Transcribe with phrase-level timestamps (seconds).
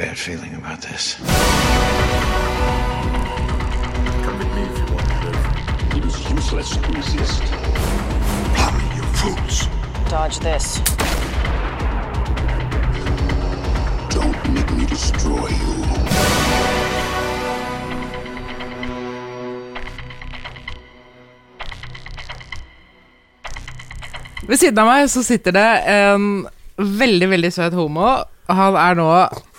[0.00, 1.16] bad feeling about this.
[4.24, 5.44] Come with me if you want to live.
[5.96, 7.42] It is useless to resist.
[8.56, 9.68] Follow you fools.
[10.08, 10.80] Dodge this.
[14.08, 15.76] Don't make me destroy you.
[24.48, 26.46] Ved siden av meg så sitter det en
[26.80, 28.22] veldig, veldig søt homo.
[28.56, 29.08] Han er nå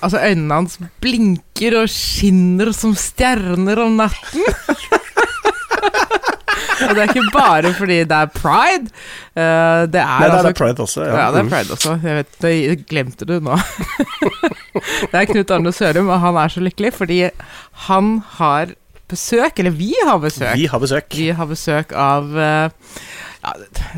[0.01, 4.41] Altså, øynene hans blinker og skinner som stjerner om natten.
[6.81, 8.89] og det er ikke bare fordi det er pride.
[9.37, 11.05] Uh, det er Nei, det er altså pride også.
[11.05, 11.93] Ja, det er pride også.
[12.01, 12.55] Jeg vet, det
[12.89, 13.59] glemte du nå.
[15.11, 17.19] det er Knut Arne Sørum, og han er så lykkelig fordi
[17.87, 18.73] han har
[19.11, 20.55] besøk, eller vi har besøk.
[20.55, 21.17] Vi har besøk.
[21.17, 22.69] Vi har besøk av eh,
[23.41, 23.53] ja,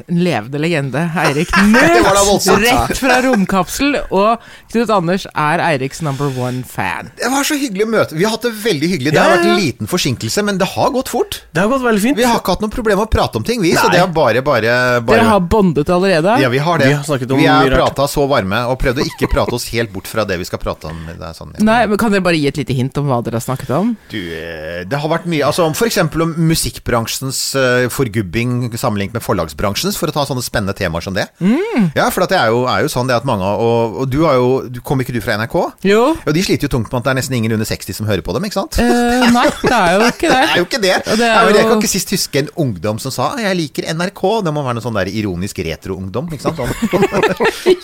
[0.08, 3.98] en levende legende, Eirik Nødt, rett fra romkapsel.
[4.14, 7.12] Og Knut Anders er Eiriks number one fan.
[7.20, 8.18] Det var så hyggelig å møte.
[8.18, 9.14] Vi har hatt det veldig hyggelig.
[9.14, 11.42] Det har Ja, vært en liten forsinkelse, men det har gått fort.
[11.52, 12.18] Det har gått veldig fint.
[12.18, 13.74] Vi har ikke hatt noe problem med å prate om ting, vi.
[13.76, 16.38] Så det er bare, bare, bare Dere har bondet allerede?
[16.42, 16.90] Ja, vi har det.
[16.92, 19.68] Vi har snakket om vi er prata så varme, og prøvd å ikke prate oss
[19.74, 21.04] helt bort fra det vi skal prate om.
[21.12, 21.66] Det er sånn, ja.
[21.68, 23.94] Nei, men Kan dere bare gi et lite hint om hva dere har snakket om?
[24.12, 29.98] Du, eh, det har vært mye altså eksempel om musikkbransjens uh, forgubbing sammenlignet med forlagsbransjens,
[29.98, 31.26] for å ta sånne spennende temaer som det.
[31.42, 31.92] Mm.
[31.98, 34.38] Ja, for det er jo, er jo sånn det at mange Og, og du har
[34.38, 35.56] jo du, Kom ikke du fra NRK?
[35.90, 36.02] Jo.
[36.22, 38.22] Og de sliter jo tungt med at det er nesten ingen under 60 som hører
[38.26, 38.78] på dem, ikke sant?
[38.82, 40.44] Eh, nei, det er jo ikke Det det.
[40.54, 40.96] er jo ikke det.
[41.10, 43.88] Det er Ja, Jeg kan ikke sist huske en ungdom som sa «Ah, 'jeg liker
[43.94, 44.44] NRK'.
[44.46, 46.30] Det må være noe sånn der ironisk retro-ungdom.
[46.34, 46.58] Ikke sant?
[46.60, 46.70] Sånn,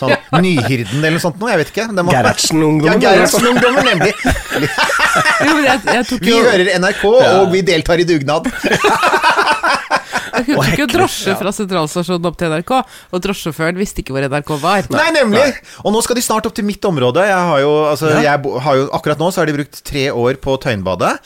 [0.02, 1.50] sånn Nyhyrden eller noe sånt noe.
[1.50, 1.86] Jeg vet ikke.
[1.90, 3.02] Gerhardsen-ungdommen.
[3.02, 4.14] Ja, Gerhardsen-ungdommen, nemlig.
[5.40, 8.46] Jo, men jeg, jeg tok Vi jo hører NRK, og vi deltar i dugnad.
[10.10, 12.72] Jeg tok jo drosje fra sentralstasjonen opp til NRK,
[13.10, 14.90] og drosjesjåføren visste ikke hvor NRK var.
[14.94, 15.46] Nei, nemlig!
[15.84, 17.24] Og nå skal de snart opp til mitt område.
[17.28, 20.40] Jeg har jo, altså, jeg har jo, akkurat nå så har de brukt tre år
[20.42, 21.16] på Tøyenbadet.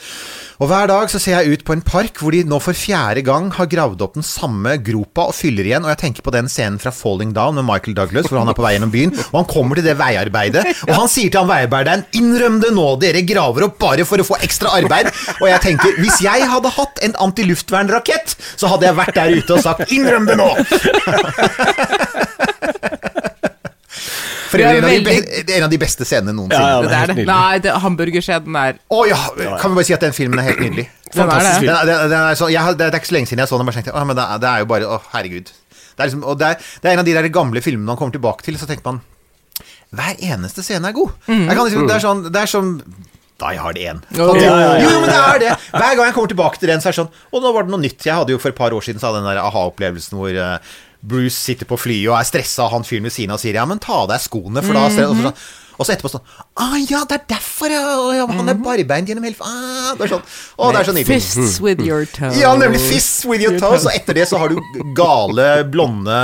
[0.55, 3.25] Og hver dag så ser jeg ut på en park hvor de nå for fjerde
[3.27, 5.83] gang har gravd opp den samme gropa og fyller igjen.
[5.83, 8.55] Og jeg tenker på den scenen fra Falling Down med Michael Douglas, hvor han er
[8.57, 9.11] på vei gjennom byen.
[9.33, 12.87] Og han kommer til det veiarbeidet, og han sier til han veiarbeideren 'Innrøm det nå,
[13.01, 15.11] dere graver opp bare for å få ekstra arbeid'.
[15.41, 19.57] Og jeg tenker, hvis jeg hadde hatt en antiluftvernrakett, så hadde jeg vært der ute
[19.57, 20.55] og sagt 'Innrøm det nå'!
[24.49, 26.61] For det er en, av de veldig- be- en av de beste scenene noensinne.
[26.61, 27.25] Ja, ja, Det er det.
[27.29, 29.19] Nei, det, hamburgerskjeden er Å ja!
[29.61, 30.87] Kan vi bare si at den filmen er helt nydelig?
[31.15, 31.51] Den er det.
[31.63, 33.47] Den, er- den, den er så, jeg, det, det er ikke så lenge siden jeg
[33.51, 33.67] så den.
[33.69, 35.51] Bare tenkte, å, men det, er, det er jo bare Å, herregud.
[35.95, 37.99] Det er, liksom, og det, er, det er en av de der gamle filmene man
[37.99, 38.99] kommer tilbake til, så tenker man
[39.95, 41.13] Hver eneste scene er god.
[41.29, 43.97] Jeg kan liksom, det er sånn Det er jeg Die Hard 1.
[44.15, 44.29] Oh.
[44.39, 45.53] Jo, jo, men det er det.
[45.73, 47.73] Hver gang jeg kommer tilbake til den, så er det sånn Og nå var det
[47.73, 48.05] noe nytt.
[48.07, 50.75] Jeg hadde jo for et par år siden så hadde den der aha-opplevelsen hvor eh,
[51.05, 53.81] Bruce sitter på flyet og er stressa, han fyren ved siden av sier ja, men
[53.83, 55.31] ta av deg skoene, for da så sånn,
[55.75, 56.23] og så etterpå sånn
[56.63, 57.81] ah, ja, det er derfor ja,
[58.15, 61.17] ja, han er barbeint gjennom hele ah, Det er sånn Å, det er så nydelig.
[61.19, 62.37] Fists with your toes.
[62.39, 63.83] Ja, nemlig Fists with your toes.
[63.83, 64.61] Og etter det så har du
[64.95, 66.15] gale, blonde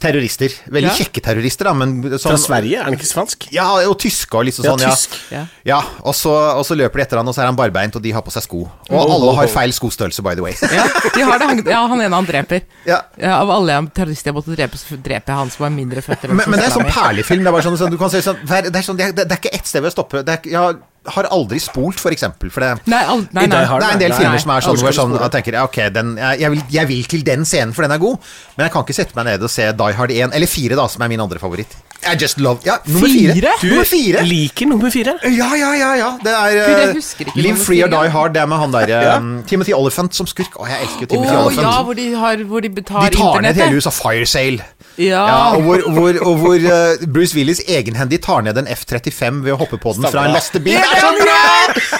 [0.00, 0.54] terrorister.
[0.66, 0.94] Veldig Ja.
[0.96, 2.80] kjekke terrorister, da, men sånn Fra Sverige?
[2.80, 3.46] Er han ikke svensk?
[3.52, 4.84] Ja, og tyske og liksom sånn.
[4.84, 5.16] Ja, tysk.
[5.30, 5.44] Ja.
[5.64, 8.02] ja og, så, og så løper de etter han, og så er han barbeint, og
[8.02, 8.64] de har på seg sko.
[8.90, 10.56] Og alle har feil skostørrelse, by the way.
[10.70, 11.48] Ja, de har det.
[11.52, 12.64] Han, ja, han ene han dreper.
[12.88, 13.02] Ja.
[13.20, 16.32] Ja, av alle terrorister jeg måtte drepe, så dreper jeg han som har mindre føtter.
[16.32, 17.44] Men, men det er sånn perlefilm.
[17.44, 19.18] Det er bare sånn, sånn, du kan se sånn, det, er, er sånn, det, er,
[19.20, 20.24] det er ikke ett sted ved å stoppe.
[20.26, 20.80] Det er, jeg
[21.14, 22.50] har aldri spolt, for eksempel.
[22.54, 23.60] For det, Nei, al nei, nei.
[23.66, 26.14] Det er en del filmer som er sånn hvor jeg, sånn, jeg tenker ok, den,
[26.18, 28.18] jeg, vil, jeg vil til den scenen, for den er god.
[28.56, 30.88] Men jeg kan ikke sette meg ned og se Die Hard 1 eller 4, da,
[30.92, 31.76] som er min andre favoritt.
[32.00, 33.34] I just love Ja, nummer fire.
[33.36, 33.50] Fire?
[33.60, 34.22] Du Nummer fire.
[34.24, 35.12] liker nummer fire?
[35.36, 35.90] Ja, ja, ja.
[36.00, 37.90] ja Det er ikke Live Free or.
[37.92, 38.32] Die Hard.
[38.32, 40.56] Det er med han der um, Timothy Oliphant som skurk.
[40.56, 41.66] Å, jeg elsker jo Timothy Oliphant.
[41.68, 43.76] ja, hvor de, har, hvor de De tar tar ned hele internettet.
[43.76, 44.64] huset av Fire Sale.
[45.00, 45.20] Ja.
[45.24, 49.54] Ja, og hvor, hvor, og hvor uh, Bruce Willis egenhendig tar ned en F-35 ved
[49.54, 50.76] å hoppe på den fra en lastebil.
[50.76, 51.40] Det er så bra!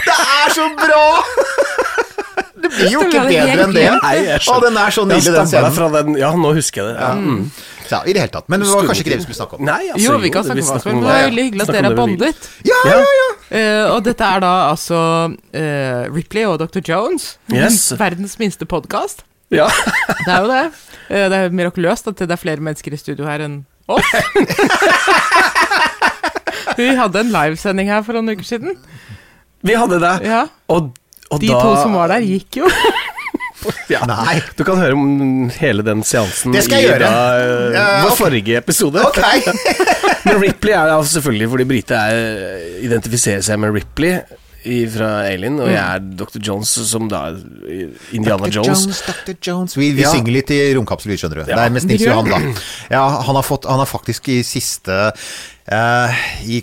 [0.05, 1.05] Det er så bra!
[2.61, 3.87] Det blir jo ikke bedre enn det.
[4.05, 6.17] Nei, den er så nydelig, den scenen.
[6.21, 7.01] Ja, nå husker jeg det.
[7.01, 7.13] Ja.
[7.17, 7.47] Mm.
[7.91, 8.47] Ja, I det hele tatt.
[8.53, 9.65] Men det var kanskje ikke det vi skulle snakke om.
[9.67, 11.91] Nei, altså, Jo, vi kan snakke om det, men Det er veldig hyggelig at dere
[11.91, 12.51] er bondet.
[12.69, 13.31] Ja, ja, ja.
[13.51, 15.01] Uh, og dette er da altså
[15.35, 16.85] uh, Ripley og Dr.
[16.87, 17.33] Jones.
[17.51, 17.89] Yes.
[17.99, 19.25] Verdens minste podkast.
[19.51, 19.67] Ja.
[20.23, 20.63] Det er jo det.
[21.11, 23.61] Eh, det er mirakuløst at det er flere mennesker i studio her enn
[23.91, 24.07] oss.
[26.79, 28.77] Vi hadde en livesending her for noen uker siden.
[29.67, 30.15] Vi hadde det.
[30.31, 30.45] Ja.
[30.73, 30.93] Og,
[31.29, 32.71] og De da to som var der, gikk jo.
[33.93, 34.05] ja.
[34.09, 34.39] Nei.
[34.57, 37.11] Du kan høre om hele den seansen Det skal jeg i gjøre.
[37.11, 37.11] Da,
[37.43, 39.03] uh, Ja, vår forrige episode.
[39.11, 39.43] Okay.
[40.27, 44.21] Men Ripley er altså selvfølgelig fordi Brite er, identifiserer seg med Ripley
[44.93, 46.39] fra Alien, og jeg er Dr.
[46.45, 47.23] Jones, som da
[48.13, 48.59] Indiana Dr.
[48.61, 49.03] Jones.
[49.07, 49.33] Dr.
[49.47, 49.77] Jones.
[49.79, 50.11] Vi, vi Ja.
[50.13, 51.51] synger litt i romkapsel, vi, skjønner du.
[51.51, 51.57] Ja.
[51.57, 52.61] Det er mest Nils Gjør Johan, da.
[52.93, 55.13] Ja, han har, fått, han har faktisk i siste
[55.71, 56.61] i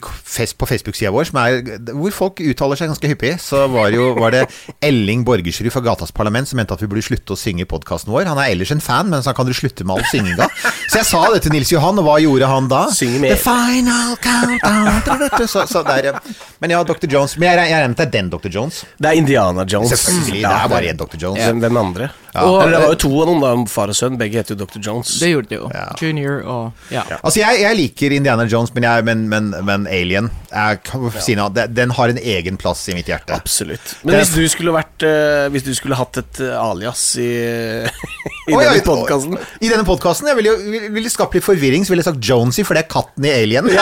[0.57, 1.59] på Facebook-sida vår, som er,
[1.95, 4.41] hvor folk uttaler seg ganske hyppig, så var, jo, var det
[4.83, 8.11] Elling Borgersrud fra Gatas Parlament som mente at vi burde slutte å synge i podkasten
[8.13, 8.27] vår.
[8.27, 10.49] Han er ellers en fan, men så kan dere slutte med all synginga.
[10.89, 12.83] Så jeg sa det til Nils Johan, og hva gjorde han da?
[12.95, 13.35] Synge med.
[13.35, 16.19] The final countdown så, så der, ja.
[16.59, 17.07] Men ja, Dr.
[17.11, 17.37] Jones.
[17.37, 18.49] Men jeg, jeg regner med at det er den Dr.
[18.53, 18.83] Jones.
[18.97, 19.93] Det er Indiana Jones.
[19.93, 20.41] Selvfølgelig.
[20.43, 21.17] Det er bare én Dr.
[21.21, 21.43] Jones.
[21.47, 22.09] Hvem den andre?
[22.37, 23.51] Og- Eller det var jo to av noen, da.
[23.71, 24.17] Far og sønn.
[24.19, 24.79] Begge heter jo Dr.
[24.83, 25.15] Jones.
[25.21, 25.69] Det gjorde de jo.
[25.73, 25.85] Ja.
[26.01, 27.03] Junior og Ja.
[27.23, 31.35] Altså, jeg, jeg liker Indiana Jones, men, jeg, men, men, men Alien jeg, kan si
[31.37, 33.35] noe, Den har en egen plass i mitt hjerte.
[33.35, 33.97] Absolutt.
[34.07, 37.27] Men hvis du skulle vært eh, Hvis du skulle hatt et eh, alias i,
[38.49, 41.93] i oh, denne podkasten I denne podkasten ville jo ville, ville skapt litt forvirring, så
[41.93, 43.71] ville jeg sagt Jonesy, for det er katten i Alien.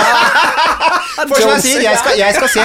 [1.16, 2.64] For som jeg sier, jeg skal, jeg skal se,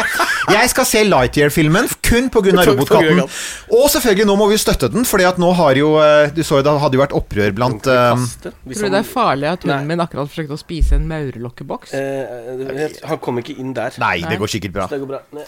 [0.51, 2.65] jeg skal se Lightyear-filmen kun pga.
[2.71, 3.23] Robotkatten.
[3.71, 6.61] Og selvfølgelig, nå må vi støtte den, Fordi at nå har jo eh, Du så
[6.61, 9.89] jo det hadde jo vært opprør blant eh, Tror du det er farlig at hunden
[9.91, 11.95] min akkurat forsøkte å spise en maurlokkeboks?
[11.97, 12.30] Eh,
[13.11, 13.95] Han kom ikke inn der.
[14.03, 14.89] Nei, det går sikkert bra.
[14.91, 15.23] Det går bra.
[15.37, 15.47] Nei.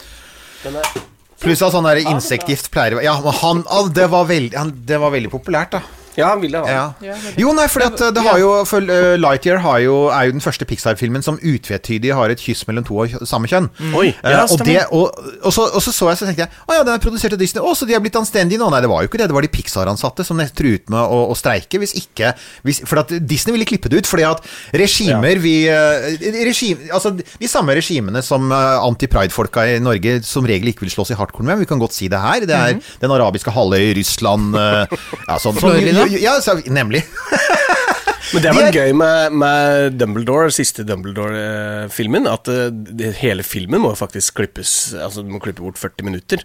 [1.43, 4.99] Pluss at sånn der insektgift pleier å Ja, han, han, det, var veldig, han, det
[5.01, 6.02] var veldig populært, da.
[6.17, 6.73] Ja, han ville ha den.
[7.07, 7.13] Ja.
[7.13, 7.33] Ja.
[7.41, 10.35] Jo, nei, for at eh, det har jo for, eh, Lightyear har jo, er jo
[10.37, 13.69] den første Pixar-filmen som utvetydig har et kyss mellom to av samme kjønn.
[13.93, 14.67] Oi, Eh, ja, og, stemmer.
[14.67, 17.01] det, og, og, så, og så så jeg så tenkte jeg Å ja, den er
[17.03, 17.63] produsert av Disney.
[17.63, 18.69] Å, så de er blitt anstendige nå?
[18.71, 19.27] Nei, det var jo ikke det.
[19.31, 22.33] Det var de Pixar-ansatte som truet med å, å streike hvis ikke
[22.67, 24.09] hvis, For at Disney ville klippe det ut.
[24.09, 24.43] Fordi at
[24.77, 26.07] regimer vi eh,
[26.45, 31.13] regim, Altså de samme regimene som eh, anti-pride-folka i Norge som regel ikke vil slåss
[31.15, 31.61] i hardcore med.
[31.63, 32.45] Vi kan godt si det her.
[32.47, 34.83] Det er Den arabiske halvøy, Russland eh,
[35.27, 36.02] ja, sånn, sånn, Florida?
[36.11, 37.03] Ja, så, nemlig.
[38.33, 43.43] Men det De var er- gøy med, med Dumbledore, siste Dumbledore-filmen, at eh, det, hele
[43.45, 46.41] filmen må faktisk klippes Altså, du må klippe bort 40 minutter.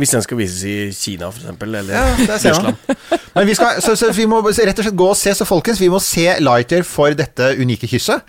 [0.00, 2.04] Hvis den skal vises i Kina, for eksempel, eller Ja.
[2.28, 2.76] Russland.
[3.34, 5.80] Men vi, skal, så, så vi må rett og slett gå og se, så folkens,
[5.82, 8.22] vi må se Lighter for dette unike kysset.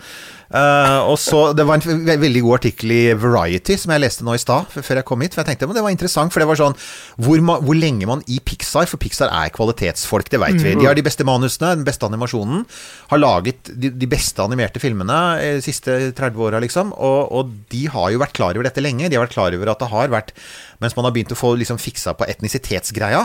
[0.52, 4.26] Eh, og så, Det var en ve veldig god artikkel i Variety som jeg leste
[4.26, 5.32] nå i stad, før jeg kom hit.
[5.34, 6.76] For jeg tenkte, men Det var interessant, for det var sånn
[7.16, 10.74] hvor, hvor lenge man i Pixar For Pixar er kvalitetsfolk, det veit vi.
[10.76, 12.66] De har de beste manusene, den beste animasjonen.
[13.12, 16.92] Har laget de, de beste animerte filmene eh, de siste 30 åra, liksom.
[16.92, 19.08] Og, og de har jo vært klar over dette lenge.
[19.08, 20.36] De har vært klar over at det har vært
[20.82, 23.22] Mens man har begynt å få liksom fiksa på etnisitetsgreia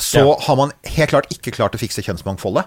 [0.00, 2.64] så har man helt klart ikke klart å fikse kjønnsmangfoldet.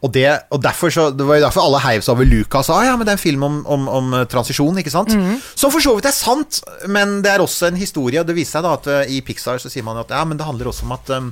[0.00, 2.64] Og, det, og derfor så, det var jo derfor alle heiv seg over Luca og
[2.64, 5.12] sa ah, ja, men det er en film om, om, om eh, transisjon, ikke sant?
[5.52, 8.22] Som for så vidt er sant, men det er også en historie.
[8.22, 10.40] Og det viser seg da at eh, i Pixar så sier man at ja, men
[10.40, 11.28] det handler også om at, um,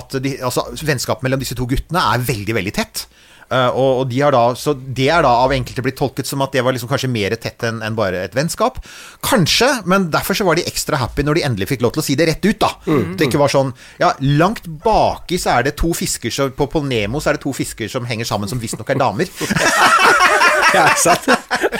[0.00, 3.06] at de, altså, vennskapet mellom disse to guttene er veldig, veldig tett.
[3.48, 6.42] Eh, og, og de har da, så det er da av enkelte blitt tolket som
[6.44, 8.80] at det var liksom kanskje mer tett enn en bare et vennskap.
[9.24, 12.06] Kanskje, men derfor så var de ekstra happy når de endelig fikk lov til å
[12.06, 12.58] si det rett ut.
[12.60, 12.72] da
[13.18, 16.88] Det ikke var sånn Ja, langt baki så er det to fisker som, på, Polnemo
[16.98, 19.28] Nemo så er det to fisker som henger sammen, som visstnok er damer.
[20.74, 21.24] Ja, sant?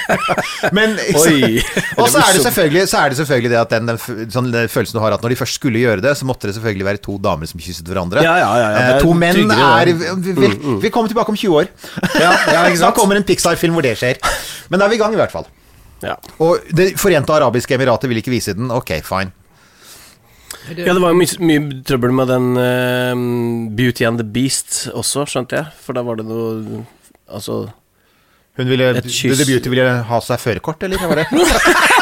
[0.77, 4.23] Men Og så er, det selvfølgelig, så er det selvfølgelig det at den, den, f-
[4.33, 6.55] sånn, den følelsen du har at når de først skulle gjøre det, så måtte det
[6.57, 8.23] selvfølgelig være to damer som kysset hverandre.
[8.25, 10.51] Ja, ja, ja, ja, det Eh, er to menn tryggere, er vi, vi,
[10.87, 11.69] vi kommer tilbake om 20 år.
[12.17, 14.21] Ja, ja, ikke Da kommer en Pixar-film hvor det skjer.
[14.73, 15.49] Men da er vi i gang, i hvert fall.
[16.05, 16.15] Ja.
[16.45, 18.71] Og Det forente arabiske emiratet vil ikke vise den.
[18.73, 19.33] Ok, fine.
[20.73, 23.27] ja, det var jo mye, mye trøbbel med den eh,
[23.77, 25.71] Beauty and the Beast også, skjønte jeg.
[25.85, 26.87] For da var det noe
[27.29, 27.67] Altså
[28.59, 29.39] Hun ville, Et kyss.
[29.39, 30.99] The Beauty ville ha seg førerkort, eller?
[30.99, 31.27] Hva var det?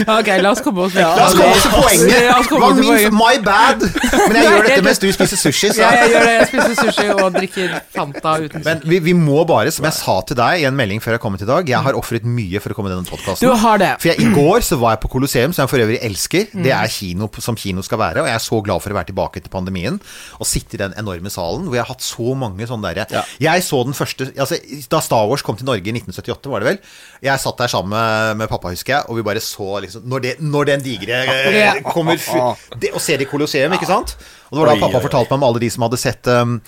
[0.18, 1.04] Ok, la oss komme oss vekk.
[1.18, 2.24] La oss komme til poenget.
[2.26, 3.16] La oss komme Var til poenget.
[3.16, 3.84] my bad.
[4.28, 6.32] Men jeg gjør dette mens du spiser sushi, så Ja, jeg gjør det.
[6.38, 10.16] Jeg spiser sushi og drikker Fanta uten Men vi, vi må bare, som jeg sa
[10.28, 12.60] til deg i en melding før jeg kom hit i dag Jeg har ofret mye
[12.62, 13.44] for å komme i denne podkasten.
[13.48, 13.90] Du har det.
[14.02, 16.48] For jeg, I går så var jeg på Colosseum, som jeg for øvrig elsker.
[16.66, 18.22] Det er kino som kino skal være.
[18.24, 19.98] Og jeg er så glad for å være tilbake etter pandemien
[20.38, 23.22] og sitte i den enorme salen hvor jeg har hatt så mange sånne derre Ja.
[23.42, 24.56] Jeg så den første altså,
[24.92, 26.78] Da Star Wars kom til Norge i 1978, var det vel.
[27.22, 30.24] Jeg satt der sammen med, med pappa, husker jeg, og vi bare så liksom Når,
[30.24, 34.16] det, når den digre eh, kommer det, Og ser det i Colosseum, ikke sant?
[34.52, 36.58] Og det var da pappa fortalte meg om alle de som hadde sett um,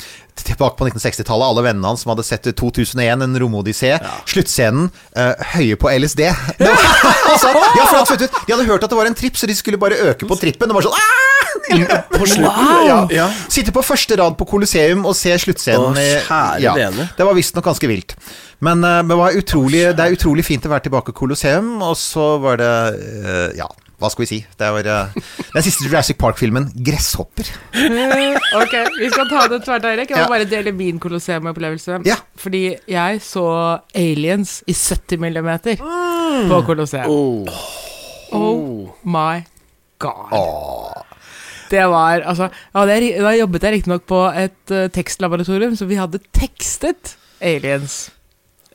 [0.40, 3.90] tilbake på 1960-tallet, alle vennene hans som hadde sett 2001, en romodyssé,
[4.30, 6.24] sluttscenen, uh, høye på LSD.
[6.62, 6.86] Var,
[7.34, 9.58] altså, ja, for vet du, de hadde hørt at det var en tripp, så de
[9.58, 10.72] skulle bare øke på trippen.
[10.72, 11.43] Det var sånn «Ah!»
[12.12, 12.44] På slutten?
[12.44, 12.86] Wow!
[12.88, 12.98] Ja.
[13.10, 13.28] ja.
[13.48, 15.98] Sitte på første rad på Colosseum og se sluttscenen.
[16.60, 18.16] Ja, det var visstnok ganske vilt.
[18.64, 22.34] Men, eh, men utrolig, det er utrolig fint å være tilbake i Colosseum, og så
[22.42, 23.68] var det eh, Ja,
[24.00, 24.38] hva skal vi si?
[24.58, 25.14] Det var uh,
[25.54, 27.48] den siste Jurassic Park-filmen, 'Gresshopper'.
[28.60, 30.10] Ok, vi skal ta det tvert, Eirik.
[30.10, 30.28] Jeg må Ja.
[30.28, 32.02] bare dele min Colosseum-opplevelse.
[32.04, 32.18] Ja.
[32.36, 33.46] Fordi jeg så
[33.94, 37.08] Aliens i 70 millimeter på Colosseum.
[37.08, 37.48] Oh.
[38.34, 39.44] Oh my
[39.98, 41.13] god.
[41.74, 45.88] Det var altså ja, det er, Da jobbet jeg riktignok på et uh, tekstlaboratorium, så
[45.90, 47.96] vi hadde tekstet Aliens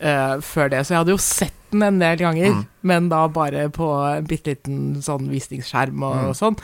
[0.03, 2.62] uh, før det, så jeg hadde jo sett den en del ganger, Mm.
[2.89, 6.32] men da bare på en bitte liten sånn visningsskjerm og, Mm.
[6.39, 6.56] sånn.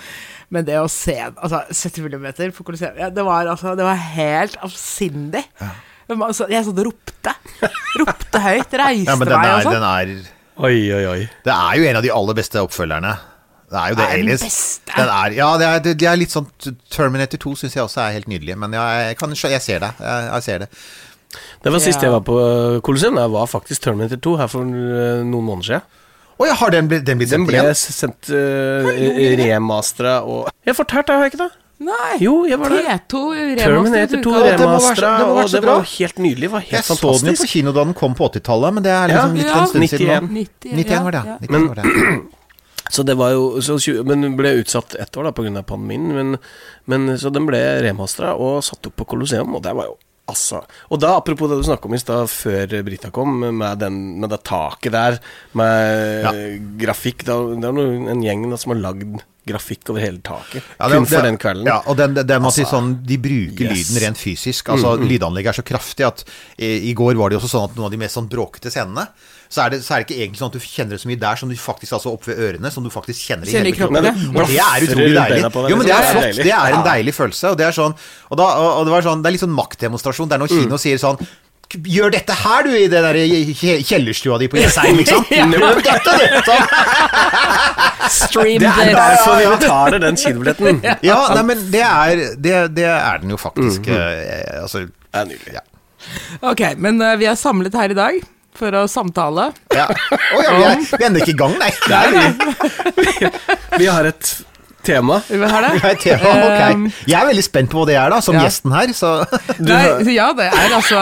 [0.50, 3.96] Men det å se altså 70 millimeter på Colosseum, ja, det var altså Det var
[4.16, 5.44] helt avsindig.
[5.62, 5.70] Ja.
[6.10, 7.36] Altså, jeg sånn ropte.
[8.02, 9.78] Ropte høyt, reiste Ja, men den meg og sånn.
[9.78, 10.32] den er
[10.66, 11.22] Oi, oi, oi.
[11.46, 13.14] Det er jo en av de aller beste oppfølgerne.
[13.76, 14.92] Det er jo det, Er den beste?
[14.96, 16.48] Den er, ja, det er, det, er litt sånn
[16.94, 18.56] Terminator 2 syns jeg også er helt nydelig.
[18.62, 19.92] Men ja, jeg, kan, jeg ser det.
[20.00, 20.70] Jeg, jeg ser det.
[21.66, 22.08] Det var sist Ja.
[22.08, 23.20] jeg var på uh, Colosseum.
[23.20, 26.02] Jeg var faktisk Terminator 2 her for uh, noen måneder siden.
[26.36, 28.90] Å ja, har den blitt, den blitt Den sendt ble sendt uh,
[29.40, 31.52] remastera og Jeg fortalte har jeg ikke det?
[31.86, 32.16] Nei!
[32.24, 33.02] Jo, jeg var der.
[33.04, 33.22] T2
[33.60, 36.52] Terminator 2 remastered det må være så- remastera, det og det var helt nydelig.
[36.54, 37.52] Var helt Jeg så den jo på fantastisk.
[37.52, 39.42] kino da den kom på 80-tallet, men det er liksom Ja.
[39.42, 40.24] litt en stund siden.
[40.24, 40.46] nå.
[40.46, 41.38] 90, 91 var det, ja, ja.
[41.42, 41.48] ja.
[41.52, 41.86] 91 var det.
[42.90, 45.64] Så det var jo så, Men den ble utsatt ett år da pga.
[45.64, 46.14] pandemien.
[46.16, 46.38] Men,
[46.86, 50.64] men så den ble remastera og satt opp på Colosseum, og det var jo Altså.
[50.90, 54.32] Og da, apropos det du snakka om i stad, før Brita kom, med, den, med
[54.34, 55.20] det taket der,
[55.54, 56.32] med Ja.
[56.82, 60.64] grafikk da, Det er en gjeng da, som har lagd grafikk over hele taket.
[60.80, 61.66] Ja, kun det- for den kvelden.
[61.70, 63.78] Ja, og den, den, den Altså, sånn, De bruker yes.
[63.92, 64.70] lyden rent fysisk.
[64.74, 66.24] Altså Lydanlegget er så kraftig at
[66.58, 68.72] i, i går var det jo også sånn at noen av de mest sånn bråkete
[68.74, 69.08] scenene
[69.48, 71.20] så er, det, så er det ikke egentlig sånn at du kjenner det så mye
[71.22, 73.72] der som du faktisk altså opp ved ørene, som du faktisk kjenner i Kjenner i
[73.72, 74.04] hele kroppen.
[74.04, 74.42] kroppen, ja.
[74.42, 75.70] Og det er utrolig deilig.
[75.70, 75.96] Jo, men det liksom.
[75.96, 76.44] er er flott.
[76.50, 77.52] Det er en deilig følelse.
[77.54, 77.94] Og det er sånn
[78.32, 80.28] Og, da, og, og det var sånn Det er litt sånn maktdemonstrasjon.
[80.28, 80.64] Det er når Mm.
[80.66, 81.22] kino sier sånn
[81.84, 83.18] Gjør dette her, du, i den der
[83.90, 85.26] kjellerstua di på Jessheim, liksom.
[85.36, 85.46] Ja.
[85.50, 86.26] Gjør dette, du!
[86.48, 86.66] Sånn.
[88.16, 90.82] Stream Det er derfor vi betaler den kinobilletten.
[91.10, 93.88] Ja, nei, men det er, det, det er den jo faktisk.
[93.90, 95.58] eh, altså er nydelig.
[95.58, 95.64] Ja.
[96.46, 98.20] Ok, men uh, vi er samlet her i dag
[98.56, 99.50] for å samtale.
[99.76, 99.88] Ja.
[99.90, 101.72] Oh, ja, vi er, vi er ennå ikke i gang, nei.
[103.82, 104.36] Vi har et
[104.86, 105.20] tema.
[105.28, 105.72] Vi har det?
[105.76, 106.34] Vi har et tema,
[106.76, 107.08] Um, ok.
[107.10, 108.46] Jeg er veldig spent på hva det er, da, som ja.
[108.48, 108.94] gjesten her.
[108.96, 109.12] Så
[109.70, 111.02] Nei, ja, det er altså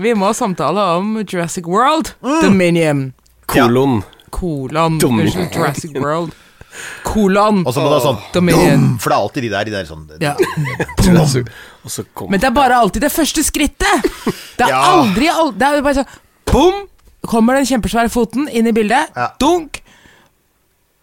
[0.00, 3.10] Vi må samtale om Jurassic World Dominion.
[3.50, 4.00] Kolon.
[4.30, 5.00] Kolon.
[5.02, 5.34] Dominion.
[5.42, 6.36] Unnskyld, Jurassic World.
[7.04, 7.64] Kolon.
[7.66, 8.70] Og så må det være sånn Dominion.
[8.84, 10.34] dum, For det er alltid de der, de der sånn Ja.
[11.90, 14.06] Så Men det er bare alltid det første skrittet!
[14.56, 14.80] Det er Ja.
[15.00, 16.06] aldri al- Det er bare sånn
[16.50, 16.86] Bom!
[17.26, 19.10] Kommer den kjempesvære foten inn i bildet.
[19.14, 19.26] Ja.
[19.38, 19.82] Dunk!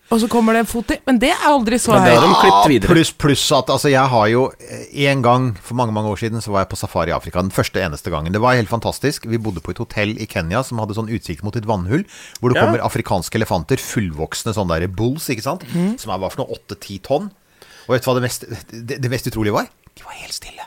[0.07, 0.99] Og så kommer det en fot til.
[1.07, 2.67] Men det er aldri så høyt.
[2.71, 2.87] videre.
[2.87, 6.39] Pluss pluss at altså, jeg har jo eh, En gang for mange mange år siden
[6.43, 7.41] så var jeg på safari i Afrika.
[7.43, 8.31] Den første eneste gangen.
[8.31, 9.27] Det var helt fantastisk.
[9.27, 12.05] Vi bodde på et hotell i Kenya som hadde sånn utsikt mot et vannhull.
[12.39, 12.65] Hvor det Ja.
[12.65, 15.67] kommer afrikanske elefanter, fullvoksne sånne der bulls, ikke sant.
[15.75, 15.97] Mm.
[15.99, 17.27] Som er hva for noe åtte-ti tonn.
[17.87, 19.67] Og vet du hva det mest, det, det mest utrolige var?
[19.97, 20.65] De var helt stille.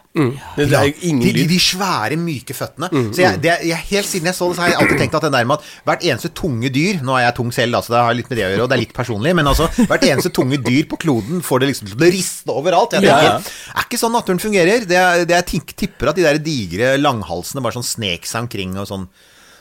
[0.59, 2.89] Det er jo ingen de, de, de svære, myke føttene.
[3.15, 5.27] så jeg, det, jeg, helt siden jeg så det, så har jeg alltid tenkt at
[5.29, 7.95] det der med at hvert eneste tunge dyr Nå er jeg tung selv, da, så
[7.95, 10.07] det har litt med det å gjøre, og det er litt personlig, men altså hvert
[10.11, 12.99] eneste tunge dyr på kloden får det liksom til å riste overalt.
[12.99, 13.75] Jeg tenker, Ja, ja.
[13.79, 14.87] Er ikke sånn naturen fungerer.
[14.91, 18.89] Det det jeg tipper at de der digre langhalsene bare sånn snek seg omkring og
[18.91, 19.07] sånn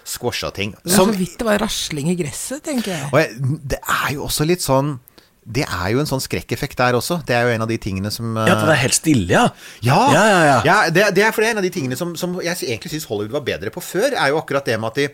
[0.09, 0.71] squasha ting.
[0.81, 3.09] Det er Som, så vidt det var rasling i gresset, tenker jeg.
[3.11, 4.95] og jeg, det er jo også litt sånn
[5.46, 7.22] Det er jo en sånn skrekkeffekt der også.
[7.25, 9.46] Det er jo en av de tingene som Ja, at det er helt stille, ja.
[9.86, 10.77] ja, Ja, ja, ja.
[10.93, 13.08] det, det er for det er en av de tingene som, som jeg egentlig syns
[13.10, 15.08] Hollywood var bedre på før, er jo akkurat det med at de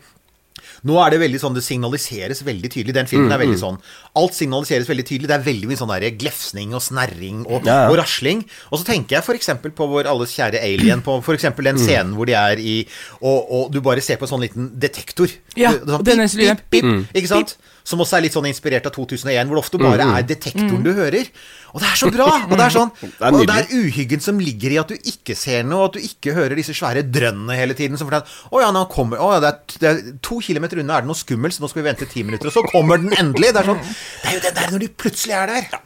[0.83, 2.93] nå er det veldig sånn, det signaliseres veldig tydelig.
[2.93, 3.77] Den filmen Mm, er veldig sånn
[4.15, 5.27] Alt signaliseres veldig tydelig.
[5.27, 7.89] Det er veldig mye sånn der glefsning og snerring og, Ja, ja.
[7.89, 8.45] og rasling.
[8.71, 9.49] Og så tenker jeg f.eks.
[9.75, 11.01] på vår alles kjære Alien.
[11.01, 11.43] På f.eks.
[11.45, 11.63] Mm.
[11.63, 12.87] den scenen hvor de er i
[13.21, 15.29] og, og du bare ser på en sånn liten detektor.
[15.55, 17.07] Ja, sånn, det er pip, pip, pip, Mm.
[17.13, 17.57] Ikke sant?
[17.85, 20.91] Som også er litt sånn inspirert av 2001, hvor det ofte bare er detektoren du
[20.93, 21.27] hører.
[21.75, 22.27] Og det er så bra!
[22.47, 25.35] Og det er sånn er Og det er uhyggen som ligger i at du ikke
[25.35, 27.99] ser noe, og at du ikke hører disse svære drønnene hele tiden.
[27.99, 30.97] Som forteller Å ja, nå kommer Å ja, det er, det er to kilometer unna
[30.97, 32.47] er det noe skummelt, så nå skal vi vente ti minutter.
[32.47, 33.51] Og så kommer den endelig!
[33.57, 35.81] Det er sånn Det er jo den der når de plutselig er der.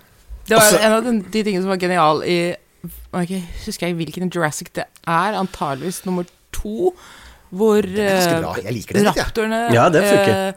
[0.49, 2.39] Det var Også- en av de, de tingene som var genial i
[3.13, 5.39] okay, husker jeg hvilken Jurassic det er.
[5.41, 6.93] Antageligvis nummer to.
[7.49, 8.53] Hvor er eh, bra.
[8.61, 10.53] Jeg liker det raptorene Ja, det funker.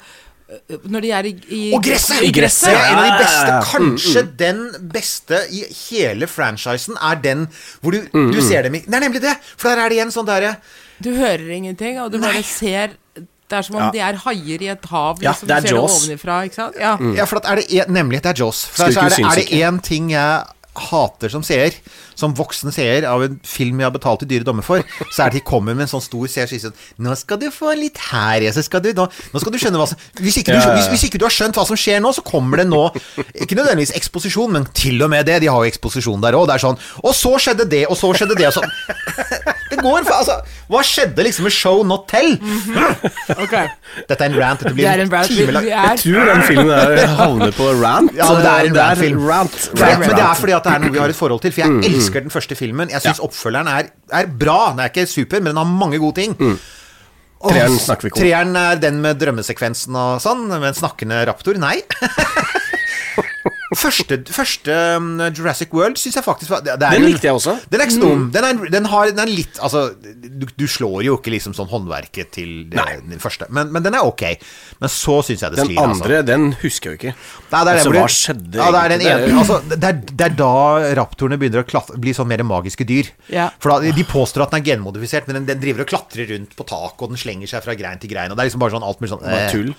[0.92, 2.23] Når de er i, i Og gresset!
[2.26, 2.73] I gresset!
[2.75, 3.90] Ja, en av de beste, kanskje mm.
[3.92, 7.47] Kanskje den beste i hele franchisen er den
[7.80, 9.37] hvor du, du ser dem i Det er nemlig det!
[9.56, 10.56] For der er det igjen sånn derre
[11.02, 13.90] Du hører ingenting, og du bare ser Det er som om Ja.
[13.92, 15.18] de er haier i et hav.
[15.21, 15.49] Ja, Liksom.
[15.49, 15.97] det er Jaws.
[16.00, 16.76] ovenifra, ikke sant?
[16.80, 16.94] Ja.
[17.16, 18.62] Ja, for er det en, nemlig, det er Jaws.
[18.64, 20.44] For er det én ting jeg
[20.79, 21.75] hater som seer,
[22.17, 25.33] som voksen seer av en film jeg har betalt i dyre dommer for, så er
[25.33, 27.75] det de kommer med en sånn stor seer og sier sånn Nå skal du få
[27.76, 30.57] litt her, ja, så skal du nå, nå skal du skjønne hva som hvis ikke,
[30.57, 32.83] du, hvis, hvis ikke du har skjønt hva som skjer nå, så kommer det nå
[33.43, 35.41] Ikke nødvendigvis eksposisjon, men til og med det.
[35.43, 36.47] De har jo eksposisjon der òg.
[36.49, 38.71] Det er sånn Og så skjedde det, og så skjedde det, og sånn.
[39.73, 40.37] Det går for Altså,
[40.71, 42.35] hva skjedde liksom med show not tell?
[43.38, 43.55] Ok.
[44.09, 44.62] Dette er en rant.
[44.62, 45.31] Dette Det er en rant.
[45.33, 45.67] Vi, timelang.
[45.69, 48.12] Jeg tror den filmen der havner på rant.
[48.17, 49.25] Ja, det er en rant-film.
[49.29, 49.57] Rant.
[49.73, 51.52] rant, rant, men det er fordi at det er noe vi har et forhold til.
[51.52, 51.81] For Mm.
[51.83, 52.88] jeg elsker den første filmen.
[52.90, 54.71] Jeg syns oppfølgeren er, er bra.
[54.73, 56.37] Den er ikke super, men den har mange gode ting.
[56.38, 56.59] Mm.
[57.42, 58.23] Treeren snakker vi ikke om.
[58.23, 61.59] Treeren er den med drømmesekvensen og sånn, med en snakkende raptor.
[61.59, 61.81] Nei.
[63.79, 67.37] Første, første um, Jurassic World syns jeg faktisk var det, det er Den likte jeg
[67.38, 67.55] også.
[67.73, 68.25] Den er ikke så dum.
[68.35, 71.71] Den, er, den har den er litt Altså, du, du slår jo ikke liksom sånn
[71.71, 74.25] håndverket til det, den første, men, men den er ok.
[74.83, 76.05] Men så syns jeg det Den sklir, altså.
[76.05, 77.14] andre, den husker jeg jo ikke.
[77.52, 80.29] Nei, det er altså, hva skjedde Ja, det er den ene altså, det, er, det
[80.29, 80.52] er da
[80.99, 83.12] raptorene begynner å klatre, bli sånn mer magiske dyr.
[83.33, 83.49] Ja.
[83.62, 86.57] For da, De påstår at den er genmodifisert, men den, den driver og klatrer rundt
[86.59, 88.33] på tak, og den slenger seg fra grein til grein.
[88.33, 89.49] Og Det er liksom bare sånn alt mulig sånn eh.
[89.52, 89.73] tull.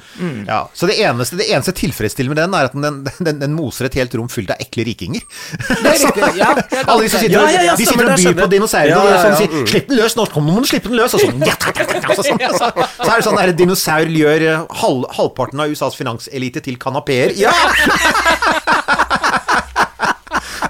[0.47, 3.91] Ja, så det eneste, det eneste tilfredsstillende med den, er at den, den, den moser
[3.91, 5.21] et helt rom fullt av ekle rikinger.
[5.67, 6.29] Det er riktig.
[6.37, 8.95] Ja, er Alle de som sitter, Ja, ja, ja, de sitter og byr på dinosaurer,
[8.97, 9.65] og sånn sier mm.
[9.67, 11.43] 'Slipp den løs, nå må du slippe den løs', og sånn.
[12.13, 16.77] Så, sånn er det sånn der dinosaur gjør eh, halv, halvparten av USAs finanselite til
[16.81, 17.35] kanapeer.
[17.39, 17.53] Ja!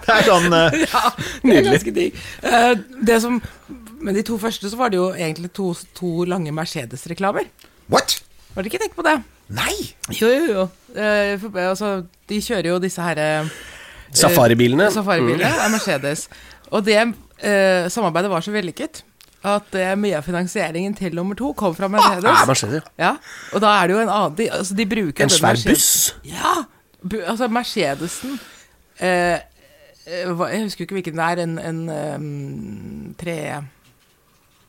[0.04, 0.74] Det er sånn eh,
[1.42, 2.18] Det er ganske digg.
[2.44, 2.74] Eh,
[3.08, 3.38] det som
[4.04, 7.48] Men de to første så var det jo egentlig to, to lange Mercedes-reklamer.
[7.88, 8.20] What?
[8.54, 9.16] Var det ikke tenkt på det?
[9.54, 9.76] Nei!
[10.16, 10.68] Jo, jo, jo.
[10.96, 11.94] Eh, for, altså,
[12.30, 13.50] de kjører jo disse her eh,
[14.14, 14.92] Safaribilene.
[14.94, 16.28] Safaribiler er Mercedes.
[16.72, 19.04] Og det eh, samarbeidet var så vellykket
[19.44, 22.30] at eh, mye av finansieringen til nummer to kom fra Mercedes.
[22.30, 22.90] Ja, Mercedes.
[23.00, 23.14] Ja,
[23.52, 26.14] og da er det jo en annen De, altså, de bruker En svær buss.
[26.28, 26.64] Ja!
[27.04, 28.38] Bu, altså, Mercedesen
[29.04, 29.36] eh,
[30.08, 31.44] eh, Jeg husker ikke hvilken det er.
[31.44, 33.38] En, en um, tre...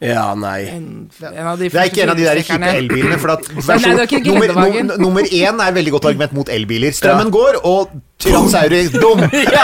[0.05, 0.59] Ja, nei.
[0.69, 0.87] En,
[1.31, 3.19] en av de Det er ikke en av de der kjipe elbilene.
[3.23, 6.51] For at Nei, versjon, det er ikke nummer, nummer én er veldig godt argument mot
[6.53, 6.93] elbiler.
[6.97, 7.95] Strømmen går, og
[8.25, 9.21] Tyrannosaurus dum!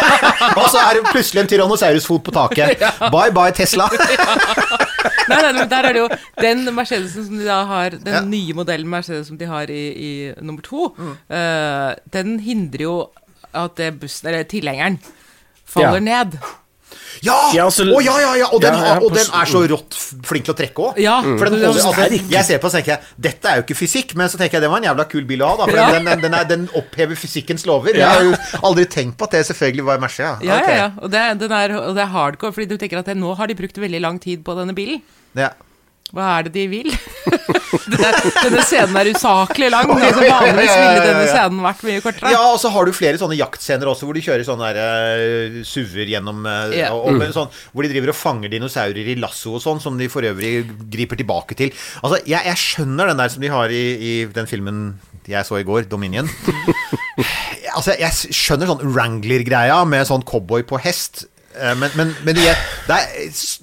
[0.61, 2.83] Og så er det plutselig en Tyrannosaurus-fot på taket.
[3.15, 3.87] Bye bye, Tesla.
[5.31, 6.09] Nei, nei, men der er det jo
[6.43, 8.21] den Mercedesen som de da har Den Ja.
[8.27, 11.13] nye modellen Mercedes som de har i, i nummer to, Mm.
[11.31, 12.95] uh, den hindrer jo
[13.55, 14.99] at det bussen, eller tilhengeren,
[15.67, 16.25] faller Ja.
[16.25, 16.37] ned.
[17.27, 17.37] Ja!
[17.55, 18.49] Ja, så, oh, ja, ja, ja!
[18.55, 21.01] Og den, Ja, ja, og den er så rått flink til å trekke òg.
[21.03, 21.93] Ja, altså,
[22.31, 24.67] jeg ser på og tenker jeg, dette er jo ikke fysikk, men så tenker jeg
[24.67, 25.57] det var en jævla kul bil å ha.
[25.63, 25.89] Da, for Ja.
[25.97, 27.97] den, den, den, er, den opphever fysikkens lover.
[27.99, 30.23] Jeg har jo aldri tenkt på at det selvfølgelig var Merce.
[30.23, 30.37] Ja.
[30.43, 30.91] Ja, ja, ja.
[31.01, 33.51] Og det, den er, og det er hardcore, fordi du tenker at det, nå har
[33.51, 35.03] de brukt veldig lang tid på denne bilen.
[35.39, 35.53] Ja.
[36.11, 36.89] Hva er det de vil?
[37.93, 39.91] det denne scenen er usaklig lang.
[39.95, 42.33] Ja, Altså, ja, ja, vanligvis ville denne scenen vært mye kortere.
[42.35, 44.81] Ja, og så har du flere sånne jaktscener også, hvor de kjører sånne der,
[45.23, 46.95] uh, SUV-er gjennom uh, yeah.
[46.97, 50.11] og, og, sånn, Hvor de driver og fanger dinosaurer i lasso og sånn, som de
[50.11, 51.71] for øvrig griper tilbake til.
[52.03, 54.83] Altså, jeg, jeg skjønner den der som de har i, i den filmen
[55.31, 56.29] jeg så i går, Dominion.
[57.77, 61.27] altså, jeg skjønner sånn Wrangler-greia med sånn cowboy på hest.
[61.51, 62.55] Eh, Men, men, men jeg,
[62.87, 63.07] der,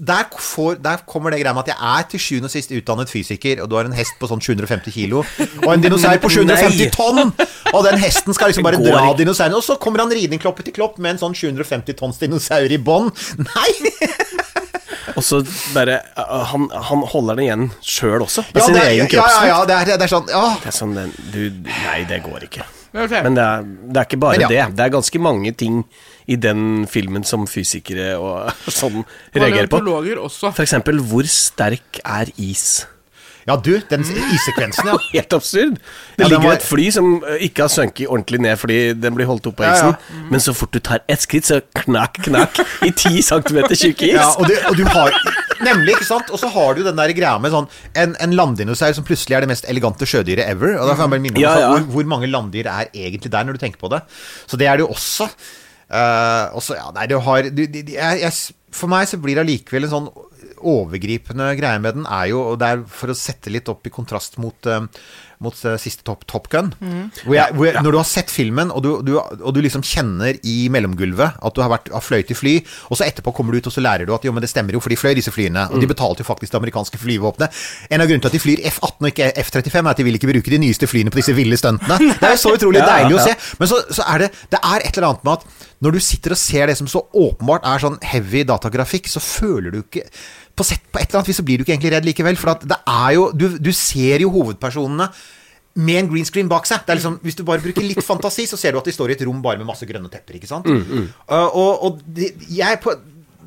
[0.07, 3.11] der, får, der kommer det greia med at jeg er til sjuende og sist utdannet
[3.11, 5.23] fysiker, og du har en hest på sånn 750 kilo,
[5.63, 7.31] og en dinosaur på 750 tonn!
[7.73, 10.75] Og den hesten skal liksom bare dra dinosauren, og så kommer han ridende kloppe til
[10.75, 13.11] klopp med en sånn 750 tonns dinosaur i bånn.
[13.39, 13.71] Nei!
[15.17, 15.39] Og så
[15.73, 19.23] bare uh, han, han holder den igjen sjøl også, med Ja, sin det egen ja,
[19.33, 20.43] ja, ja, det er, det er sånn ja.
[20.61, 22.67] Det er sånn den du, Nei, det går ikke.
[22.97, 23.13] Ok.
[23.23, 24.47] Men det er, det er ikke bare ja.
[24.51, 24.61] det.
[24.77, 25.83] Det er ganske mange ting
[26.27, 29.03] i den filmen som fysikere og sånn
[29.35, 29.79] reagerer på.
[30.25, 30.51] Også.
[30.53, 32.85] For eksempel, hvor sterk er is?
[33.47, 34.97] ja, du, den issekvensen, ja.
[35.13, 35.77] Helt absurd.
[36.17, 39.15] Det Ja, ligger var- et fly som eh, ikke har sunket ordentlig ned fordi den
[39.15, 40.23] blir holdt opp på Ja, isen, ja.
[40.33, 44.17] men så fort du tar ett skritt, så knakk, knakk i ti centimeter tjukk is.
[44.17, 45.15] Ja, og du, og du har
[45.65, 46.31] Nemlig, ikke sant?
[46.33, 49.45] Og så har du den der greia med sånn En, en landdinosaur som plutselig er
[49.45, 50.75] det mest elegante sjødyret ever.
[50.77, 51.71] Og da får jeg bare minne om Ja, ja.
[51.73, 54.03] Hvor, hvor mange landdyr er egentlig der, når du tenker på det.
[54.45, 55.29] Så det er det jo også.
[55.87, 58.31] Uh, og så, ja, nei, du har du, de, de, jeg,
[58.75, 60.09] For meg så blir det allikevel en sånn
[60.57, 63.93] overgripende greie med den, er jo Og det er for å sette litt opp i
[63.93, 64.87] kontrast mot eh,
[65.43, 66.71] mot eh, siste Top, top Gun.
[67.23, 69.83] Hvor jeg, hvor jeg, Når du har sett filmen, og du, du, og du liksom
[69.85, 72.55] kjenner i mellomgulvet at du har, vært, har fløyet i fly,
[72.89, 74.77] og så etterpå kommer du ut og så lærer du at jo, men det stemmer
[74.77, 75.67] jo, for de fløy disse flyene.
[75.71, 77.61] Og de betalte jo faktisk det amerikanske flyvåpenet.
[77.91, 80.19] En av grunnene til at de flyr F-18 og ikke F-35, er at de vil
[80.19, 81.99] ikke bruke de nyeste flyene på disse ville stuntene.
[82.17, 83.35] Det er jo så utrolig Ja, ja, deilig å se.
[83.59, 86.33] Men så, så er det Det er et eller annet med at når du sitter
[86.33, 90.07] og ser det som så åpenbart er sånn heavy datagrafikk, så føler du ikke
[90.57, 92.39] på, sett, på et eller annet vis så blir du ikke egentlig redd likevel.
[92.39, 95.09] For at det er jo Du, du ser jo hovedpersonene
[95.77, 96.81] med en green screen bak seg.
[96.85, 99.13] Det er liksom, hvis du bare bruker litt fantasi, så ser du at de står
[99.13, 100.39] i et rom bare med masse grønne tepper.
[100.39, 100.65] ikke sant?
[101.29, 102.95] Uh, og og de, jeg på,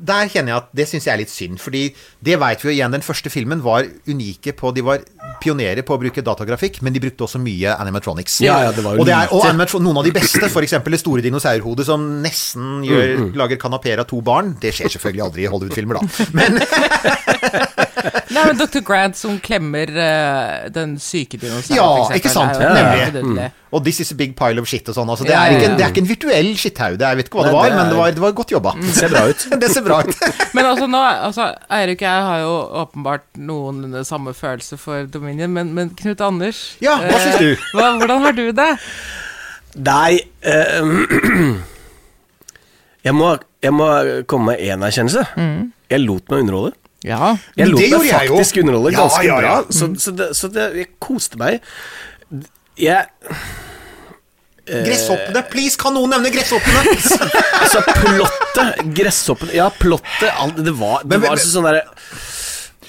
[0.01, 1.59] der kjenner jeg at det syns jeg er litt synd.
[1.61, 1.83] Fordi
[2.25, 2.93] det veit vi jo igjen.
[2.95, 5.03] Den første filmen var unike på De var
[5.41, 8.39] pionerer på å bruke datagrafikk, men de brukte også mye animatronics.
[8.45, 9.53] Ja, ja, det var jo og, det er, og lite.
[9.53, 10.75] animatro- noen av de beste, f.eks.
[10.85, 14.53] det store dinosaurhodet som nesten gjør, lager kanapeer av to barn.
[14.61, 16.27] Det skjer selvfølgelig aldri i Hollywood-filmer, da.
[16.37, 16.61] Men
[18.35, 18.81] Nei, men Dr.
[18.85, 21.77] Grant som klemmer uh, den syke dinosauren.
[21.77, 22.61] Ja, eksempel, ikke sant?
[22.61, 23.09] er ja.
[23.15, 23.49] Nemlig.
[23.51, 23.57] Mm.
[23.71, 25.07] Og this is a big pile of shit og sånn.
[25.11, 25.75] Altså, det, Ja, er ja, ikke, ja.
[25.79, 26.97] det er ikke en virtuell skitthaug.
[26.99, 28.73] det Jeg vet ikke hva det var, det men det var, det var godt jobba.
[28.81, 29.45] Det ser bra ut.
[29.63, 30.25] det ser bra ut.
[30.57, 35.53] Men altså nå, altså, Eirik og jeg har jo åpenbart noen samme følelse for Dominion,
[35.55, 37.63] men, men Knut Anders Ja, hva eh, syns du?
[37.77, 38.69] Hva, hvordan har du det?
[39.79, 40.91] Nei eh,
[43.07, 43.31] jeg, må,
[43.63, 43.87] jeg må
[44.27, 45.23] komme med én erkjennelse.
[45.91, 46.75] Jeg lot meg underholde.
[47.03, 47.31] Ja.
[47.57, 48.35] Jeg lot det meg gjorde jeg jo.
[48.37, 49.41] faktisk underholde Ja, ganske ja, ja.
[49.41, 49.73] bra.
[49.73, 51.61] Så, så, det, så det, jeg koste meg.
[52.77, 53.05] Jeg
[54.71, 55.41] Gresshoppene!
[55.51, 56.83] Please, kan noen nevne gresshoppene?
[57.61, 61.83] Altså, plottet, gresshoppene Ja, plottet alt, Det var, det Men- men- altså sånn derre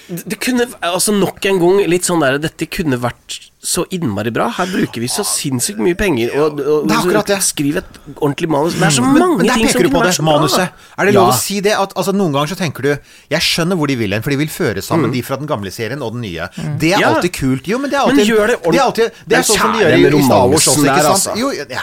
[0.08, 4.48] det kunne altså nok en gang litt sånn der Dette kunne vært så innmari bra.
[4.50, 6.32] Her bruker vi så sinnssykt mye penger.
[6.34, 7.36] Og, og, Det er akkurat det.
[7.46, 8.74] Skriv et ordentlig manus.
[8.74, 10.56] Det er så mange men der ting som peker du kunne på det, vært så
[10.58, 10.66] bra.
[10.98, 11.34] Er det lov Ja.
[11.34, 11.72] å si det?
[11.78, 12.90] At, altså, noen ganger så tenker du
[13.30, 15.12] Jeg skjønner hvor de vil hen, for de vil føre sammen Mm.
[15.14, 16.48] de fra den gamle serien og den nye.
[16.78, 17.14] Det er Ja.
[17.14, 17.68] alltid kult.
[17.68, 19.72] Jo, men det er Men gjør det det er, alltid, det Det er sånn som
[19.72, 20.86] de gjør i, med i Star Wars også, ikke sant?
[20.98, 21.36] der, altså.
[21.38, 21.80] Jo, ja.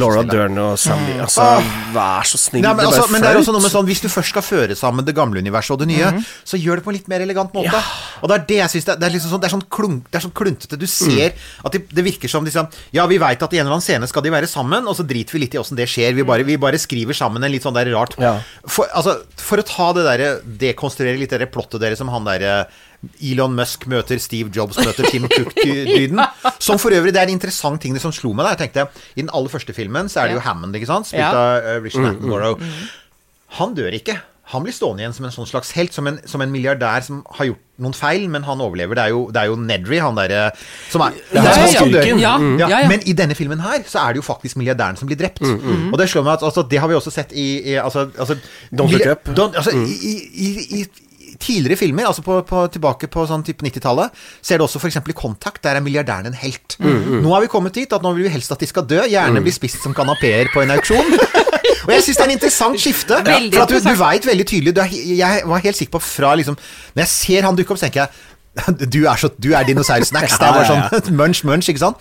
[0.00, 1.14] Laura Dern og Sandy.
[1.22, 1.42] Altså,
[1.94, 2.62] vær så snill.
[2.62, 4.42] Nei, men, det altså, men det er også noe med sånn Hvis du først skal
[4.42, 6.24] føre sammen det gamle universet og det nye, Mhm.
[6.44, 7.80] så gjør det på en litt mer elegant måte.
[8.22, 10.18] Og det er det jeg syns det, det liksom sånn Det er sånn, klunk, det
[10.20, 10.78] er sånn kluntete.
[10.78, 11.64] Du ser Mm.
[11.64, 14.06] at det, det virker som liksom Ja, vi veit at i en eller annen scene
[14.08, 16.14] skal de være sammen, og så driter vi litt i åssen det skjer.
[16.14, 18.40] Vi bare, vi bare skriver sammen en litt sånn der rart Ja.
[18.66, 22.66] for, altså, for å ta det derre Dekonstruere litt det plottet deres som han derre
[23.22, 26.20] Elon Musk møter Steve Jobs møter Tim Cook-dyden.
[26.66, 28.46] Som for øvrig, det er en interessant ting det som slo meg.
[28.46, 28.54] Da.
[28.54, 31.10] Jeg tenkte, I den aller første filmen så er det jo Hammond, ikke sant?
[31.10, 32.70] Spilt av uh, Richard Attenborough.
[33.60, 34.18] Han dør ikke.
[34.52, 37.22] Han blir stående igjen som en sånn slags helt, som en, som en milliardær som
[37.38, 38.98] har gjort noen feil, men han overlever.
[38.98, 40.42] Det er jo, det er jo Nedry, han derre
[40.92, 41.94] som er er, han ja, som ja.
[41.94, 42.10] dør.
[42.10, 42.90] Ja, Ja, ja, ja.
[42.92, 45.40] Men i denne filmen her så er det jo faktisk milliardæren som blir drept.
[45.40, 48.36] Og det slår meg at altså, det har vi også sett i, i altså, altså,
[48.68, 49.32] Don't Look Up.
[49.32, 50.14] Don't, altså, i, i,
[50.44, 50.84] i, i
[51.44, 55.00] tidligere filmer, altså på, på, tilbake på sånn type 90-tallet, ser du også f.eks.
[55.00, 56.78] i Kontakt, der er milliardæren en helt.
[56.80, 59.44] Nå har vi kommet dit at nå vil vi helst at de skal dø, gjerne
[59.44, 61.16] bli spist som kanapeer på en auksjon.
[61.84, 63.18] Og jeg syns det er en interessant skifte.
[63.26, 66.00] Veldig for at du, du veit veldig tydelig du er, Jeg var helt sikker på
[66.04, 68.32] fra liksom Når jeg ser han dukke opp, så tenker jeg
[68.94, 70.36] du er, så, du er dinosaursnacks.
[70.38, 72.00] Det er bare sånn munch, munch, ikke sant?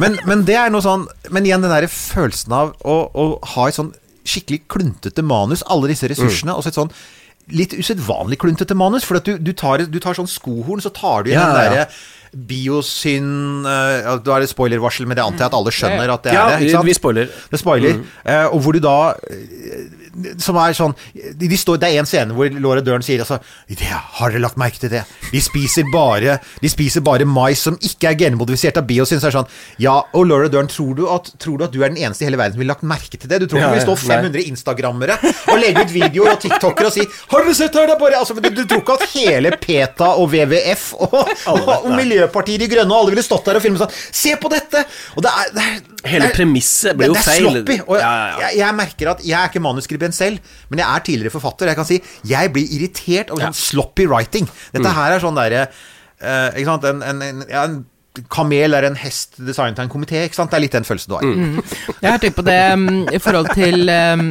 [0.00, 3.68] Men, men det er noe sånn Men igjen den der følelsen av å, å ha
[3.68, 3.92] et sånn
[4.24, 6.92] skikkelig kluntete manus, alle disse ressursene, og så et sånn
[7.52, 9.04] litt usedvanlig kluntete manus.
[9.04, 11.64] For at du, du, tar, du tar sånn skohorn, så tar du igjen Ja, den
[11.64, 11.84] ja.
[11.84, 11.88] derre
[12.34, 16.32] biosyn uh, Da er det spoilervarsel, men det antar jeg at alle skjønner at det
[16.34, 16.70] Ja, er det.
[16.72, 16.88] sant?
[16.88, 17.28] vi spoiler.
[17.52, 18.00] Det spoiler.
[18.24, 18.96] Eh, og hvor du da
[19.30, 19.84] eh,
[20.38, 23.98] Som er sånn de, står, Det er en scene hvor Laura Dern sier altså ja,
[24.20, 25.02] Har dere lagt merke til det?
[25.32, 29.20] De spiser bare De spiser bare mais som ikke er genmodifisert av biosyn.
[29.22, 29.50] Så er sånn
[29.82, 32.28] Ja, og Laura Dern, tror du, at, tror du at du er den eneste i
[32.28, 33.40] hele verden som ville lagt merke til det?
[33.42, 34.30] Du tror ikke Ja, det vil stå ja, nei.
[34.30, 35.18] 500 instagrammere
[35.52, 38.18] og legge ut videoer og tiktokere og si 'Har dere sett her?' Det er bare
[38.20, 41.14] altså, du, du tror ikke at hele PETA og WWF og,
[41.52, 44.50] og, og Miljøpartiet De Grønne og alle ville stått der og filmet sånn 'Se på
[44.52, 44.84] dette!'
[45.16, 47.46] Og det er, det er Hele premisset blir jo feil.
[47.46, 47.76] det er sloppy.
[47.88, 48.10] Og Ja.
[48.44, 49.62] Jeg, jeg merker at jeg er ikke
[50.04, 50.38] manuskribent selv,
[50.70, 51.66] men jeg er tidligere forfatter.
[51.72, 54.46] Jeg kan si jeg blir irritert over sånn sloppy writing.
[54.72, 54.94] Dette Mm.
[54.94, 55.66] her er sånn derre
[56.22, 57.84] uh, Ikke sant en, en, en, ja, en
[58.30, 60.20] kamel er en hest designet av en komité.
[60.24, 60.50] Ikke sant?
[60.52, 61.24] Det er litt den følelsen du har.
[61.26, 61.56] Mm.
[62.00, 64.28] Jeg har tenkt på det um, i forhold til um,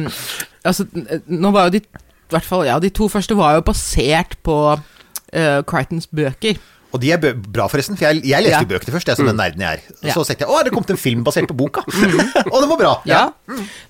[0.64, 0.86] Altså,
[1.28, 4.54] nå var jo de i hvert fall, ja, de to første var jo basert på
[4.72, 6.56] uh, Crichtons bøker.
[6.94, 8.62] Og de er bra, forresten, for jeg, jeg leste Ja.
[8.62, 9.94] jo bøkene først, jeg som den nerden jeg er.
[10.06, 10.14] Ja.
[10.14, 11.82] Så tenkte jeg å, det kom til en film basert på boka.
[12.52, 12.92] og den var bra.
[13.08, 13.22] Ja.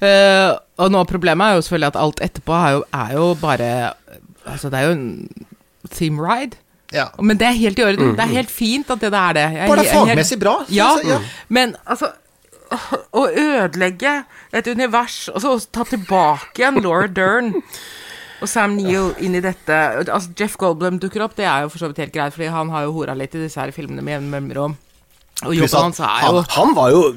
[0.01, 3.71] Uh, og nå problemet er jo selvfølgelig at alt etterpå er jo, er jo bare
[4.45, 5.47] Altså, det er jo en
[5.89, 6.59] theme ride.
[6.93, 7.07] Ja.
[7.17, 8.13] Men det er helt i orden.
[8.17, 9.45] Det er helt fint at det er det.
[9.57, 10.53] Jeg, Bare det er fagmessig bra.
[10.69, 11.21] Ja, jeg, ja.
[11.49, 12.13] men altså
[13.15, 14.13] Å ødelegge
[14.57, 17.53] et univers, og så ta tilbake igjen Laura Dern
[18.45, 21.81] og Sam Neill inn i dette Altså Jeff Goldblum dukker opp, det er jo for
[21.81, 24.19] så vidt helt greit, Fordi han har jo hora litt i disse her filmene med
[24.19, 24.77] jevne mellomrom.
[25.47, 27.15] Og jobben hans er jo Han Han var jo-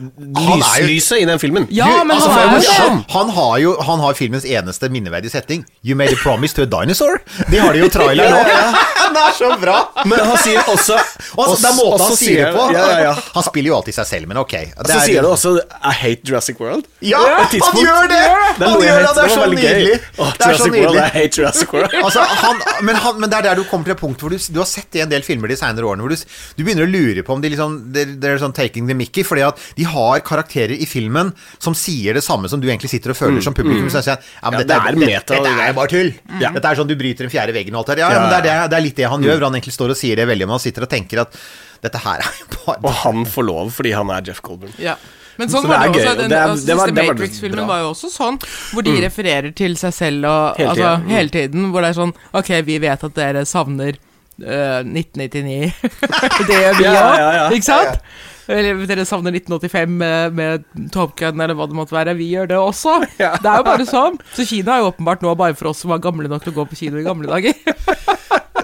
[0.58, 1.68] lyslyset i den filmen.
[1.72, 3.04] Ja, men altså, han er jo.
[3.16, 5.66] Han har jo han har filmens eneste minneverdige setning.
[5.84, 7.22] You made a promise to a dinosaur.
[7.52, 8.44] Det har de jo i trailer nå.
[9.18, 9.76] Det er så bra!
[10.06, 10.98] Men han sier også
[11.38, 12.66] Og det er måten han sier det på.
[12.76, 13.14] Ja, ja, ja.
[13.36, 14.56] Han spiller jo alltid seg selv, men ok.
[14.76, 16.88] Og så sier han også I hate Jurassic World.
[17.06, 18.22] Ja, På han gjør det!
[18.58, 19.98] Det Han gjør det, det er så nydelig.
[20.18, 21.06] Det er så Jurassic World, nydelig.
[21.06, 21.98] I hate Jurassic World.
[22.08, 24.38] Altså, han, men, han, men det er der du kommer til et punkt hvor du,
[24.38, 26.88] du har sett det i en del filmer de senere årene, hvor du, du begynner
[26.88, 29.84] å lure på om de liksom They're, they're sånn taking the mickey, fordi at de
[29.88, 33.54] har karakterer i filmen som sier det samme som du egentlig sitter og føler som
[33.58, 33.90] publikum.
[33.90, 36.12] Så jeg sier, ja, men Ja, dette, det er meta, dette dette er bare tull.
[36.42, 36.52] Ja.
[36.56, 38.04] Dette er sånn du bryter den fjerde veggen og alt der.
[38.06, 39.74] Ja, Ja, men det er, det, det er litt det han gjør, hvor han egentlig
[39.78, 41.38] står og sier det veldig, men han sitter og tenker at
[41.84, 44.74] dette her er jo bare Og han får lov fordi han er Jeff Goldblum.
[44.82, 44.96] Ja.
[45.38, 46.16] Men sånn Så var det det også.
[46.18, 48.40] Den, det er- altså, det var- siste Matrix-filmen var jo også sånn,
[48.74, 51.04] hvor de refererer til seg selv og Hele altså, tiden.
[51.04, 51.68] Altså, hele tiden.
[51.72, 54.00] Hvor det er sånn Ok, vi vet at dere savner
[54.44, 55.74] eh, 1999.
[56.50, 57.46] det gjør vi òg, Ja, ja, ja.
[57.54, 58.02] ikke sant?
[58.48, 62.14] Eller dere savner 1985 med, med Top Gun eller hva det måtte være.
[62.16, 62.94] Vi gjør det også.
[63.20, 64.16] Det er jo bare sånn.
[64.38, 66.62] Så Kina er jo åpenbart nå bare for oss som var gamle nok til å
[66.62, 67.58] gå på kino i gamle dager.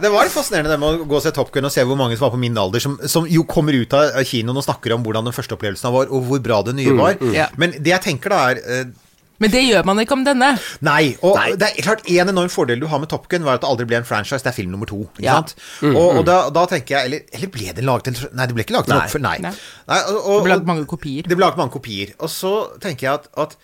[0.04, 2.00] Det var litt fascinerende det med å gå og se Top Gun og se hvor
[2.00, 4.96] mange som var på min alder, som, som jo kommer ut av kinoen og snakker
[4.96, 7.20] om hvordan den første opplevelsen var, og hvor bra det nye var.
[7.36, 7.50] Ja.
[7.60, 8.86] Men det jeg tenker da, er eh,
[9.44, 10.54] Men det gjør man ikke om denne.
[10.88, 11.14] Nei.
[11.26, 13.70] Og det er klart en enorm fordel du har med Top Gun, var at det
[13.70, 14.40] aldri ble en franchise.
[14.46, 15.02] Det er film nummer to.
[15.18, 15.36] Ikke Ja.
[15.42, 15.56] sant?
[15.92, 18.64] Og, og da, da tenker jeg eller, eller ble det laget en Nei, det ble
[18.66, 19.04] ikke laget en Nei.
[19.06, 19.28] oppfølger.
[19.28, 19.38] Nei.
[19.50, 19.54] Nei.
[19.92, 21.28] Nei, og, og, Det ble laget mange kopier.
[21.28, 22.16] Det ble laget mange kopier.
[22.24, 22.54] Og så
[22.84, 23.58] tenker jeg at, at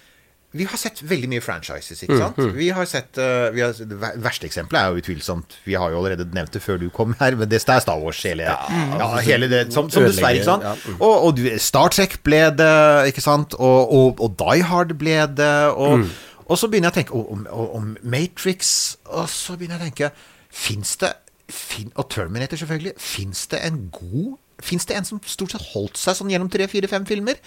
[0.51, 2.39] vi har sett veldig mye franchises, ikke sant?
[2.55, 5.99] Vi har sett uh, vi har, Det verste eksempelet er jo utvilsomt Vi har jo
[5.99, 8.23] allerede nevnt det før du kom her, men det er Star Wars.
[8.25, 10.65] Hele, ja, hele det, som, som dessverre, ikke sant?
[10.65, 10.97] Ja, mm.
[11.05, 12.73] Og, og Star Trek ble det,
[13.12, 13.53] ikke sant?
[13.59, 15.53] Og, og, og Die Hard ble det.
[15.77, 16.09] Og,
[16.49, 19.89] og så begynner jeg å tenke om, om, om Matrix, og så begynner jeg å
[19.91, 20.13] tenke
[20.49, 21.13] Fins det
[21.45, 22.97] fin, Og Terminator, selvfølgelig.
[22.97, 26.65] Fins det en god Fins det en som stort sett holdt seg sånn gjennom tre,
[26.67, 27.38] fire, fem filmer?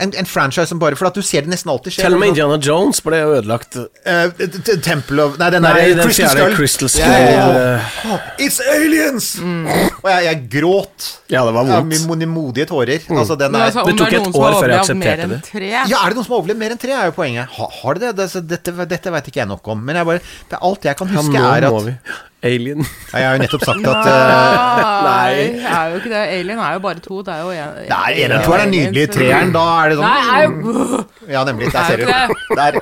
[0.00, 2.06] En, en franchise som bare For at du ser det nesten alltid skjer.
[2.06, 3.76] Til og med Indiana Jones ble ødelagt.
[4.08, 6.56] Eh, t- Temple of Nei, den Nei, der den Crystal fjerde Skull.
[6.56, 7.12] Crystal Skull.
[7.12, 7.92] Yeah, yeah.
[8.08, 9.28] eh, It's aliens!
[9.42, 11.10] Og jeg, jeg gråt.
[11.30, 12.08] Ja, det var Ja, vondt.
[12.08, 13.04] mine modige tårer.
[13.12, 15.40] Altså, den er altså, Det tok et år før jeg aksepterte det.
[15.68, 17.52] Ja, er det noen som har overlevd mer enn tre, er jo poenget.
[17.60, 18.28] Ha, har det det?
[18.32, 19.84] det dette dette veit ikke jeg nok om.
[19.84, 21.96] Men jeg bare, det er alt jeg kan huske, ja, er at vi.
[22.42, 22.80] Alien.
[23.12, 26.22] Ja, Jeg har jo nettopp sagt at uh, Nei, er jo ikke det.
[26.40, 27.20] Alien er jo bare to.
[27.22, 29.10] Det er jo en, Nei, eneren to er den nydelige.
[29.14, 31.04] Treeren, da er det sånn Nei, er jo
[31.36, 31.68] Ja, nemlig.
[31.70, 32.56] Der Er ser du.
[32.58, 32.80] Der.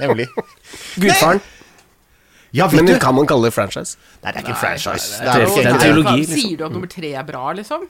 [0.00, 0.26] Nemlig.
[0.98, 1.40] Gudfaren.
[2.56, 3.98] Ja, vet Men du kan man kalle det franchise?
[4.24, 5.20] Nei, det er ikke en franchise.
[5.20, 6.16] nei, Det er det er en en trilogi.
[6.24, 6.40] liksom.
[6.42, 7.84] Sier du at nummer tre er bra, liksom?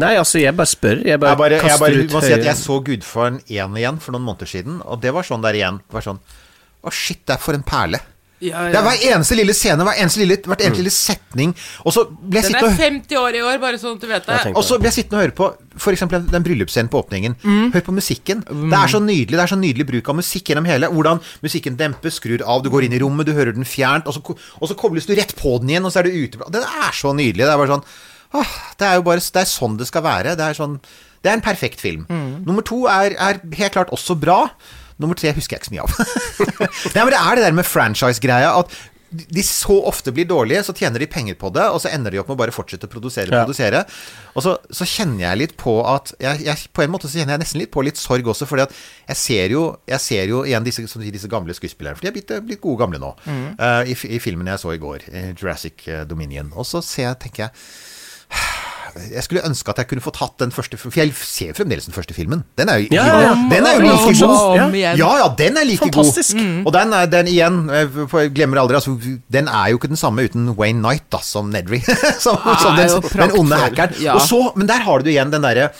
[0.00, 1.02] Nei, altså, jeg bare spør.
[1.04, 3.98] Jeg bare, Jeg bare, jeg bare ut må si at jeg så Gudfaren 1 igjen
[4.00, 5.82] for noen måneder siden, og det var sånn der igjen.
[5.84, 6.20] Det var sånn
[6.82, 8.00] Å, shit, det er for en perle.
[8.42, 11.52] Ja, Det er hver eneste lille scene, hver eneste lille, hvert eneste lille setning.
[11.86, 14.08] Og så ble jeg Den er og 50 år i år, bare sånn at du
[14.10, 14.38] vet det.
[14.56, 17.36] Og så ble jeg sittende og høre på eksempel den, den bryllupsscenen på åpningen.
[17.72, 18.42] Hør på musikken.
[18.48, 20.90] Det er så nydelig Det er så nydelig bruk av musikk gjennom hele.
[20.90, 24.18] Hvordan musikken dempes, skrur av, du går inn i rommet, du hører den fjernt, og
[24.18, 24.22] så,
[24.60, 26.42] og så kobles du rett på den igjen, og så er du ute.
[26.50, 27.46] Det er så nydelig.
[27.46, 27.86] Det er bare sånn
[28.34, 30.36] åh, Det er jo bare Det er sånn det skal være.
[30.36, 30.80] Det er sånn
[31.22, 32.06] Det er en perfekt film.
[32.10, 34.48] Nummer to er, er helt klart også bra.
[35.00, 35.92] Nummer tre husker jeg ikke så mye av.
[36.94, 38.72] Nei, men det er det der med franchise-greia at
[39.12, 42.20] de så ofte blir dårlige, så tjener de penger på det, og så ender de
[42.22, 43.42] opp med å bare fortsette å produsere og Ja.
[43.44, 43.82] produsere.
[44.32, 47.36] Og så, så kjenner jeg litt på at jeg, jeg, På en måte så kjenner
[47.36, 48.72] jeg nesten litt på litt sorg også, fordi at
[49.12, 52.32] jeg ser jo, jeg ser jo igjen disse, disse gamle skuespillerne, for de er blitt,
[52.48, 55.04] blitt gode gamle nå, eh, i, i filmen jeg så i går,
[55.36, 56.48] Jurassic eh, Dominion.
[56.56, 57.52] Og så ser jeg, tenker jeg
[59.12, 61.94] jeg skulle ønske at jeg kunne fått hatt den første For jeg ser fremdeles den
[61.96, 62.42] første filmen.
[62.58, 63.32] Den er jo, Ja, ja, ja.
[63.50, 64.74] Den er jo like god.
[64.76, 66.36] Ja, ja, den er like Fantastisk.
[66.36, 66.66] god.
[66.66, 68.96] Og den, er, den igjen, eh, jeg glemmer aldri altså,
[69.32, 71.80] Den er jo ikke den samme uten Wayne Knight da, som Nedry.
[72.24, 73.96] som, som er den, den onde hackeren.
[74.02, 74.18] Ja.
[74.18, 75.70] Og så, men der har du igjen den derre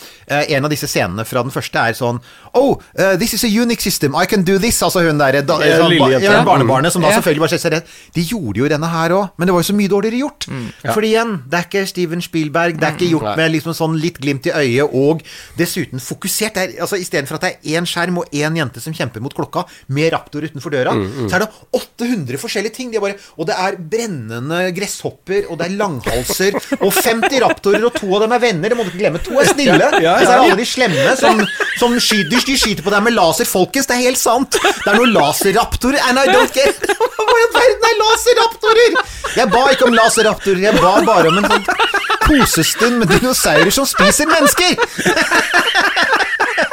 [0.48, 2.20] En av disse scenene fra den første er sånn
[2.54, 4.14] Oh, uh, this is a unique system.
[4.14, 4.80] I can do this.
[4.82, 7.20] Altså hun derre da, Ja, sånn, ba, ja, barnebarnet som da Ja.
[7.20, 7.86] selvfølgelig bare ser redd.
[8.14, 10.46] De gjorde jo denne her òg, men det var jo så mye dårligere gjort.
[10.92, 13.36] Fordi igjen, det er ikke Steven Spielberg, det er ikke gjort Nei.
[13.36, 15.22] med liksom sånn litt glimt i øyet, og
[15.58, 16.54] dessuten fokusert.
[16.54, 19.32] Det er, altså Istedenfor at det er én skjerm og én jente som kjemper mot
[19.34, 20.92] klokka, med raptor utenfor døra,
[21.28, 22.90] så er det 800 forskjellige ting.
[22.92, 27.84] De er bare, og det er brennende gresshopper, og det er langhalser, og 50 raptorer,
[27.88, 28.68] og to av dem er venner.
[28.72, 29.22] Det må du ikke glemme.
[29.24, 31.42] To er snille, Ja, ja, og så er det alle de slemme som,
[31.80, 33.48] som skyter, de skyter på deg med laser.
[33.48, 34.58] Folkens, det er helt sant!
[34.62, 36.74] Det er noen laserraptorer, and I don't care.
[37.22, 38.98] Hva i all verden er laserraptorer?
[39.36, 41.64] Jeg ba ikke om laserraptorer, jeg ba bare om en sånn
[42.22, 44.76] kosestund med dinosaurer som spiser mennesker!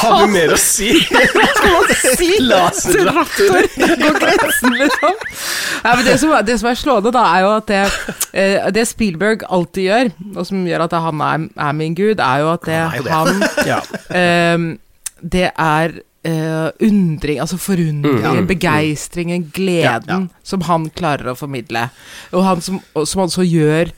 [0.00, 0.90] Har du mer å si?
[2.20, 5.16] Si Laserraptor på grensen, liksom.
[5.84, 7.80] Nei, men det, som, det som er slående, da, er jo at det,
[8.36, 12.42] eh, det Spielberg alltid gjør, og som gjør at han er, er min gud, er
[12.44, 12.80] jo at det
[13.10, 13.80] Han Ja.
[14.16, 14.68] ehm,
[15.20, 21.88] Det er eh, undring, altså forundringen, begeistringen, gleden som han klarer å formidle.
[22.32, 23.92] Og han som, som også gjør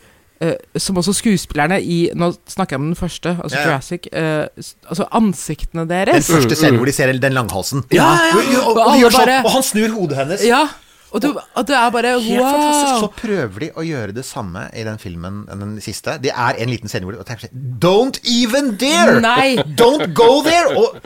[0.76, 3.68] som også skuespillerne i Nå snakker jeg om den første, altså Ja, ja.
[3.72, 4.06] Jurassic.
[4.12, 4.46] eh,
[4.88, 6.26] altså ansiktene deres.
[6.26, 7.84] Den første scenen hvor de ser den langhalsen.
[7.92, 10.44] Ja, ja, Og, og, og, Og sånn, og han snur hodet hennes.
[10.46, 10.64] Ja,
[11.12, 13.02] og, du, og det er bare wow.
[13.02, 16.16] Så prøver de å gjøre det samme i den filmen, den siste.
[16.22, 19.18] Det er en liten scene hvor de tenker seg Don't even dare!
[19.20, 19.58] Nei.
[19.80, 20.72] Don't go there!
[20.78, 20.96] Og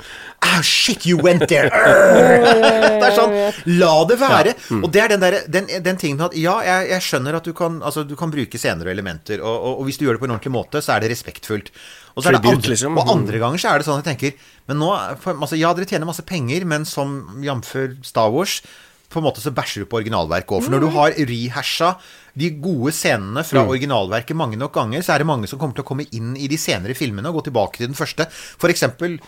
[0.47, 1.71] ah, shit, you went there!
[2.97, 3.35] Det er sånn
[3.77, 4.55] La det være.
[4.79, 7.47] Og det er den, der, den, den tingen med at ja, jeg, jeg skjønner at
[7.47, 10.17] du kan, altså, du kan bruke scener og elementer, og, og, og hvis du gjør
[10.17, 11.73] det på en ordentlig måte, så er det respektfullt.
[12.17, 12.97] Og, så er det andre, liksom.
[12.97, 14.87] og andre ganger så er det sånn jeg tenker Men nå,
[15.21, 17.75] for- altså, Ja, dere tjener masse penger, men som jf.
[18.07, 18.63] Star Wars
[19.11, 20.65] på en måte så bæsjer du på originalverket òg.
[20.67, 21.93] For når du har rehasha
[22.37, 25.87] de gode scenene fra originalverket mange nok ganger, så er det mange som kommer til
[25.87, 28.29] å komme inn i de senere filmene og gå tilbake til den første.
[28.33, 29.19] For eksempel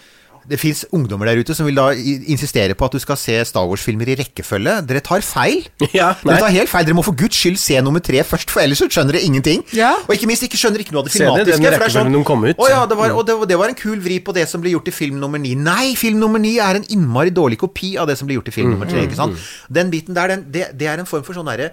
[0.49, 3.67] det fins ungdommer der ute som vil da insistere på at du skal se Star
[3.69, 4.79] Wars-filmer i rekkefølge.
[4.89, 5.67] Dere tar feil.
[5.99, 6.35] Ja, nei.
[6.35, 6.87] Dere tar helt feil.
[6.89, 9.63] Dere må for guds skyld se nummer tre først, for ellers så skjønner dere ingenting.
[9.77, 9.95] Ja.
[10.07, 12.05] Og ikke minst ikke skjønner ikke noe av det Se det den filmatiske.
[12.05, 12.57] er de kom ut.
[12.59, 14.73] Å ja, det var, og det, det var en kul vri på det som ble
[14.75, 15.55] gjort i film nummer ni.
[15.59, 18.57] Nei, film nummer ni er en innmari dårlig kopi av det som ble gjort i
[18.59, 19.05] film nummer tre.
[19.09, 19.39] ikke sant?
[19.69, 21.73] Den biten der, den, det, det er en form for sånn derre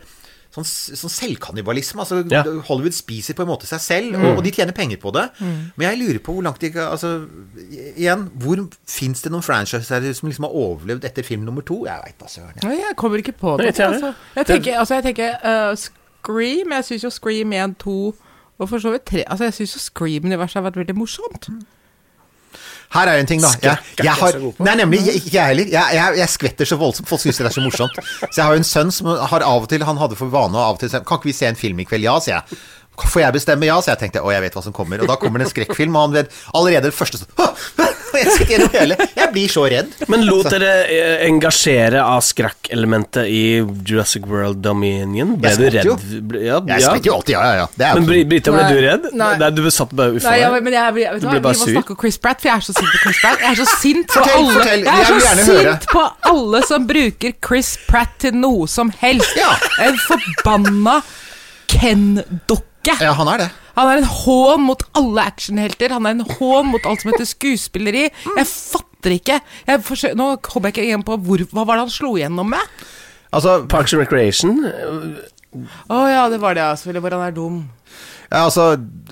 [0.56, 2.00] Sånn, sånn selvkannibalisme.
[2.00, 2.44] Altså, Ja.
[2.70, 5.26] Hollywood spiser på en måte seg selv, og, og de tjener penger på det.
[5.41, 7.28] Men jeg lurer på hvor langt de Altså,
[7.98, 11.82] igjen, hvor fins det noen franchiser som liksom har overlevd etter film nummer to?
[11.86, 12.56] Jeg veit da søren.
[12.63, 12.80] jeg.
[12.86, 13.65] Jeg kommer ikke på det.
[13.68, 14.13] Nei, jeg altså.
[14.36, 18.15] Jeg tenker, altså, jeg tenker uh, Scream Jeg syns jo Scream 1, 2
[18.56, 21.50] og for så vidt 3 Altså, jeg syns jo Scream-universet har vært veldig morsomt.
[22.96, 23.50] Her er en ting, da.
[23.62, 25.02] Jeg, jeg har, nei, nemlig.
[25.06, 25.66] jeg- Ikke jeg heller.
[25.74, 27.08] Jeg, jeg, jeg skvetter så voldsomt.
[27.10, 27.98] Folk syns det er så morsomt.
[28.24, 30.56] Så jeg har jo en sønn som har av og til Han hadde for vane
[30.56, 32.08] å av og til si Kan ikke vi se en film i kveld?
[32.08, 32.60] Ja, sier jeg.
[32.96, 33.66] Får jeg bestemme?
[33.68, 35.02] Ja, så jeg tenkte å, jeg vet hva som kommer.
[35.04, 37.32] Og da kommer det en skrekkfilm, og han vet allerede det første sånn
[38.16, 38.96] jeg hele.
[39.18, 39.90] Jeg blir så redd.
[40.08, 43.42] Men lot dere eh, engasjere av skrekkelementet i
[43.84, 45.34] Jurassic World Dominion?
[45.42, 45.90] Ble du redd?
[45.90, 45.98] jo.
[46.24, 46.92] Ble- Ja, Jeg ja.
[46.94, 47.68] skvetter jo alltid, ja, ja, ja.
[47.76, 49.10] Det er Men Brita, ble du redd?
[49.20, 49.32] Nei.
[49.42, 50.64] Nei, du satt bare jeg, deg?
[50.64, 51.74] men jeg, vet du Du ble bare Vi må sur.
[51.76, 53.44] snakke om Chris Pratt, for jeg er så sint på Chris Pratt.
[53.44, 54.86] Jeg er så sint på Fortell, alle fortell.
[54.86, 55.74] Jeg er så høre.
[55.76, 59.36] sint på alle som bruker Chris Pratt til noe som helst.
[59.36, 59.52] Ja.
[59.90, 61.02] En forbanna
[61.68, 62.72] Ken-dokke.
[63.02, 63.48] Ja, han er det.
[63.76, 65.91] Han er en hån mot alle actionhelter.
[65.95, 68.06] Han er en hån mot alt som heter skuespilleri.
[68.10, 69.39] Jeg fatter ikke.
[69.67, 72.76] Jeg Nå kommer jeg ikke igjen på hvor, hva var det han slo igjennom med.
[73.36, 74.62] Altså, Parks and Recreation?
[75.91, 76.76] Å ja, det var det, ja.
[76.80, 77.04] Selvfølgelig.
[77.04, 77.60] Hvor han er dum.
[78.32, 78.69] ja, altså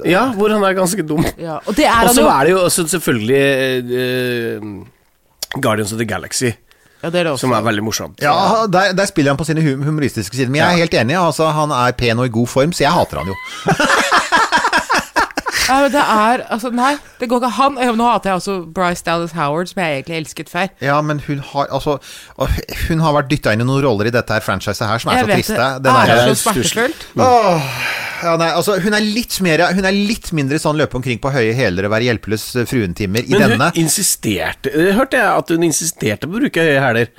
[0.07, 1.23] Ja, hvor han er ganske dum.
[1.39, 1.59] Ja.
[1.67, 3.43] Og det er Og så er det jo også selvfølgelig
[3.91, 6.51] uh, Guardians of the Galaxy,
[7.03, 7.43] Ja, det er det også.
[7.43, 8.21] som er veldig morsomt.
[8.23, 8.31] Ja,
[8.71, 10.49] der, der spiller han på sine humoristiske sider.
[10.49, 11.17] Men jeg er helt enig.
[11.19, 13.35] Altså, han er pen og i god form, så jeg hater han jo.
[15.69, 19.03] Ja, men det er Altså, nei, det går ikke han Nå hater jeg også Bryce
[19.07, 20.67] Dallas Howard, som jeg egentlig elsket før.
[20.83, 21.97] Ja, men hun har altså
[22.89, 25.21] Hun har vært dytta inn i noen roller i dette her franchiset her som er
[25.21, 25.59] Jeg så vet triste.
[25.59, 25.83] det.
[25.87, 27.05] Den er er så smertefullt.
[27.23, 27.69] Åh,
[28.23, 31.31] ja, nei, altså, hun, er litt mer, hun er litt mindre sånn løpe omkring på
[31.33, 33.71] høye hæler og være hjelpeløs eh, fruentimer i Men denne.
[33.75, 37.11] hun insisterte Hørte jeg at hun insisterte på å bruke høye hæler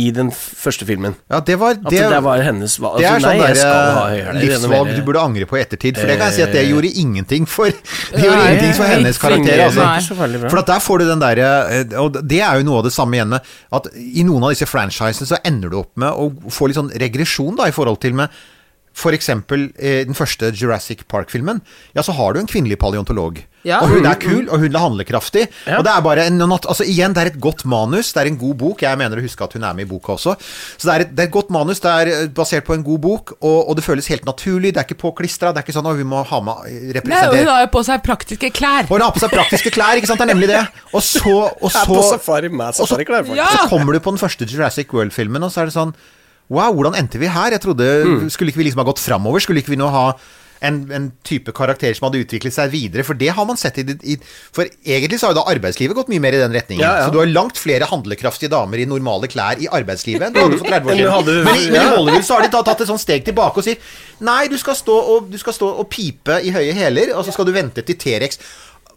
[0.00, 1.16] i den første filmen?
[1.30, 3.00] Ja, det var At det, det, var hennes valg?
[3.00, 5.98] det er Altså, sånn nei, der, eh, livsvalg du burde angre på i ettertid.
[6.00, 7.70] For det kan jeg si at det Eh, gjorde ingenting for
[8.12, 9.64] Det gjorde Nei, ingenting for hennes karakter.
[9.66, 9.80] Altså.
[9.80, 10.52] ikke så veldig bra.
[10.52, 12.94] For at der får du den derre eh, Og det er jo noe av det
[12.94, 16.52] samme igjen med at i noen av disse franchisene så ender du opp med å
[16.52, 18.32] få litt sånn regresjon da i forhold til med
[19.00, 21.60] for eksempel eh, den første Jurassic Park-filmen.
[21.94, 23.38] Ja, så har du en kvinnelig paleontolog.
[23.66, 23.82] Ja.
[23.84, 25.42] Og hun er kul, og hun er handlekraftig.
[25.68, 25.78] Ja.
[25.78, 28.12] Og det er bare en Altså igjen, det er et godt manus.
[28.14, 28.82] Det er en god bok.
[28.82, 30.34] Jeg mener å huske at hun er med i boka også.
[30.40, 31.80] Så det er et, det er et godt manus.
[31.84, 34.72] Det er eh, basert på en god bok, og, og det føles helt naturlig.
[34.74, 35.52] Det er ikke påklistra.
[35.52, 37.84] Det er ikke sånn at vi må ha med representere Nei, hun har jo på
[37.90, 38.88] seg praktiske klær.
[38.88, 40.22] Og hun har på seg praktiske klær, ikke sant?
[40.22, 40.62] Det er nemlig det.
[40.94, 43.36] Og så, og er på så, safari med så- safariklær, faktisk.
[43.42, 43.50] Ja.
[43.60, 45.94] så kommer du på den første Jurassic World-filmen, og så er det sånn
[46.50, 47.52] Wow, hvordan endte vi her?
[47.54, 47.86] Jeg trodde
[48.34, 49.38] Skulle ikke vi liksom ha gått framover?
[49.38, 50.08] Skulle ikke vi nå ha
[50.62, 53.04] en, en type karakter som hadde utviklet seg videre?
[53.06, 54.16] For det har man sett i, i
[54.52, 56.84] For egentlig så har jo da arbeidslivet gått mye mer i den retningen.
[56.84, 57.04] Ja, ja.
[57.08, 60.58] Så du har langt flere handlekraftige damer i normale klær i arbeidslivet enn du hadde
[60.60, 61.44] for 30 år siden.
[61.48, 61.84] Men, i- men i.
[61.96, 63.78] Hollywood så har de tatt, tatt et sånt steg tilbake og sier
[64.20, 67.32] Nei, du skal stå og, du skal stå og pipe i høye hæler, og så
[67.32, 68.36] skal du vente til T-rex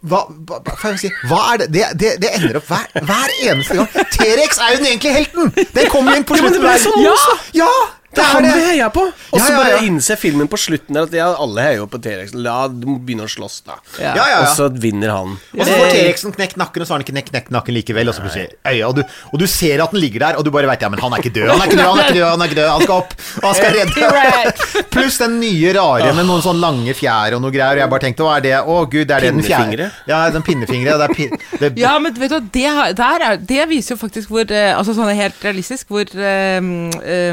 [0.04, 1.66] hva, hva, si, hva er det?
[1.72, 3.88] Det, det, det ender opp hver, hver eneste gang.
[4.12, 5.54] T-rex er jo den egentlige helten!
[5.78, 6.60] Den kommer inn på slutten.
[6.60, 6.82] der.
[6.82, 7.14] sånn ja,
[7.62, 7.70] ja,
[8.14, 9.04] Det er han vi heier på!
[9.34, 11.86] Og så Ja, ja, bare innser filmen på slutten der at ja, alle heier jo
[11.90, 12.44] på T-rexen.
[12.46, 13.78] Ja, du må begynne å slåss, da.
[13.98, 14.14] Ja.
[14.14, 15.36] Ja, ja, Og så vinner han.
[15.54, 18.10] Og så får T-rexen knekt nakken, og så har han ikke knekt nakken likevel.
[18.10, 20.52] Og så plutselig øya, og, du, og du ser at den ligger der, og du
[20.54, 22.18] bare veit ja, men han er ikke død, han er ikke død, han er ikke
[22.18, 24.84] død, han er ikke død, han skal opp, og han skal redde.
[24.94, 27.78] Pluss den nye rare med noen sånn lange fjær og noe greier.
[27.78, 28.54] Og jeg bare tenkte hva er det?
[28.60, 29.90] Å gud, det er det den fjære?
[30.10, 30.98] Ja, den pinnefingre.
[31.00, 34.30] Det er pin, det, Ja, men vet du det, der er, det viser jo faktisk
[34.32, 37.32] hvor eh, Altså sånn helt realistisk hvor um, eh,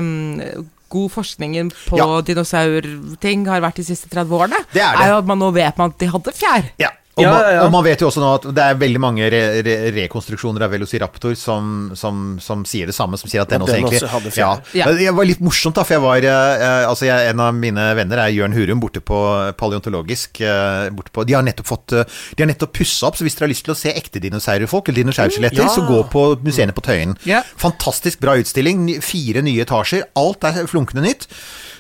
[0.92, 2.08] god forskningen på Ja.
[2.28, 4.60] dinosaurting har vært de siste 30 årene.
[4.74, 5.08] Det er det.
[5.12, 6.70] jo at man nå vet man at de hadde fjær.
[6.82, 6.90] Ja.
[7.22, 7.62] Og, Ja, ja, ja.
[7.66, 10.72] og man vet jo også nå at det er veldig mange re re rekonstruksjoner av
[10.74, 14.12] Velociraptor som, som, som sier det samme, som sier at den også den egentlig også
[14.16, 14.62] hadde fjær.
[14.78, 14.88] Ja.
[14.98, 18.24] Det var litt morsomt, da, for jeg var eh, Altså, jeg, en av mine venner
[18.26, 19.20] er Jørn Hurum, borte på
[19.62, 20.41] paleontologisk.
[20.41, 22.04] eh, borte på, de har nettopp fått eh,
[22.36, 24.89] De har nettopp pussa opp, så hvis dere har lyst til å se ekte dinosaurfolk,
[24.89, 27.16] eller dinosaurskjeletter, så gå på museene på Tøyen.
[27.62, 28.88] Fantastisk bra utstilling.
[29.06, 30.08] Fire nye etasjer.
[30.20, 31.28] Alt er flunkende nytt.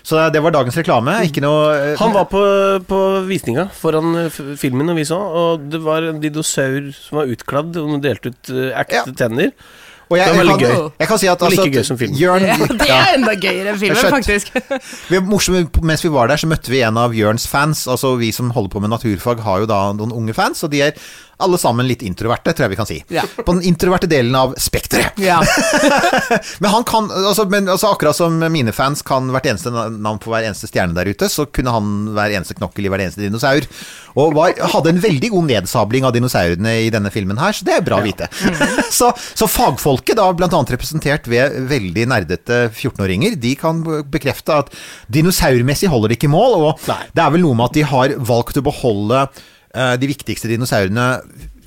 [0.03, 1.19] Så det var dagens reklame.
[1.27, 2.41] Ikke noe eh, Han var på,
[2.89, 7.29] på visninga foran eh, filmen og vi så, og det var en dinosaur som var
[7.31, 9.05] utkladd og delte ut eh, ekte Ja.
[9.25, 9.51] tenner.
[10.11, 10.91] Og jeg, Det var veldig gøy.
[10.99, 12.15] jeg kan si at altså, like gøy som film.
[12.19, 14.49] Jørn, Ja, det er enda gøyere enn filmen, faktisk.
[15.07, 17.85] Vi morsomme, mens vi var der, så møtte vi en av Jørns fans.
[17.87, 20.81] Altså Vi som holder på med naturfag, har jo da noen unge fans, og de
[20.89, 20.97] er
[21.43, 22.99] alle sammen litt introverte, tror jeg vi kan si.
[23.13, 23.25] Ja.
[23.37, 25.19] På den introverte delen av spekteret.
[25.21, 25.39] Ja.
[26.63, 30.31] Men han kan altså, men, altså, Akkurat som mine fans kan hvert eneste navn på
[30.31, 33.67] hver eneste stjerne der ute, så kunne han hver eneste knokkel i hver eneste dinosaur.
[34.19, 37.77] Og var, hadde en veldig god nedsabling av dinosaurene i denne filmen her, så det
[37.77, 38.27] er bra å vite.
[38.99, 43.81] så, så fagfolket, da blant annet representert ved veldig nerdete 14-åringer, de kan
[44.11, 44.75] bekrefte at
[45.11, 47.01] dinosaurmessig holder det ikke mål, og Nei.
[47.15, 51.21] det er vel noe med at de har valgt å beholde eh, de viktigste dinosaurene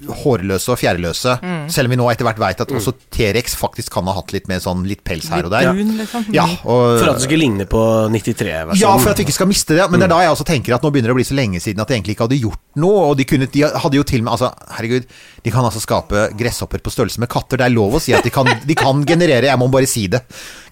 [0.05, 1.37] hårløse og fjærløse,
[1.73, 4.49] selv om vi nå etter hvert veit at også T-rex faktisk kan ha hatt litt
[4.51, 5.71] mer sånn litt pels her og der.
[5.71, 6.27] Brun, liksom.
[6.35, 8.81] Ja, og, For at det skulle ligne på 93-versjonen.
[8.81, 9.87] ja, for at vi ikke skal miste det.
[9.93, 11.63] Men det er da jeg også tenker at nå begynner det å bli så lenge
[11.63, 13.07] siden at de egentlig ikke hadde gjort noe.
[13.13, 15.05] Og de, kunne, de hadde jo til og med Altså, herregud,
[15.45, 17.61] de kan altså skape gresshopper på størrelse med katter.
[17.61, 20.09] Det er lov å si at de kan, de kan generere, jeg må bare si
[20.11, 20.25] det,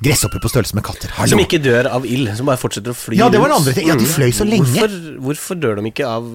[0.03, 1.13] gresshopper på størrelse med katter.
[1.15, 1.37] Hallo.
[1.37, 3.77] Som ikke dør av ild, som bare fortsetter å fly Ja, det var den andre
[3.77, 3.87] ting.
[3.93, 4.67] Ja, de fløy så lenge.
[4.67, 4.99] Hvorfor,
[5.29, 6.27] hvorfor dør de ikke av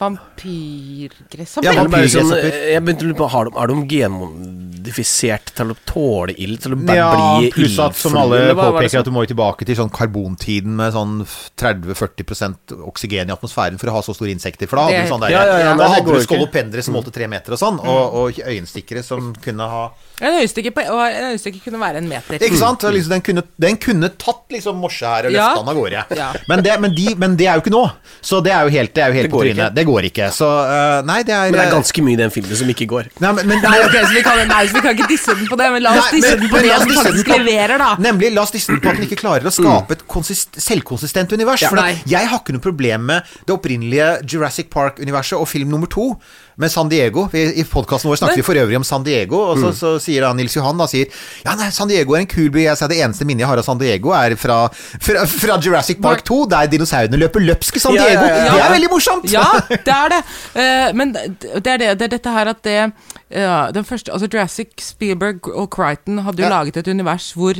[0.00, 1.66] Vampyrgresshopper.
[1.66, 6.34] Ja, Eller sånn, Jeg begynte å lure på Har de, de genmodifisert til å tåle
[6.40, 6.60] ild?
[6.62, 9.90] Til å bare Ja, pluss at som alle påpeker at du må tilbake til sånn
[9.92, 11.18] karbontiden med sånn
[11.60, 14.68] 30-40% oksygen i atmosfæren for å ha så store insekter.
[14.70, 17.12] For da hadde du sånn der, Ja, ja, ja, da hadde du skolopendere som målte
[17.14, 19.84] tre meter og sånn, og, og øyenstikkere som kunne ha
[20.24, 22.40] En øyestikker, på, og en øyestikker, kunne være en meter.
[22.40, 22.80] Ikke sant?
[22.88, 25.50] Liksom, den, kunne, den kunne tatt liksom morse her og Ja.
[25.58, 26.04] den av gårde.
[26.16, 26.30] Ja.
[26.48, 27.82] Men, det, men, de, men det er jo ikke nå.
[28.24, 29.68] Så det er jo helt, det er jo helt Det på går ikke.
[29.76, 30.30] Det går ikke.
[30.32, 32.86] Så uh, nei, det er Men det er ganske mye i den filmen som ikke
[32.90, 33.08] går.
[33.22, 35.48] Nei, men, men, Nei, okay, så vi kan, nei, så vi kan ikke disse den
[35.50, 37.76] på det, men la oss disse den på men det den faktisk den på- leverer,
[37.82, 37.90] da.
[38.08, 41.32] Nemlig, la oss disse den på at den ikke klarer å skape et konsist selvkonsistent
[41.32, 41.62] univers.
[41.62, 41.70] Ja.
[41.72, 41.80] for
[42.10, 46.10] jeg har ikke noe problem med det opprinnelige Jurassic Park-universet og film nummer to.
[46.56, 47.26] Med San Diego.
[47.32, 49.42] Vi, I podkasten vår snakket vi for øvrig om San Diego.
[49.50, 51.10] Og så, så sier da Nils Johan da, sier
[51.44, 52.62] Ja, nei, San Diego er en kul by.
[52.64, 56.00] Jeg sier det eneste minnet jeg har av San Diego, er fra, fra, fra Jurassic
[56.00, 58.24] Park 2, der dinosaurene løper løpsk i San Ja, ja, Diego.
[58.32, 58.54] ja, ja.
[58.56, 59.28] Det er veldig morsomt!
[59.32, 60.20] Ja, det er det.
[60.56, 61.26] Uh, men det
[61.60, 65.68] er, det, det er dette her at det uh, Den første Altså Jurassic, Spielberg og
[65.76, 66.54] Crichton hadde jo Ja.
[66.56, 67.52] laget et univers hvor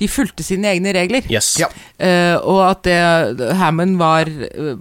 [0.00, 1.22] de fulgte sine egne regler.
[1.30, 1.52] Yes.
[1.58, 1.68] Ja.
[1.98, 4.78] Uh, og at det Hammond var eh,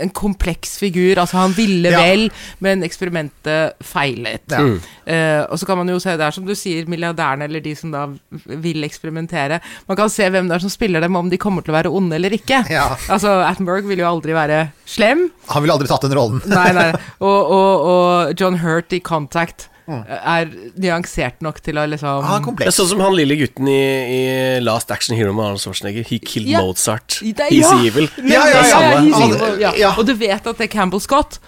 [0.00, 1.18] en kompleks figur.
[1.20, 2.00] Altså, han ville Ja.
[2.00, 2.30] vel,
[2.60, 4.42] men eksperimentet feilet.
[4.48, 4.60] Ja.
[5.06, 7.74] Eh, og så kan man jo se, det er som du sier, milliardærene eller de
[7.76, 8.06] som da
[8.46, 9.60] vil eksperimentere.
[9.88, 11.92] Man kan se hvem det er som spiller dem, om de kommer til å være
[11.92, 12.62] onde eller ikke.
[12.70, 12.96] Ja.
[13.08, 15.30] Altså, Attenberg vil jo aldri være slem.
[15.48, 16.42] Han ville aldri tatt den rollen.
[16.46, 16.88] Nei, nei.
[17.20, 19.68] Og, og, og John Hurt i Contact.
[19.88, 23.66] Er nyansert nok til å liksom Ah, er Det er sånn som han lille gutten
[23.68, 23.80] i,
[24.16, 26.04] i Last Action Hero med Arnold Schwarzenegger.
[26.08, 26.60] He killed Ja.
[26.62, 27.18] Mozart.
[27.20, 27.78] Det er- He's ja.
[27.84, 28.08] evil.
[28.22, 29.54] Ja, ja, ja, ja, ja.
[29.58, 29.72] ja.
[29.76, 29.94] ja.
[29.98, 31.40] Og du vet at det er Campbell Scott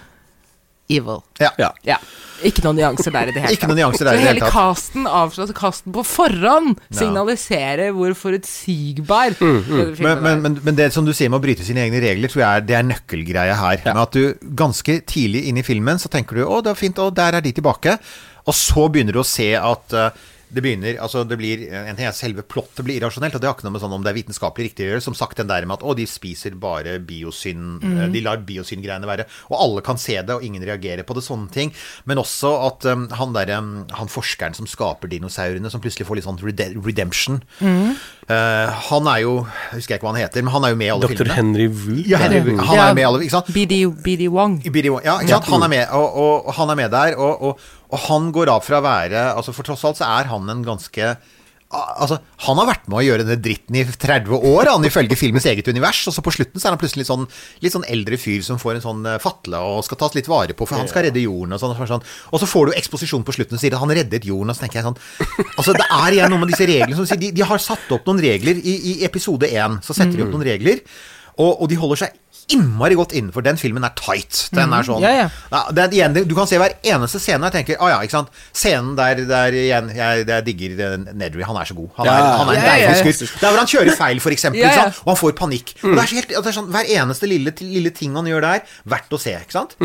[0.89, 1.21] Evil.
[1.41, 1.49] Ja.
[1.57, 1.71] Ja.
[1.83, 1.97] Ja.
[2.45, 4.33] Ikke noen nyanser der i det hele Ikke noen nyanser der Så i det hele
[4.35, 4.53] hele tatt.
[4.53, 10.41] casten avslører altså casten på forhånd signaliserer hvor forutsigbar denne Men, men, er.
[10.43, 12.67] men, men det som du sier med å bryte sine egne regler, tror jeg er,
[12.69, 13.81] det er nøkkelgreia her.
[13.87, 16.99] Med at du ganske tidlig inn i filmen så tenker du 'Å, det var fint,
[17.01, 17.97] og der er de tilbake'.
[18.45, 20.09] Og så begynner du å se at eh,
[20.55, 23.57] det begynner, altså det blir, En ting er selve plottet blir irrasjonelt, og det har
[23.57, 25.03] ikke noe med sånn om det er vitenskapelig riktig å gjøre.
[25.03, 27.93] Som sagt den der med at å, de spiser bare biosyn mm.
[28.15, 29.27] De lar biosyngreiene være.
[29.51, 31.25] Og alle kan se det, og ingen reagerer på det.
[31.25, 31.73] Sånne ting.
[32.07, 36.21] Men også at um, han der, um, han forskeren som skaper dinosaurene, som plutselig får
[36.21, 37.41] litt sånn redemption redemption
[38.29, 40.87] uh, Han er jo Jeg husker ikke hva han heter, men han er jo med
[40.87, 41.15] i alle Dr.
[41.15, 41.37] filmene.
[41.39, 41.95] Henry Wu.
[42.07, 42.59] Ja, Henry, Wu.
[42.61, 43.51] han er med i alle, ikke sant?
[43.55, 44.59] BD, BD Wong.
[44.63, 45.49] BD Wong ja, ikke sant?
[45.53, 47.65] Han er med, og, og, og han er med der, og, og,
[47.95, 50.65] og han går av fra å være altså For tross alt så er han en
[50.67, 51.15] ganske
[51.75, 55.47] Altså, Han har vært med å gjøre denne dritten i 30 år, han ifølge filmens
[55.49, 56.03] eget univers.
[56.07, 57.25] Og så på slutten så er han plutselig litt sånn,
[57.65, 60.55] litt sånn eldre fyr som får en sånn eh, fatle og skal tas litt vare
[60.55, 61.73] på, for han skal redde jorden og sånn.
[61.73, 62.05] Og, sånn.
[62.31, 64.65] og så får du eksposisjon på slutten og sier at han reddet jorden, og så
[64.65, 65.01] tenker jeg sånn
[65.57, 68.07] Altså, det er igjen noe med disse reglene som sier de, de har satt opp
[68.07, 69.81] noen regler i, i episode én.
[69.83, 70.85] Så setter de opp noen regler,
[71.35, 72.19] og, og de holder seg
[72.53, 73.41] innmari godt innenfor.
[73.45, 74.49] Den filmen er tight.
[74.53, 75.27] Den er sånn Ja, ja.
[75.51, 78.01] ja, det er igjen, Du kan se hver eneste scene og jeg tenker Å ja,
[78.05, 78.29] ikke sant.
[78.55, 81.45] Scenen der, der igjen Jeg, jeg digger Nedry.
[81.47, 81.89] Han er så god.
[81.97, 82.99] Han er, Ja, han er en ja, ja, ja.
[83.01, 83.29] deilig.
[83.41, 84.83] Der hvor han kjører feil, for eksempel, Ja, ja.
[84.89, 85.01] sant?
[85.05, 85.73] og han får panikk.
[85.83, 88.45] Og det er så helt, det er sånn, Hver eneste lille, lille ting han gjør
[88.49, 89.33] der, verdt å se.
[89.41, 89.75] ikke sant?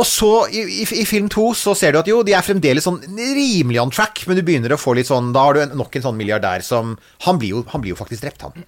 [0.00, 2.84] Og så, i, i, i film to, så ser du at jo, de er fremdeles
[2.86, 5.72] sånn rimelig on track, men du begynner å få litt sånn Da har du en,
[5.80, 6.92] nok en sånn milliardær som
[7.26, 8.64] Han blir jo, han blir jo faktisk drept, han.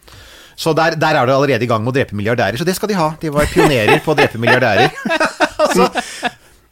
[0.58, 2.90] Så der, der er du allerede i gang med å drepe milliardærer, så det skal
[2.92, 3.10] de ha.
[3.20, 4.92] De var pionerer på å drepe milliardærer.
[5.64, 5.88] altså,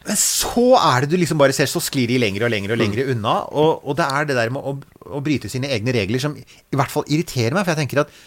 [0.08, 2.80] men så er det du liksom bare ser, så sklir de lenger og lenger og
[2.80, 3.36] lenger unna.
[3.52, 4.76] Og, og det er det der med å,
[5.16, 8.20] å bryte sine egne regler som i hvert fall irriterer meg, for jeg tenker at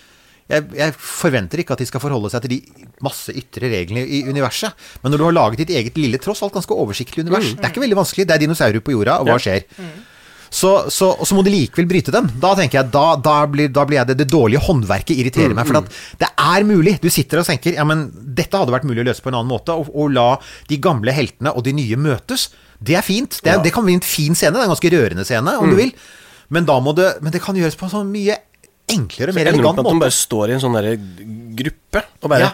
[0.51, 4.23] jeg, jeg forventer ikke at de skal forholde seg til de masse ytre reglene i
[4.27, 4.75] universet.
[5.01, 7.71] Men når du har laget ditt eget lille, tross alt ganske oversiktlig univers Det er
[7.71, 8.27] ikke veldig vanskelig.
[8.27, 9.63] Det er dinosaurer på jorda, og hva skjer?
[10.53, 12.27] Så, så, og så må de likevel bryte den.
[12.41, 15.65] Da tenker jeg, da, da, blir, da blir jeg det, det dårlige håndverket irriterer meg.
[15.65, 15.89] For at
[16.21, 16.99] det er mulig.
[17.01, 18.05] Du sitter og tenker ja, men
[18.37, 19.73] dette hadde vært mulig å løse på en annen måte.
[19.73, 20.27] Og, og la
[20.69, 22.51] de gamle heltene og de nye møtes.
[22.77, 23.39] Det er fint.
[23.41, 24.53] Det, er, det kan bli en fin scene.
[24.53, 25.93] Det er en ganske rørende scene, om du vil.
[26.53, 28.37] Men, det, men det kan gjøres på en sånn mye
[28.93, 30.77] enklere, mer Ender opp elegant med at de bare står i en sånn
[31.57, 32.53] gruppe og bare Ja.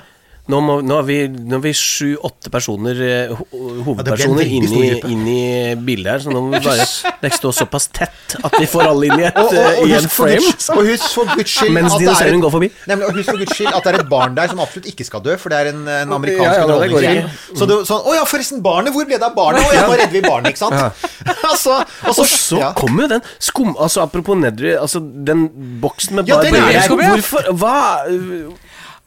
[0.49, 4.87] Nå, må, nå har vi, nå vi sju-åtte personer, hovedpersoner, Ja, hovedpersoner, det inn, i,
[5.13, 5.41] inn i
[5.77, 6.23] bildet her.
[6.23, 6.87] Så nå må vi bare
[7.21, 9.91] Det står såpass tett at vi får alle inn i, et, Og, og, eh, og,
[9.91, 10.53] i en frame.
[10.73, 12.71] Og husk for guds skyld Mens er dinosauren går forbi.
[12.89, 15.05] Nemlig, og husk for guds skyld at det er et barn der som absolutt ikke
[15.05, 17.59] skal dø, for det er en, en amerikansk Ja, ja, underholdningsfilm.
[17.61, 18.93] Så det, sånn Å ja, forresten, barnet!
[18.95, 19.61] Hvor ble det av barnet?
[19.69, 21.05] Å ja, nå redder vi barnet, ikke sant?
[21.51, 21.77] altså,
[22.09, 22.71] og så, så ja.
[22.77, 23.75] kommer jo den skum...
[23.77, 25.45] Altså Apropos Nedry, altså den
[25.83, 27.13] boksen med Ja, bare er der.
[27.13, 27.77] Hvorfor hva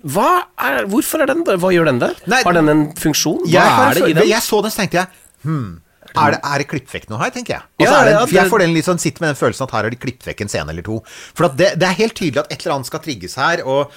[0.03, 1.59] er, Hvorfor er den der?
[1.62, 2.18] Hva gjør den der?
[2.30, 3.44] Nei, har den en funksjon?
[3.46, 4.28] Hva jeg, er det i den?
[4.30, 5.07] jeg så den, så tenkte jeg
[5.46, 5.68] hmm,
[6.12, 7.68] er det, er det klippet vekk noe her, tenker jeg.
[7.78, 9.76] Og Ja, er det, ja, jeg får den litt sånn, sitter med den følelsen at
[9.76, 10.98] her har de klippet vekk en scene eller to.
[11.32, 13.94] For at det, det er helt tydelig at et eller annet skal trigges her, og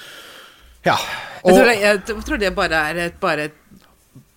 [0.86, 0.96] ja.
[1.42, 3.58] Jeg tror, det, jeg tror det bare er et, bare et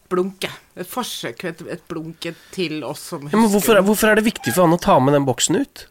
[0.09, 0.57] blunk, jeg.
[0.79, 4.53] Et forsøk, et, et blunk til oss som Ja, men hvorfor, hvorfor er det viktig
[4.55, 5.85] for han å ta med den boksen ut?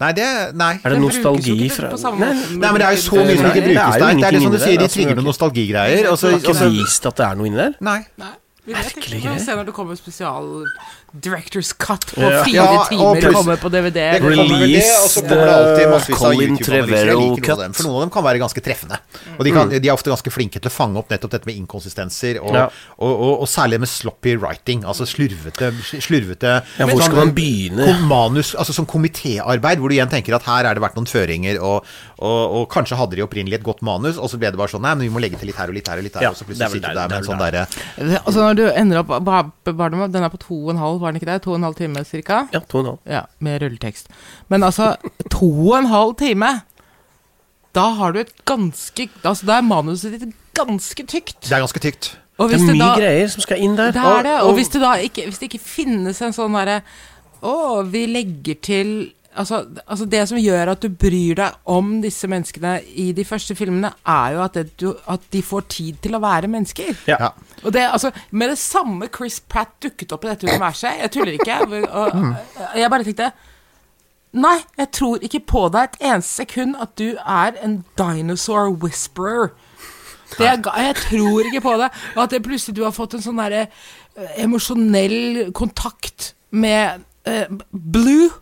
[0.00, 0.72] Nei, det Nei.
[0.84, 2.32] Er det nostalgi fra Nei.
[2.58, 3.98] Nei, men det er jo så mye som ikke brukes der.
[3.98, 6.08] Det er det litt som du sier, de altså, trigger er ikke- nostalgigreier.
[6.10, 7.74] Og så, Har ikke vist at det er noe inni der?
[7.80, 8.00] Nei.
[8.18, 8.32] Nei,
[8.66, 9.10] vi vet ikke.
[9.22, 10.64] Vi må se når det kommer spesial
[11.14, 13.20] Directors Cut på fire Ja, timer.
[13.22, 13.94] pluss- kommer på DVD.
[13.94, 14.34] Det kommer
[14.66, 17.12] det, og så kommer det alltid massevis av Colin YouTube-analyser.
[17.14, 17.74] Noen.
[17.74, 18.98] For noen av dem kan være ganske treffende.
[19.38, 21.54] Og de, kan, de er ofte ganske flinke til å fange opp nettopp dette med
[21.62, 22.64] inkonsistenser, og, Ja.
[22.98, 24.82] og, og, og særlig med sloppy writing.
[24.84, 25.70] Altså slurvete,
[26.02, 28.00] slurvete Ja, hvor sånn- skal man begynne?
[28.08, 31.60] Manus, altså som komitéarbeid, hvor du igjen tenker at her er det vært noen føringer,
[31.62, 31.84] og,
[32.18, 34.82] og, og kanskje hadde de opprinnelig et godt manus, og så ble det bare sånn
[34.84, 36.30] Nei, men vi må legge til litt her og litt her og litt her, Ja,
[36.30, 37.66] og så plutselig sitter du der- med en sånn derre
[38.26, 41.12] Altså Når du ender opp ba- ba- Den er på to og en halv, var
[41.12, 41.42] den ikke det?
[41.44, 42.40] To og en halv time cirka?
[42.54, 42.98] Ja, to og en halv.
[43.14, 44.08] Ja, med rulletekst.
[44.52, 44.94] Men altså,
[45.30, 46.50] to og en halv time
[47.74, 51.40] Da har du et ganske Altså, da er manuset ditt ganske tykt.
[51.48, 52.12] Det er ganske tykt.
[52.38, 53.92] Og Det er mye da, greier som skal inn der.
[53.94, 54.32] Det er det.
[54.40, 56.80] Og- Og og- hvis det da ikke Hvis det ikke finnes en sånn derre
[57.42, 62.28] Å, vi legger til Altså, altså Det som gjør at du bryr deg om disse
[62.30, 66.14] menneskene i de første filmene, er jo at, det, du, at de får tid til
[66.14, 66.94] å være mennesker.
[67.10, 67.32] Ja.
[67.64, 71.34] Og det, altså, Med det samme Chris Pratt dukket opp i dette universet Jeg tuller
[71.38, 71.58] ikke.
[71.66, 73.32] Og, og, jeg bare tenkte
[74.34, 79.52] Nei, jeg tror ikke på deg et eneste sekund at du er en dinosaur whisperer.
[80.38, 81.90] Det er, jeg tror ikke på det.
[82.16, 87.46] Og at det plutselig du har fått en sånn derre eh, emosjonell kontakt med eh,
[87.70, 88.32] Blue.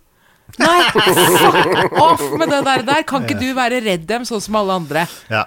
[0.61, 3.03] Nei, fuck off med det der, der.
[3.09, 5.07] Kan ikke du være redd dem sånn som alle andre?
[5.33, 5.47] Ja.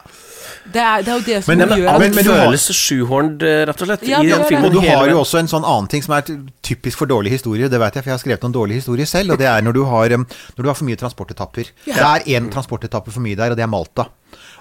[0.65, 3.43] Det er, det er jo det som Men- men- gjør men- men du føles sjuhorned,
[3.45, 4.03] eh, rett og slett.
[4.09, 6.23] Ja, i den filmen Og du har jo også en sånn annen ting som er
[6.65, 7.69] typisk for dårlige historier.
[7.69, 9.31] Det vet jeg, for jeg har skrevet noen dårlige historier selv.
[9.33, 11.69] Og det er når du har, når du har for mye transportetapper.
[11.85, 14.07] Det er én transportetappe for mye der, og det er Malta.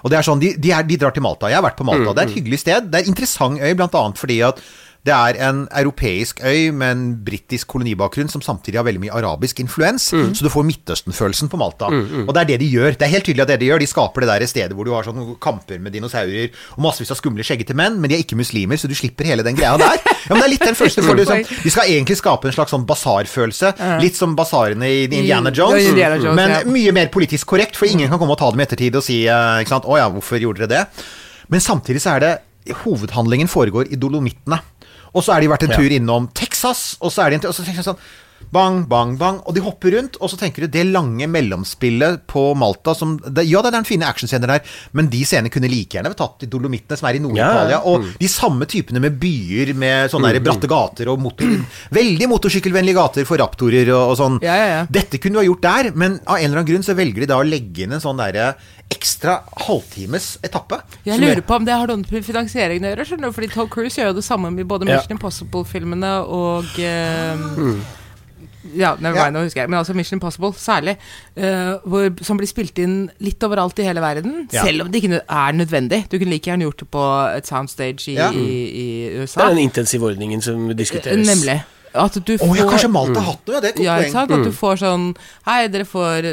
[0.03, 1.47] Og det er sånn, de, de, er, de drar til Malta.
[1.49, 2.13] Jeg har vært på Malta.
[2.13, 2.91] Det er et hyggelig sted.
[2.91, 4.61] Det er interessant øy, blant annet fordi at
[5.05, 9.59] det er en europeisk øy med en britisk kolonibakgrunn som samtidig har veldig mye arabisk
[9.61, 10.07] influens.
[10.09, 11.91] Så du får Midtøsten-følelsen på Malta.
[12.25, 12.97] Og det er det de gjør.
[12.97, 13.83] Det er helt tydelig at det de gjør.
[13.83, 17.19] De skaper det der stedet hvor du har sånne kamper med dinosaurer og massevis av
[17.19, 20.01] skumle, skjeggete menn, men de er ikke muslimer, så du slipper hele den greia der.
[20.25, 21.13] Ja, men det er litt den du får.
[21.25, 21.61] Liksom.
[21.63, 23.75] De skal egentlig skape en slags sånn basarfølelse.
[24.01, 26.63] Litt som basarene i Indiana Jones, Indiana Jones, men ja.
[26.65, 29.21] mye mer politisk korrekt, for ingen kan komme og ta dem i ettertid og si
[29.29, 31.05] eh, ikke sant, 'Å ja, hvorfor gjorde dere det?'
[31.53, 32.33] Men samtidig så er det
[32.81, 34.57] Hovedhandlingen foregår i Dolomittene.
[35.15, 37.53] Og så har de vært en tur innom Texas, og så er de en tur
[37.53, 38.01] Og så tenker jeg sånn
[38.53, 39.39] Bang, bang, bang.
[39.45, 43.45] Og de hopper rundt, og så tenker du det lange mellomspillet på Malta som det,
[43.49, 46.45] Ja, det er den fine actionscener der, men de scenene kunne like gjerne vært tatt
[46.45, 47.77] i Dolomittene, som er i Nord-Italia.
[47.77, 47.81] Ja, ja.
[47.89, 51.51] Og de samme typene med byer med sånne der bratte gater og motor,
[51.95, 54.39] veldig motorsykkelvennlige gater for raptorer og, og sånn.
[54.45, 54.81] Ja, ja, ja.
[54.89, 57.31] Dette kunne du ha gjort der, men av en eller annen grunn så velger de
[57.33, 58.53] da å legge inn en sånn derre
[58.93, 60.77] ekstra halvtimes etappe.
[61.07, 63.69] Jeg lurer på om det har noe med finansieringen å gjøre, skjønner du, fordi Tom
[63.73, 64.99] Cruise gjør jo det samme med både Ja.
[64.99, 67.45] Mission Impossible-filmene og eh,
[68.73, 69.43] Ja, never mind, ja.
[69.45, 69.69] husker jeg.
[69.69, 70.95] Men altså Mission Impossible særlig.
[71.37, 74.47] Uh, hvor, som blir spilt inn litt overalt i hele verden.
[74.51, 74.65] Ja.
[74.65, 76.01] Selv om det ikke er nødvendig.
[76.09, 77.05] Du kunne like gjerne gjort det på
[77.35, 78.31] et soundstage i, Ja.
[78.31, 78.85] i, i
[79.21, 81.27] Det er den intensivordningen som diskuteres.
[81.27, 81.61] Nemlig.
[81.95, 83.61] At du får oh, ja, kanskje Malta har hatt noe, ja.
[83.61, 84.11] Det er et godt Ja, poeng.
[84.11, 84.31] sant?
[84.35, 85.05] At du får sånn
[85.45, 86.27] Hei, dere får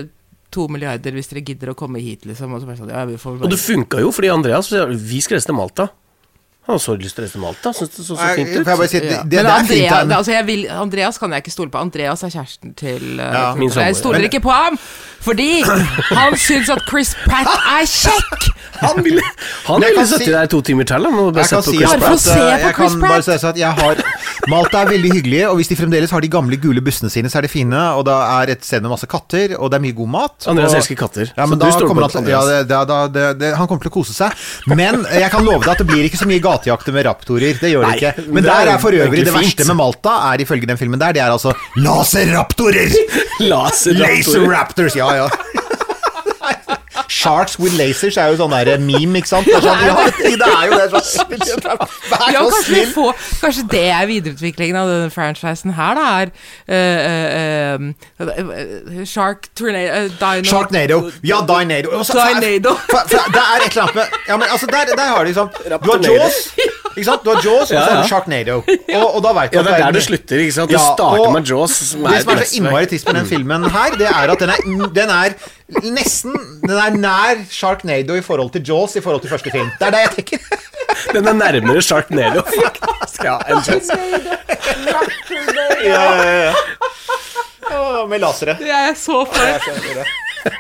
[0.52, 2.52] to milliarder hvis dere gidder å komme hit, liksom.
[2.52, 5.38] Og så bare sånn, ja, vi får Og det funka jo, fordi Andreas Vi skal
[5.38, 5.88] reise til Malta.
[6.62, 7.72] Han har så lyst til å reise til Malta.
[7.74, 8.58] Syns det så så fint ut.
[8.60, 9.54] jeg bare si, det, det, Men det.
[9.54, 11.80] Andrea, det altså jeg vil, Andreas kan jeg ikke stole på.
[11.82, 13.88] Andreas er kjæresten til uh, Ja, min samboer.
[13.90, 14.78] Jeg stoler ikke på ham!
[15.22, 18.50] Fordi han syns at Chris Pratt er kjekk!
[18.82, 19.22] Han ville,
[19.68, 21.04] han ville sittet si- der to timer til.
[21.06, 23.40] Bare sett på si Chris Bare for å se på jeg Chris kan bare Pratt.
[23.42, 24.00] si at jeg har
[24.50, 27.38] Malta er veldig hyggelig, og hvis de fremdeles har de gamle gule bussene sine, så
[27.38, 27.78] er de fine.
[27.94, 30.48] Og det er et sted med masse katter, og det er mye god mat.
[30.50, 32.98] Andreas elsker katter, Ja, så men du da stoler kommer på han, ja, da, da,
[33.06, 34.34] det, det, han kommer til å kose seg.
[34.66, 37.54] Men jeg kan love deg at det blir ikke så mye gatejakter med raptorer.
[37.62, 38.26] Det gjør det ikke.
[38.26, 40.98] men Men der er er for øvrig det verste med Malta, er ifølge den filmen
[40.98, 41.54] der, det er altså
[41.86, 42.90] laserraptorer!
[43.46, 45.51] Laser Laser ja ja.
[47.12, 49.46] Sharks with lasers er jo sånn der meme, ikke sant?
[49.48, 51.02] Det er, sånn, ja, det er jo det.
[51.04, 51.26] Sånn,
[52.08, 52.88] vær Ja, så snill.
[52.94, 56.32] får, kanskje det er videreutviklingen av denne franchisen her, da, er
[56.72, 57.90] uh,
[58.22, 60.98] uh, Shark Tornado Dino Sharknado.
[61.26, 61.92] Ja, Dynado.
[61.98, 62.74] Og så- Dynado.
[62.88, 65.30] For, for, det er et eller annet med Ja, men altså, der, der har du
[65.30, 66.40] liksom Du har Jaws,
[66.96, 67.24] ikke sant?
[67.24, 68.56] Du har Jaws, og så Ja, har du Sharknado.
[69.02, 70.70] Og, og da vet du Ja, det er der du det slutter, ikke sant?
[70.72, 73.98] Du starter med Jaws, som Det som er så innmari trist med den filmen her,
[74.00, 75.36] det er at den er, den er
[75.92, 79.70] nesten Den er nær Sharknado i forhold til Jaws i forhold til første film.
[79.78, 80.38] Det er det jeg tenker.
[81.14, 83.24] Den er nærmere Sharknado, faktisk.
[83.24, 83.90] Ja, enn Jaws.
[85.82, 86.54] Ja, ja, ja.
[87.72, 88.56] Å, med lasere.
[88.60, 90.02] Det er jeg så for.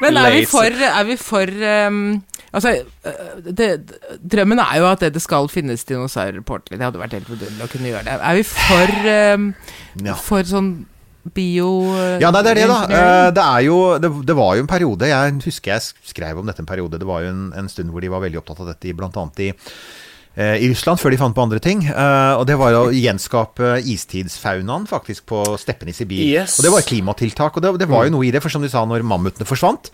[0.02, 1.50] Men er vi for, er vi for
[1.88, 3.68] um, Altså, øh, det,
[4.32, 6.78] drømmen er jo at det, det skal finnes dinosaurer på ordentlig.
[6.78, 8.16] Det hadde vært helt vidunderlig å kunne gjøre det.
[8.20, 8.92] Er vi for,
[9.38, 9.46] um,
[10.04, 10.16] Ja.
[10.20, 10.68] for sånn
[11.34, 11.68] bio...
[11.94, 12.80] øh, Ja, nei, det er det, da.
[12.90, 16.46] Eh, Det, er jo, det, det var jo en periode Jeg husker jeg skrev om
[16.50, 16.98] dette en periode.
[16.98, 19.16] Det var jo en, en stund hvor de var veldig opptatt av dette, i- blant
[19.16, 19.52] annet i
[20.34, 21.82] eh, i Russland, før de fant på andre ting.
[21.86, 26.22] Eh, og det var å gjenskape istidsfaunaen faktisk på steppene i Sibir.
[26.24, 26.54] Yes.
[26.58, 28.40] Og det var klimatiltak, og det, det var jo noe i det.
[28.42, 29.90] For som du sa, når mammutene forsvant,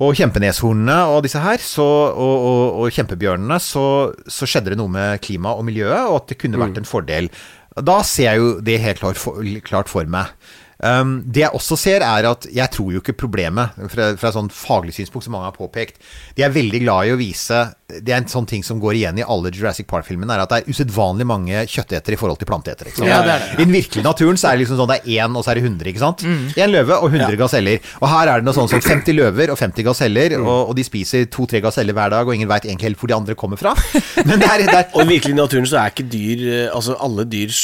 [0.00, 3.84] og kjempeneshornene og disse her, så, og, og, og kjempebjørnene, så,
[4.28, 7.30] så skjedde det noe med klimaet og miljøet, og at det kunne vært en fordel.
[7.76, 10.32] Da ser jeg jo det helt klart for, klart for meg.
[10.76, 14.36] Um, det jeg også ser, er at jeg tror jo ikke problemet, fra, fra et
[14.36, 16.02] sånn faglig synspunkt som mange har påpekt
[16.36, 19.20] De er veldig glad i å vise Det er en sånn ting som går igjen
[19.22, 22.92] i alle Jurassic Park-filmene, er at det er usedvanlig mange kjøttetere i forhold til planteetere.
[23.08, 23.22] Ja.
[23.54, 25.60] I den virkelige naturen så er det liksom sånn det er én, og så er
[25.60, 26.24] det 100, ikke sant?
[26.58, 27.80] Én løve og 100 gaseller.
[28.02, 30.84] Og her er det noe sånn som 50 løver og 50 gaseller, og, og de
[30.86, 33.76] spiser to-tre gaseller hver dag, og ingen veit egentlig helt hvor de andre kommer fra.
[34.28, 36.66] Men det er, det er Og i den virkelig naturen så er ikke dyr eh,
[36.74, 37.54] Altså, alle dyr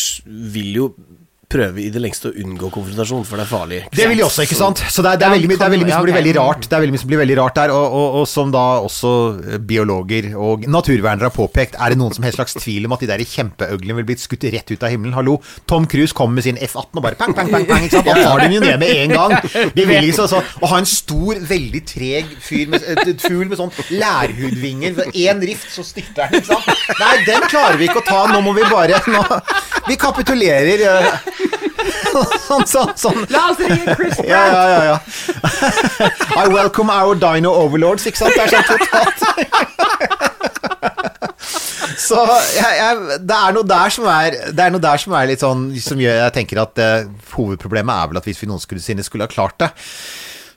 [0.54, 0.92] vil jo
[1.52, 3.80] prøve i det lengste å unngå konfrontasjon, for det er farlig.
[3.92, 4.80] Det vil de også, ikke sant?
[4.90, 6.66] Så det er, det er, veldig, mye- det er veldig mye som blir veldig rart
[6.68, 9.12] Det er veldig mye som blir veldig rart der, og, og, og som da også
[9.52, 13.04] eh, biologer og naturvernere har påpekt, er det noen som helst slags tvil om at
[13.04, 15.14] de der kjempeøglene vil blitt skutt rett ut av himmelen?
[15.16, 15.36] Hallo,
[15.68, 18.08] Tom Cruise kommer med sin F-18 og bare pang, pang, pang, pang, ikke sant?
[18.08, 19.36] Da tar de jo ned med en gang.
[19.76, 22.88] De vil liksom så, Å ha en stor, veldig treg fyr med,
[23.22, 26.98] fugl med sånn lærhudvinger, én rift, så styrter den, ikke sant?
[27.00, 29.22] Nei, den klarer vi ikke å ta, nå må vi bare nå,
[29.88, 30.82] Vi kapitulerer.
[32.12, 33.22] Sånn, sånn, sånn.
[33.32, 34.96] La oss ringe Chris Ja, ja, ja, ja.
[36.36, 38.36] I welcome our dino overlords, ikke sant?
[38.36, 39.18] Det er sånn totalt.
[42.02, 42.18] Så
[42.56, 45.42] jeg, jeg, det er noe der som er Det er noe der som er litt
[45.42, 49.04] sånn Som gjør jeg tenker at eh, hovedproblemet er vel at hvis vi noen skulle
[49.06, 49.70] skulle ha klart det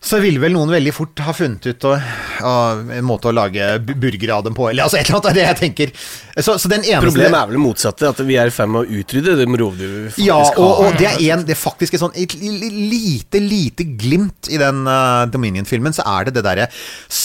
[0.05, 2.51] så ville vel noen veldig fort ha funnet ut å, å,
[2.93, 5.37] en måte å lage bu- burgere av dem på, eller altså et eller annet av
[5.39, 5.93] det jeg tenker.
[6.35, 8.83] Så, så den eneste Problemet er vel det motsatte, at vi er i ferd med
[8.83, 10.81] å utrydde de rovdyrene vi faktisk Ja, og, har.
[10.91, 14.83] og det er, en, det er faktisk et sånn et lite, lite glimt i den
[14.85, 16.67] uh, Dominion-filmen, så er det det derre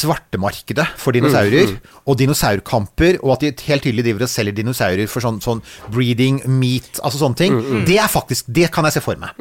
[0.01, 1.75] svartemarkedet for dinosaurer,
[2.09, 5.61] og dinosaurkamper, og at de helt tydelig driver og selger dinosaurer for sånn, sånn
[5.93, 7.59] breeding, meat, altså sånne ting.
[7.89, 9.37] Det er faktisk, det kan jeg se for meg.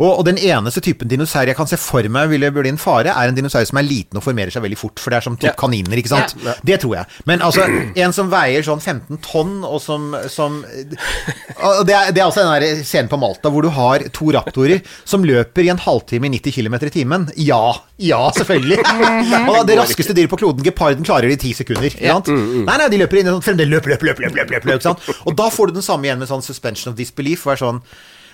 [0.00, 3.12] Og, og den eneste typen dinosaur jeg kan se for meg ville bli en fare,
[3.12, 5.36] er en dinosaur som er liten og formerer seg veldig fort, for det er som
[5.36, 5.56] typ Ja.
[5.60, 6.34] kaniner, ikke sant?
[6.44, 6.54] Ja.
[6.64, 7.06] Det tror jeg.
[7.28, 12.22] Men altså, en som veier sånn 15 tonn, og som, som og det, er, det
[12.22, 15.70] er altså den der scenen på Malta hvor du har to raptorer som løper i
[15.72, 17.28] en halvtime i 90 km i timen.
[17.36, 17.62] Ja,
[18.00, 18.78] ja, selvfølgelig.
[19.48, 21.90] og da, det raskeste dyret på kloden, geparden, klarer det i ti sekunder.
[21.90, 22.30] Ikke sant?
[22.32, 24.78] Nei, nei, de løper inn i sånn fremdeles løp, løp, løp, løp, løp, løp, løp,
[24.80, 25.26] ikke sant?
[25.28, 27.44] Og da får du den samme igjen med sånn suspension of disbelief.
[27.44, 27.82] Hvor det er sånn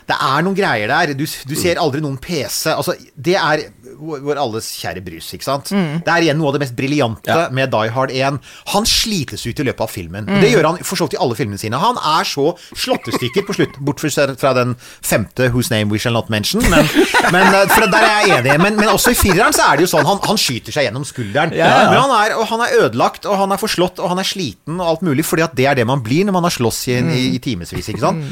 [0.06, 1.14] det er noen greier der.
[1.18, 2.70] Du, du ser aldri noen PC.
[2.74, 3.64] Altså, det er
[3.96, 5.70] vår alles kjære Bruce, ikke sant?
[5.72, 7.46] Det er igjen noe av det mest briljante Ja.
[7.54, 8.38] med Die Hard 1.
[8.74, 10.28] Han slites ut i løpet av filmen.
[10.28, 11.80] Det gjør han for så vidt i alle filmene sine.
[11.80, 16.28] Han er så slåttestykker på slutt, bort fra den femte Whose Name We Shall Not
[16.30, 16.62] Mention.
[16.70, 16.86] Men,
[17.32, 18.58] men eh, der er jeg enig.
[18.62, 21.06] Men, men også i fireren så er det jo sånn, han, han skyter seg gjennom
[21.08, 21.54] skulderen.
[21.90, 24.86] Men han er, han er ødelagt, og han er forslått, og han er sliten og
[24.92, 27.24] alt mulig, fordi at det er det man blir når man har slåss i, i,
[27.36, 28.22] i timevis, ikke sant?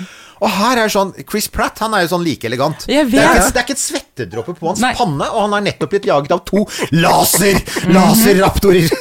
[0.45, 2.85] Og her er sånn Chris Pratt han er jo sånn like elegant.
[2.85, 4.93] Det, er ikke, det er ikke et svettedråpe på hans Nei.
[4.99, 7.61] panne, og han er nettopp blitt jaget av to laser,
[7.95, 8.93] laserraptorer.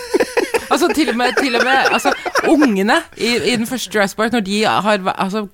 [0.74, 2.14] Altså til og med, til og med altså,
[2.50, 5.46] ungene i, i den første Jurassic Park, når de har, altså,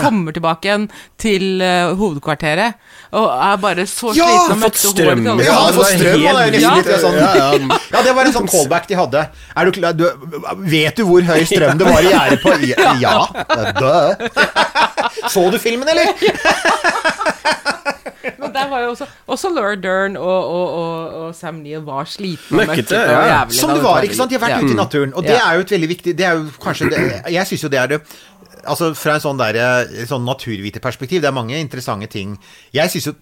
[0.00, 0.86] kommer tilbake igjen
[1.18, 2.78] til uh, hovedkvarteret
[3.10, 5.84] og er bare så Ja, slitne Ja, fått strøm, håret Ja, alle det var for
[5.90, 6.74] strøm og det er Ja.
[6.74, 7.16] nesten litt sånn
[7.90, 9.24] Ja, det var en sånn callback de hadde.
[9.56, 10.06] Er du klar du,
[10.70, 13.16] Vet du hvor høy strøm det var i gjerdet på Ja, ja.
[15.28, 16.14] Så du filmen, eller?
[18.60, 22.64] Der var jo også, også Laura Dern og, og, og, og Sam Neill var slitne
[22.64, 23.20] Møkkete, ja.
[23.40, 23.56] jævlig.
[23.60, 24.30] Som det det var, ikke sant?
[24.30, 24.64] De har vært Ja.
[24.64, 25.14] ute i naturen.
[25.14, 27.00] Og det er jo et veldig viktig Det er jo kanskje det,
[27.32, 28.00] Jeg syns jo det er det
[28.60, 29.56] Altså fra en sånn der,
[30.06, 32.34] sånn naturviterperspektiv, det er mange interessante ting.
[32.76, 33.14] Jeg syns jo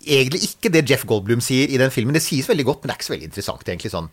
[0.00, 2.16] egentlig ikke det Jeff Goldblum sier i den filmen.
[2.16, 3.92] Det sies veldig godt, men det er ikke så veldig interessant, egentlig.
[3.92, 4.08] sånn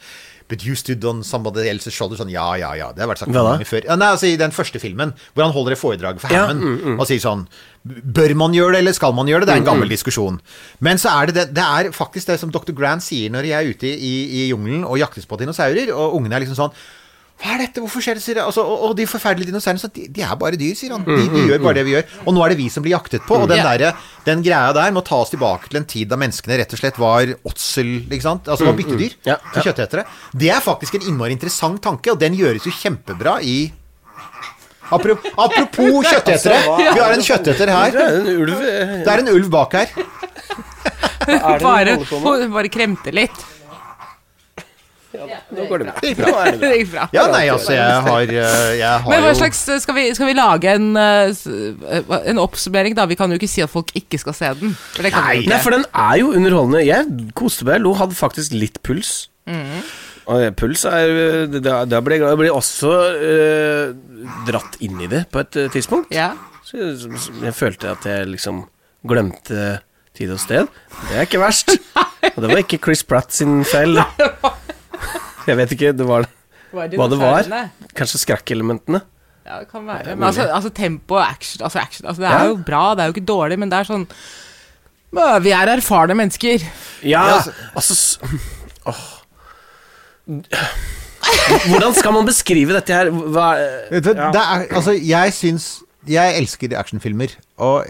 [0.47, 2.19] But you stood on somebody else's shoulder.
[2.19, 2.91] Sånn, ja, ja, ja.
[2.95, 3.87] Det har vært sagt mange før.
[3.87, 6.99] Ja, nei, altså I den første filmen, hvor han holder et foredrag for Ja, Hammond
[7.01, 7.47] og sier sånn
[7.87, 9.51] Bør man gjøre det, eller skal man gjøre det?
[9.51, 10.39] Det er en gammel diskusjon.
[10.83, 12.73] Men så er det, det det er faktisk det som dr.
[12.75, 16.35] Grant sier når jeg er ute i, i jungelen og jaktes på dinosaurer, og ungene
[16.35, 16.75] er liksom sånn
[17.37, 17.81] hva er dette?
[17.83, 18.21] Hvorfor skjer det?
[18.25, 18.45] sier jeg.
[18.49, 21.03] Altså, og, og de forferdelige dinosaurene de, de er bare dyr, sier han.
[21.05, 22.05] De, de gjør bare det vi gjør.
[22.25, 23.37] Og nå er det vi som blir jaktet på.
[23.43, 26.57] Og den, der, den greia der må ta oss tilbake til en tid da menneskene
[26.63, 28.49] rett og slett var åtsel, ikke sant?
[28.49, 29.61] Altså var byttedyr Ja, ja.
[29.67, 30.07] kjøttetere.
[30.33, 33.57] Det er faktisk en innmari interessant tanke, og den gjøres jo kjempebra i
[34.87, 36.57] Apro- Apropos kjøttetere.
[36.79, 37.91] Vi har en kjøtteter her.
[37.93, 39.93] Det er en ulv eh, Det en ulv bak her.
[41.61, 41.97] Bare,
[42.49, 43.45] bare kremte litt.
[45.57, 45.95] Nå går det bra.
[46.01, 46.45] Det gikk bra.
[46.61, 47.07] Det gikk bra.
[47.15, 50.35] Ja, nei, altså, jeg har, eh, jeg har Men hva slags Skal vi, skal vi
[50.37, 51.43] lage en, eh,
[51.97, 53.07] eh, en oppsummering, da?
[53.09, 54.75] Vi kan jo ikke si at folk ikke skal se den.
[54.95, 56.83] For det kan vi Nei, for den er jo underholdende.
[56.87, 59.27] Jeg koste meg, lo, hadde faktisk litt puls.
[60.27, 62.93] Og eh, puls er Da, blir ble jeg ble også
[63.23, 63.95] uh,
[64.47, 66.11] dratt inn i det på et eh, tidspunkt.
[66.15, 66.33] Ja.
[66.67, 68.65] Så jeg, jeg følte at jeg liksom
[69.07, 69.79] glemte
[70.17, 70.67] tid og sted.
[71.07, 71.77] Det er ikke verst.
[72.35, 74.01] Og det var ikke Chris Pratt sin feil.
[74.01, 74.55] det.
[75.47, 76.27] Jeg vet ikke det var,
[76.75, 77.47] hva det var.
[77.97, 79.01] Kanskje skrekkelementene.
[79.47, 80.15] Ja, det kan være.
[80.17, 82.47] Men altså, altså tempo og action, altså action altså, Det er Ja.
[82.49, 84.03] jo bra, det er jo ikke dårlig, men det er sånn
[85.43, 86.65] Vi er erfarne mennesker.
[87.07, 87.37] Ja, Ja,
[87.73, 88.19] altså
[88.91, 89.05] Åh.
[91.71, 93.09] Hvordan skal man beskrive dette her?
[93.11, 93.47] Hva,
[93.91, 95.67] Vet du, det er, altså, jeg syns
[96.07, 97.33] Jeg elsker actionfilmer.
[97.63, 97.87] Og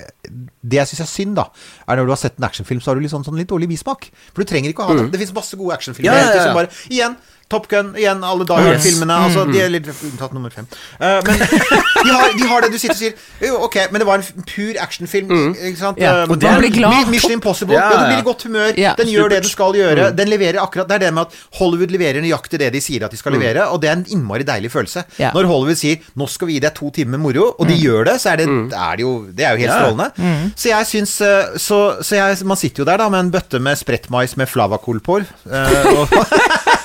[0.65, 1.43] det jeg syns er synd, da,
[1.87, 3.67] er når du har sett en actionfilm, så har du litt sånn, sånn litt dårlig
[3.69, 4.07] bismak.
[4.33, 5.11] For du trenger ikke å ha det.
[5.13, 6.15] Det fins masse gode actionfilmer.
[6.17, 6.45] Ja, ja, ja.
[6.47, 7.17] Som bare, igjen,
[7.49, 8.83] Top Gun, igjen alle Dag oh, yes.
[8.83, 10.65] filmene Altså, de er litt unntatt nummer fem.
[10.99, 11.37] Uh, men
[12.07, 13.13] de har, de har det du sitter og sier
[13.47, 15.31] Jo, ok, men det var en pur actionfilm.
[15.55, 15.97] Ikke sant?
[16.01, 17.07] Ja, Eh, og det- blir glad.
[17.07, 17.73] Mission Impossible.
[17.77, 18.73] Ja, Ja, du blir i godt humør.
[18.77, 18.95] Yeah.
[18.97, 20.09] Den gjør det den skal gjøre.
[20.11, 20.17] Mm.
[20.17, 23.11] Den leverer akkurat Det er det med at Hollywood leverer nøyaktig det de sier at
[23.11, 25.03] de skal levere, og det er en innmari deilig følelse.
[25.19, 25.31] Yeah.
[25.33, 28.03] Når Hollywood sier 'nå skal vi gi deg to timer med moro', og de gjør
[28.11, 30.51] det, så er det, er det jo Det er jo helt strålende.
[30.55, 33.59] Så jeg syns eh, Så, så jeg, man sitter jo der da med en bøtte
[33.59, 35.19] med sprettmais med flavakol på.
[35.19, 36.07] eh, og,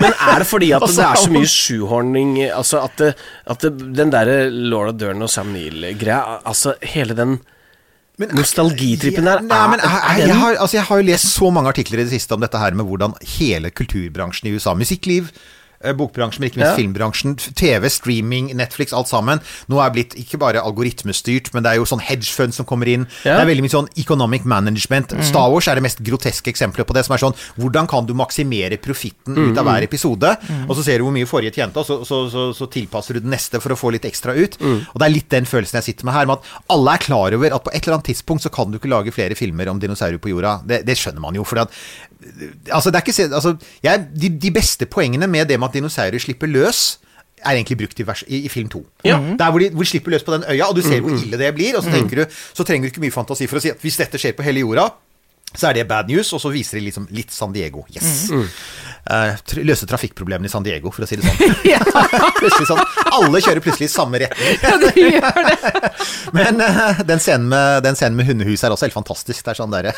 [0.00, 3.10] Men er det fordi at det er så mye sjuhorning Altså at, det,
[3.50, 7.38] at det, den derre Laura Dern og Sam Neill-greia Altså hele den
[8.20, 11.50] Men- nostalgitrippen der Nei, men er, er jeg, har, altså jeg har jo lest så
[11.54, 15.30] mange artikler i det siste om dette her med hvordan hele kulturbransjen i USA Musikkliv,
[15.98, 16.78] bokbransjen, men ikke minst Ja.
[16.78, 19.40] filmbransjen, TV, streaming, Netflix, alt sammen.
[19.68, 23.06] Nå er blitt ikke bare algoritmestyrt, men det er jo sånn hedgefund som kommer inn.
[23.24, 23.36] Ja.
[23.38, 25.12] Det er veldig mye sånn economic management.
[25.24, 28.14] Star Wars er det mest groteske eksempelet på det, som er sånn Hvordan kan du
[28.14, 30.36] maksimere profitten ut av hver episode?
[30.68, 33.20] Og så ser du hvor mye forrige tjente, og så, så, så, så tilpasser du
[33.20, 34.56] den neste for å få litt ekstra ut.
[34.60, 37.32] Og det er litt den følelsen jeg sitter med her, med at alle er klar
[37.34, 39.78] over at på et eller annet tidspunkt så kan du ikke lage flere filmer om
[39.82, 40.60] dinosaurer på jorda.
[40.66, 41.70] Det, det skjønner man jo, for at
[42.70, 46.22] Altså, det er ikke altså, jeg, de, de beste poengene med det med at dinosaurer
[46.22, 46.98] slipper løs,
[47.42, 48.84] er egentlig brukt i, vers, i, i film to.
[49.04, 49.18] Ja.
[49.38, 51.38] Der hvor de, hvor de slipper løs på den øya, og du ser hvor ille
[51.38, 53.72] det blir, og så, tenker du, så trenger du ikke mye fantasi for å si
[53.72, 54.86] at hvis dette skjer på hele jorda,
[55.52, 57.84] så er det bad news, og så viser de liksom litt San Diego.
[57.92, 58.28] Yes.
[58.30, 58.46] Tr
[59.66, 61.56] løse trafikkproblemene i San Diego, for å si det sånn.
[62.38, 62.82] plutselig sånn
[63.12, 64.58] Alle kjører plutselig i samme retning.
[64.62, 65.92] Ja, det gjør det.
[66.38, 69.42] Men eh, den, scenen med, den scenen med hundehuset er også helt fantastisk.
[69.42, 69.94] Det er sånn derre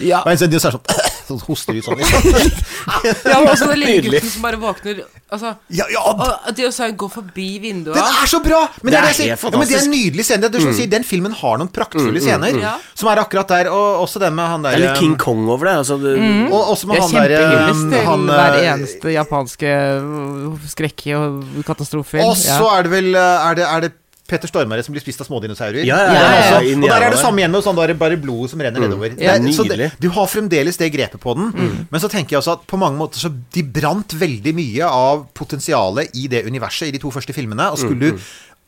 [0.00, 0.22] Ja.
[0.26, 2.00] Men så dinosaur sånn, sånn hoster ut sånn.
[2.00, 7.08] Ja, men også den lille gutten som bare våkner Altså, Ja, ja, og dinosauren går
[7.12, 8.66] forbi vinduet Den er så bra!
[8.82, 10.42] Men det, er, er det, er, helt ja, men det er en nydelig scene.
[10.44, 13.70] Det er som du den filmen har noen praktfulle scener mm, som er akkurat der.
[13.72, 15.76] Og også den med han Det der er litt King Kong over det.
[15.80, 16.16] Altså, det
[16.50, 17.96] Og også med er han der kjempehyllest
[18.28, 23.48] han, hver eh, eneste japanske uh, skrekk- og katastrofe Og så er det vel eh,
[23.50, 23.92] Er det, er det
[24.32, 25.82] Petter Stormare som blir spist av smådinosaurer?
[25.84, 28.52] Ja, ja, ja, ja, Og der er det samme igjen med sånn bare, bare blodet
[28.54, 29.12] som renner nedover.
[29.18, 31.50] Det er- så det, du har fremdeles det grepet på den,
[31.90, 35.26] men så tenker jeg også at på mange måter så de brant veldig mye av
[35.36, 37.66] potensialet i det universet i de to første filmene.
[37.74, 38.22] Og skulle du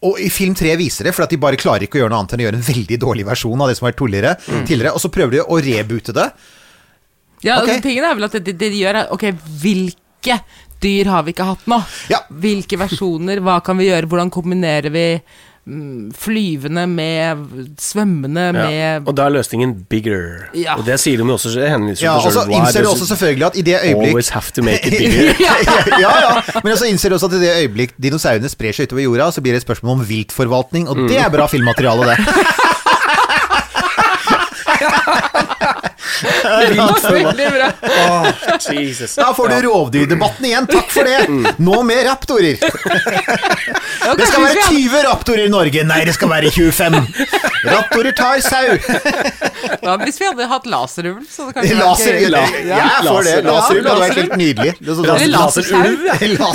[0.05, 2.19] og i film tre viser det, for at de bare klarer ikke å gjøre noe
[2.25, 4.35] annet enn å gjøre en veldig dårlig versjon av det som har vært tidligere.
[4.69, 6.27] tidligere og så prøver de å reboote det.
[7.45, 7.77] Ja, okay.
[7.77, 9.29] altså, tingen er vel at det, det de gjør er Ok,
[9.63, 10.39] hvilke
[10.85, 11.81] dyr har vi ikke hatt nå?
[12.13, 12.23] Ja.
[12.29, 13.43] Hvilke versjoner?
[13.45, 14.09] Hva kan vi gjøre?
[14.11, 17.45] Hvordan kombinerer vi mm, flyvende med
[17.81, 18.53] svømmende Ja.
[18.53, 20.49] med Og da er løsningen bigger.
[20.57, 20.77] Ja.
[20.79, 23.57] Og det sier de også det henviser Ja, og så innser du også selvfølgelig at
[23.61, 25.33] i det øyeblikk Always have to make it bigger.
[26.05, 29.05] ja, ja, men så innser du også at i det øyeblikk dinosaurene sprer seg utover
[29.05, 32.19] jorda, så blir det et spørsmål om viltforvaltning, og det er bra filmmateriale, det.
[36.45, 37.69] Veldig bra.
[38.75, 39.15] Jesus.
[39.19, 41.55] Da får du rovdyrdebatten igjen, takk for det!
[41.63, 42.59] Nå med raptorer.
[42.61, 46.99] Det skal være 20 raptorer i Norge, nei, det skal være 25.
[47.65, 48.77] Raptorer tar sau.
[49.85, 53.37] Hva hvis vi hadde hatt laserulv, så Laser, ja, jeg for det.
[53.47, 54.75] Laserulv hadde vært helt nydelig.
[54.81, 55.79] Det sånn- Eller lasersau.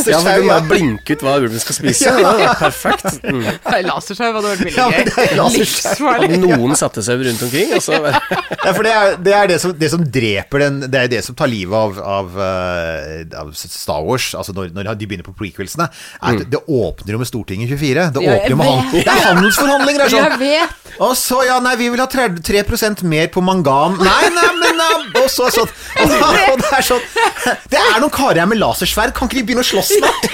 [0.10, 2.14] Ja, for du må blinke ut hva ulven skal spise.
[2.14, 3.20] Er perfekt.
[3.26, 3.46] Mm.
[3.90, 5.50] Lasersau hadde vært er gøy.
[5.58, 6.40] Livsfarlig.
[6.44, 7.74] Noen satte seg rundt omkring.
[7.78, 11.00] Og så, Ja, for det er det, er det, som, det som dreper den Det
[11.00, 15.08] er det som tar livet av, av, eh, av Star Wars, altså når, når de
[15.10, 18.10] begynner på prequelsene, er at det åpner jo med Stortinget 24.
[18.16, 18.92] Det Ja, åpner jo med han.
[18.94, 20.06] Det er handelsforhandlinger!
[20.06, 20.76] Det er sånn.
[21.00, 22.64] Og så, ja, nei, vi vil ha 3, 3
[23.08, 23.96] mer på mangan.
[24.04, 24.82] Nei, nei, men
[25.22, 25.70] Og så sånn.
[26.04, 27.06] Og, og det er sånn
[27.72, 30.28] Det er noen karer her med lasersverd, kan ikke de begynne å slåss snart?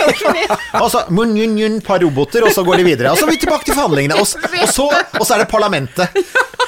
[0.82, 3.14] Og så mun, mun, mun, par roboter, og så går de videre.
[3.14, 4.18] Og så er vi tilbake til forhandlingene.
[4.20, 4.90] Og, og, så,
[5.20, 6.22] og så er det parlamentet.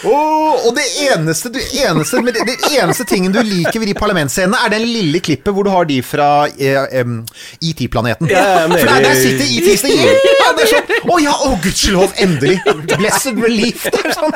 [0.06, 4.60] Åh, og det eneste, det eneste, det, det eneste tingen du liker ved de parlamentsscenene,
[4.66, 7.20] er den lille klippet hvor du har de fra eh, em,
[7.62, 8.30] ET-planeten.
[8.32, 11.54] Ja, For der, der sitter IT og sier ja, det er sånn, Å ja, å
[11.64, 12.58] gudskjelov, endelig!
[12.98, 13.88] Blessed relief.
[13.94, 14.36] Det er sånn.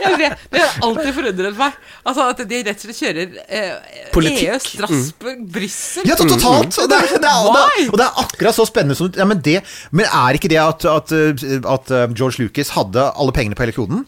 [0.00, 1.76] Jeg vet, det har alltid forundret meg.
[2.06, 4.42] Altså At de rett og slett kjører eh, Politikk.
[4.46, 6.78] EU, Strasbourg, Brussel Ja, totalt.
[6.82, 9.10] Og det, er, det, er, og, det er, og det er akkurat så spennende som
[9.16, 9.58] ja, men, det,
[9.96, 13.66] men er ikke det at, at, uh, at uh, George Lucas hadde alle pengene på
[13.66, 14.04] hele kloden?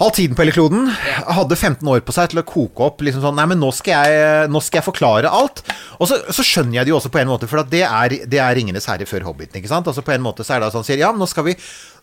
[0.00, 0.88] All tiden på hele kloden.
[0.90, 4.06] Hadde 15 år på seg til å koke opp liksom sånn Nei, men nå skal
[4.08, 5.62] jeg, nå skal jeg forklare alt.
[5.98, 8.16] Og så, så skjønner jeg det jo også på en måte, for at det er,
[8.30, 9.60] det er Ringenes herre før Hobbiten.
[9.60, 9.88] ikke sant?
[9.90, 11.56] Altså På en måte så er det sånn sier Ja, nå skal vi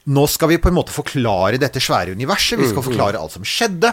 [0.07, 2.55] nå skal vi på en måte forklare dette svære universet.
[2.61, 3.91] Vi skal forklare alt som skjedde.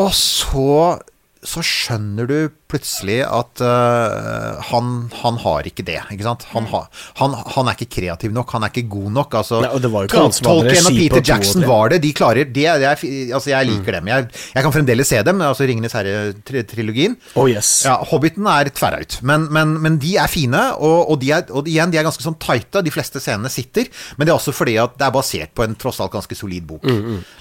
[0.00, 0.98] Og så,
[1.46, 2.38] så skjønner du
[2.72, 5.98] plutselig at uh, han, han har ikke det.
[6.14, 6.46] Ikke sant?
[6.54, 6.82] Han, ha,
[7.20, 9.36] han, han er ikke kreativ nok, han er ikke god nok.
[9.42, 12.00] Altså, Nei, og det var jo ikke Tolkien og Peter Jackson var det.
[12.04, 12.66] De klarer det.
[12.70, 13.04] er,
[13.34, 14.10] altså, jeg liker dem.
[14.12, 15.42] Jeg, jeg kan fremdeles se dem.
[15.44, 17.16] Altså Ringenes herre-trilogien.
[17.38, 17.70] Oh yes.
[17.86, 21.68] Ja, Hobbiten er tverraut, men, men, men de er fine, og, og, de er, og
[21.70, 22.84] igjen, de er ganske sånn tighte.
[22.84, 25.76] De fleste scenene sitter, men det er også fordi at det er basert på en
[25.78, 26.86] tross alt ganske solid bok.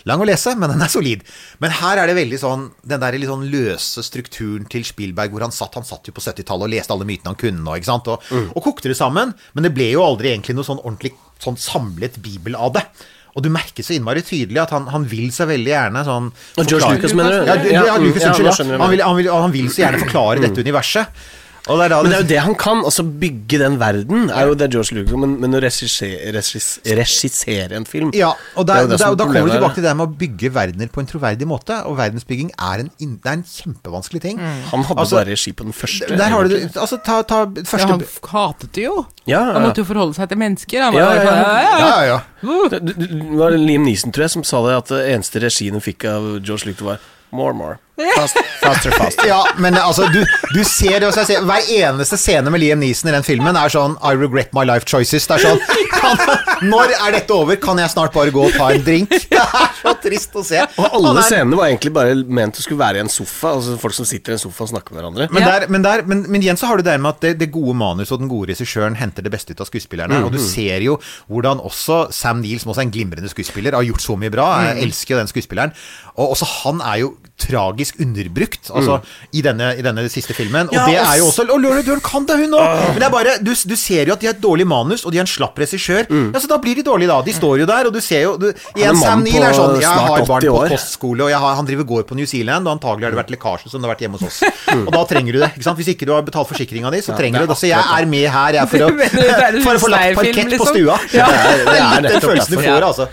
[0.10, 1.24] Lang å lese, men den er solid.
[1.64, 5.46] Men her er det veldig sånn den der litt sånn løse strukturen til Spielberg, hvor
[5.46, 7.92] han satt Han satt jo på 70-tallet og leste alle mytene han kunne, og, ikke
[7.92, 8.10] sant?
[8.10, 11.58] Og, og kokte det sammen, men det ble jo aldri egentlig noe sånn ordentlig sånn
[11.58, 12.86] samlet bibel av det.
[13.32, 16.26] Og du merker så innmari tydelig at han, han vil så veldig gjerne sånn
[16.60, 17.52] Og George Lucas, mener du?
[17.72, 18.50] Ja, ja, mm, Lucas, unnskyld.
[18.50, 21.22] Ja, han, vil, han, vil, han vil så gjerne forklare dette universet.
[21.70, 22.80] Og det er da Men det er jo det han kan.
[22.88, 27.76] Altså Bygge den verden er jo det George Lucas Men, men å regissere, regis- regissere
[27.78, 29.78] en film Ja, og, det er der, jo det der, og da kommer du tilbake
[29.78, 31.78] til det med å bygge verdener på en troverdig måte.
[31.86, 34.40] Og verdensbygging er en, det er en kjempevanskelig ting.
[34.42, 36.10] Han hadde Altså, bare regi på den første.
[36.18, 36.56] Der har du.
[36.72, 38.02] Altså, ta, ta Ja, han
[38.34, 39.06] hatet det jo.
[39.30, 40.82] Ja, Han måtte jo forholde seg til mennesker.
[40.88, 41.62] Han var Ja, ja, bare, ja.
[41.62, 42.70] ja, Ja, ja, ja.
[42.74, 45.78] Det, det, det var Liam Neeson, tror jeg, som sa det, at det eneste regien
[45.78, 46.98] han fikk av George Lucas, var
[47.32, 47.78] more, more.
[48.16, 49.28] Fast, faster, faster.
[49.30, 50.22] Ja, men altså, du,
[50.56, 51.26] du ser det også.
[51.28, 54.66] Ser, hver eneste scene med Liam Neeson i den filmen er sånn I regret my
[54.68, 55.28] life choices.
[55.30, 56.22] Det er sånn kan,
[56.70, 57.58] Når er dette over?
[57.62, 59.12] Kan jeg snart bare gå og ta en drink?
[59.32, 60.60] Det er så trist å se.
[60.78, 63.56] Og alle Han er- scenene var egentlig bare ment å skulle være i en sofa.
[63.58, 65.28] Altså Folk som sitter i en sofa og snakker med hverandre.
[65.34, 67.50] Men, der, men, der, men, men igjen så har du det med at det, det
[67.54, 70.22] gode manus og den gode regissøren henter det beste ut av skuespillerne.
[70.28, 71.00] Og du ser jo
[71.32, 74.48] hvordan også Sam Neill, som også er en glimrende skuespiller, har gjort så mye bra.
[74.70, 75.74] Jeg elsker jo den skuespilleren.
[76.22, 79.00] Og også han er jo tragisk underbrukt altså,
[79.32, 80.70] i, denne, i denne siste filmen.
[80.72, 82.84] Og det er jo også Og Laura Dern kan det, hun òg!
[82.92, 85.14] Men det er bare du, du ser jo at de har et dårlig manus, og
[85.14, 86.08] de har en slapp regissør.
[86.08, 87.20] Ja, så da blir de dårlige, da.
[87.26, 89.90] De står jo der, og du ser jo du, Igjen, Sam Neill er sånn Jeg
[89.90, 93.10] har barn på kostskole, og jeg har, han driver gård på New Zealand, og antagelig
[93.10, 94.42] har det vært lekkasje som det har vært hjemme hos oss.
[94.88, 95.52] Og da trenger du det.
[95.56, 95.80] ikke sant?
[95.80, 97.60] Hvis ikke du har betalt forsikringa di, så trenger er du det.
[97.60, 98.90] Så jeg er med her, jeg, for å,
[99.66, 100.72] for å få lagt parkett på liksom?
[100.76, 100.98] stua.
[101.16, 101.28] Ja.
[101.32, 103.10] Det er, det er litt den følelsen du får, altså.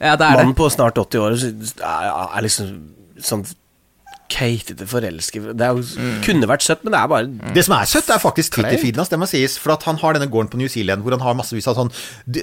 [0.00, 0.30] Ja, det er det.
[0.40, 2.72] Mannen på snart 80 år er liksom
[3.26, 3.44] sånn
[4.30, 5.82] keitete forelsker Det jo,
[6.24, 9.10] kunne vært søtt, men det er bare Det som er søtt, er faktisk Twitter-feeden hans,
[9.12, 9.56] det må sies.
[9.60, 11.90] For at han har denne gården på New Zealand hvor han har massevis av sånn,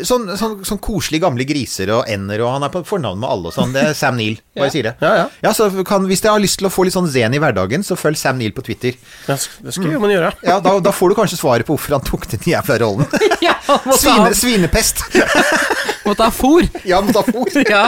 [0.07, 3.51] sånn, sånn, sånn koselige gamle griser og ender, og han er på fornavn med alle
[3.51, 3.73] og sånn.
[3.75, 4.95] Det er Sam Neill, bare sier det.
[5.03, 5.53] Ja, ja.
[5.55, 7.97] så kan, Hvis dere har lyst til å få litt sånn zen i hverdagen, så
[7.99, 8.97] følg Sam Neill på Twitter.
[9.27, 10.33] Det skal jo man gjøre.
[10.47, 13.07] Ja, da, da får du kanskje svaret på hvorfor han tok den jævla rollen.
[13.43, 13.53] Ja,
[13.93, 15.03] Svine, svinepest.
[16.07, 16.65] måtte ta fôr.
[16.87, 17.47] Ja, metafor.
[17.69, 17.83] Ja.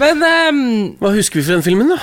[0.00, 0.62] Men um,
[1.02, 2.00] Hva husker vi fra den filmen, da?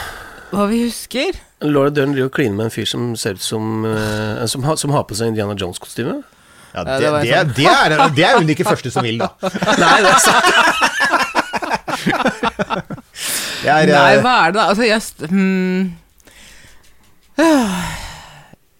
[0.55, 1.33] hva vi husker
[1.65, 4.77] Laura Dern driver og kliner med en fyr som ser ut som uh, som, har-
[4.79, 6.19] som har på seg Indiana Jones-kostyme.
[6.75, 7.51] Ja, Ja, det, det det, sånn.
[7.55, 9.29] det, er, det er hun ikke første som vil, da.
[9.81, 10.45] Nei, det er sant.
[13.63, 14.65] Det er, Nei, eh, hva er det da?
[14.69, 15.95] Altså, jeg st- hmm.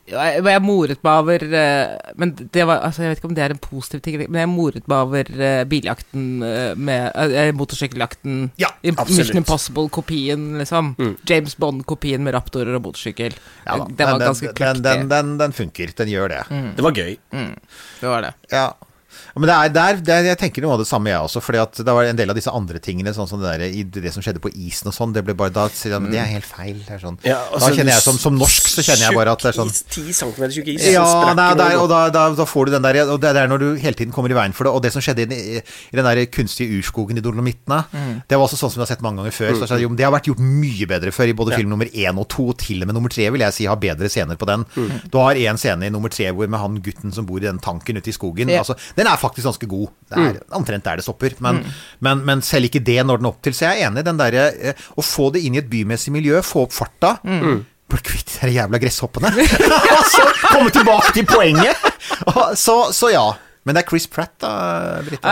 [0.06, 3.41] Jeg, jeg moret meg over eh, Men det var Altså, jeg vet ikke om det
[3.41, 8.51] er en positiv ting, men jeg moret meg over eh, biljakten eh, med uh, Motorsykkeljakten.
[8.62, 8.70] Ja.
[8.86, 10.93] Mission Impossible-kopien, liksom.
[11.26, 13.34] James Bond-kopien med raptorer og motorsykkel.
[13.66, 14.84] ja, det var den- ganske den, kløktig.
[14.84, 15.95] den, den, den funker.
[15.97, 16.43] Den gjør det.
[16.78, 17.18] Det var gøy.
[17.34, 18.34] Det var det.
[18.53, 18.68] Ja.
[19.36, 21.41] Men det er, det er, det er, jeg tenker noe av det samme, jeg også.
[21.43, 24.13] Fordi at det var en del av disse andre tingene, sånn som det, der, det
[24.16, 26.47] som skjedde på isen og sånn, det ble bare Da sier men det er helt
[26.47, 26.80] feil.
[26.91, 27.18] Er sånn.
[27.26, 29.57] Ja, altså, da kjenner jeg som, som norsk, så kjenner jeg bare at det er
[29.57, 30.88] sånn Ti centimeter tjukk is.
[30.95, 31.05] Ja,
[31.38, 33.68] nei, der, og da, da, da får du den der Og det er når du
[33.82, 34.74] hele tiden kommer i veien for det.
[34.76, 37.82] Og det som skjedde i, i, den der kunstige urskogen i Dolomittene,
[38.28, 39.59] det var også sånn som vi har sett mange ganger før.
[39.61, 42.22] Så, jo, men det har vært gjort mye bedre før i både film nummer én
[42.22, 44.49] og to, og til og med nummer tre vil jeg si har bedre scener på
[44.49, 44.66] den.
[45.11, 47.61] Du har en scene i nummer tre hvor med han gutten som bor i den
[47.63, 48.51] tanken ute i skogen.
[48.51, 48.63] Ja.
[48.63, 49.93] Altså, den er faktisk ganske god.
[50.10, 51.36] Det er omtrent der det stopper.
[51.43, 51.62] Men,
[52.06, 53.56] men, men selv ikke det når den opp til.
[53.56, 56.14] Så jeg er enig i den derre eh, Å få det inn i et bymessig
[56.16, 57.18] miljø, få opp farta.
[57.86, 59.32] Bli kvitt de jævla gresshoppene.
[59.95, 61.89] Og så komme tilbake til poenget.
[62.58, 63.28] Så, så ja.
[63.66, 64.49] Men det er Chris Pratt, da,
[65.06, 65.32] Britta.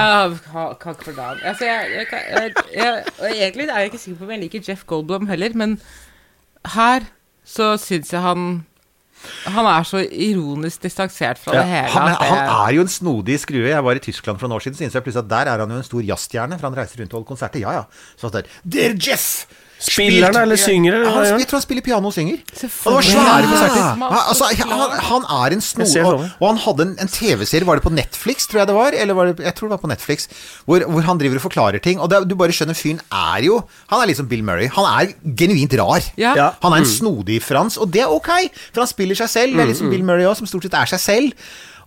[0.82, 1.42] Kakk for dagen.
[1.46, 4.88] Altså, jeg, jeg, jeg, jeg, egentlig er jeg ikke sikker på om jeg liker Jeff
[4.90, 5.76] Goldblom heller, men
[6.74, 7.06] her
[7.46, 8.64] så syns jeg han
[9.46, 11.92] Han er så ironisk distansert fra det hele.
[11.94, 13.68] Han, at han er jo en snodig skrue.
[13.70, 15.64] Jeg var i Tyskland for noen år siden, så innså jeg plutselig at der er
[15.66, 17.64] han jo en stor jazzstjerne, for han reiser rundt og holder konserter.
[17.64, 17.84] Ja, ja.
[18.20, 19.46] Så der, Der Jeff!
[19.84, 22.38] Spiller han, eller synger, eller han, jeg tror han spiller piano og synger.
[22.40, 23.48] Og det var svære Ja.
[23.52, 24.14] konserter.
[24.30, 26.06] Altså, han, han er en snor...
[26.14, 28.96] Og, og han hadde en, en TV-serie, var det på Netflix, tror jeg det var?
[29.04, 30.28] Eller var det, jeg tror det var på Netflix.
[30.66, 32.00] Hvor, hvor han driver og forklarer ting.
[32.00, 33.60] Og det, du bare skjønner, fyren er jo
[33.92, 34.70] Han er liksom Bill Murray.
[34.78, 36.08] Han er genuint rar.
[36.18, 36.50] Ja.
[36.64, 38.32] Han er en snodig Frans, og det er ok,
[38.72, 39.58] for han spiller seg selv.
[39.60, 41.34] Det er liksom Bill Murray også, som stort sett er seg selv.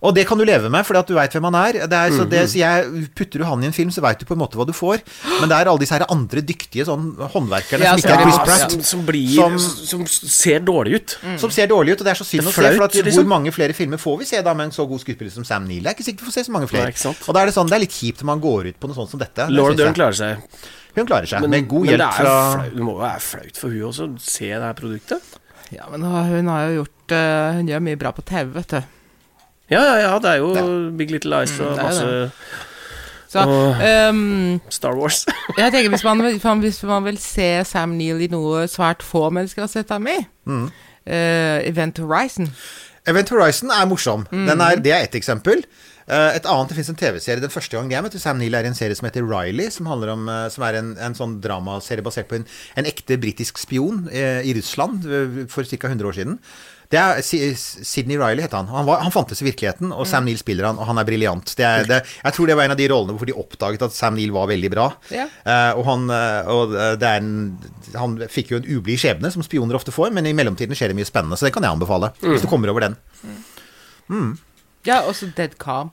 [0.05, 1.79] Og det kan du leve med, fordi du veit hvem han er.
[1.89, 4.27] Det er så det, så jeg Putter du han i en film, så veit du
[4.29, 5.01] på en måte hva du får.
[5.39, 8.37] Men det er alle disse her andre dyktige sånn håndverkerne Ja, som ikke er Chris
[8.37, 8.75] ja, Pratt.
[8.75, 11.17] som, som blir Som- som, ser dårlig ut.
[11.41, 12.61] Som ser dårlig ut, og det er så synd å se.
[12.77, 13.23] For at, liksom.
[13.23, 15.65] Hvor mange flere filmer får vi se da med en så god skuespiller som Sam
[15.69, 15.81] Neill?
[15.83, 16.91] Det er ikke sikkert vi får se så mange flere.
[16.93, 18.91] Nei, og da er det sånn, det er litt kjipt når man går ut på
[18.91, 19.49] noe sånt som dette.
[19.49, 20.61] Lord Laura Dern klarer seg.
[20.97, 22.35] Hun klarer seg, Men, med god hjelp fra
[22.73, 25.35] det må jo være flaut for hun også å se det her produktet.
[25.73, 28.93] Ja, men hun har jo gjort eh, Hun gjør mye bra på TV, vet du.
[29.67, 30.51] Ja, ja, ja, det er jo
[30.97, 32.07] Big Little Lies og det er masse
[33.27, 35.25] Så og um, Star Wars.
[35.59, 36.23] jeg tenker hvis man,
[36.63, 40.15] hvis man vil se Sam Neill i noe svært få mennesker har sett ham i
[41.07, 42.47] eh, Event Horizon.
[43.07, 44.23] Event Horizon er morsom.
[44.31, 44.47] Mm.
[44.47, 45.65] Den er, det er ett eksempel.
[46.07, 47.43] Eh, et annet, Det fins en TV-serie.
[47.43, 49.69] Den første gang jeg er Sam Neill, er en serie som heter Riley.
[49.75, 52.47] Som, om, eh, som er en, en sånn dramaserie basert på en,
[52.79, 55.03] en ekte britisk spion i Russland
[55.51, 55.87] for ca.
[55.91, 56.39] 100 år siden.
[56.87, 58.69] Det er Sidney Riley het han.
[58.71, 61.51] Han, var, han fantes i virkeligheten, og Sam Neill spiller han, og han er briljant.
[61.59, 64.47] Jeg tror det var en av de rollene hvor de oppdaget at Sam Neill var
[64.47, 64.85] veldig bra.
[65.11, 65.25] Ja.
[65.43, 67.33] Uh, og han, eh, og det er en,
[67.91, 70.99] han fikk jo en ublid skjebne, som spioner ofte får, men i mellomtiden skjer det
[70.99, 72.13] mye spennende, så det kan jeg anbefale.
[72.23, 72.95] Hvis du kommer over den.
[74.87, 75.91] Ja, også Dead Calm.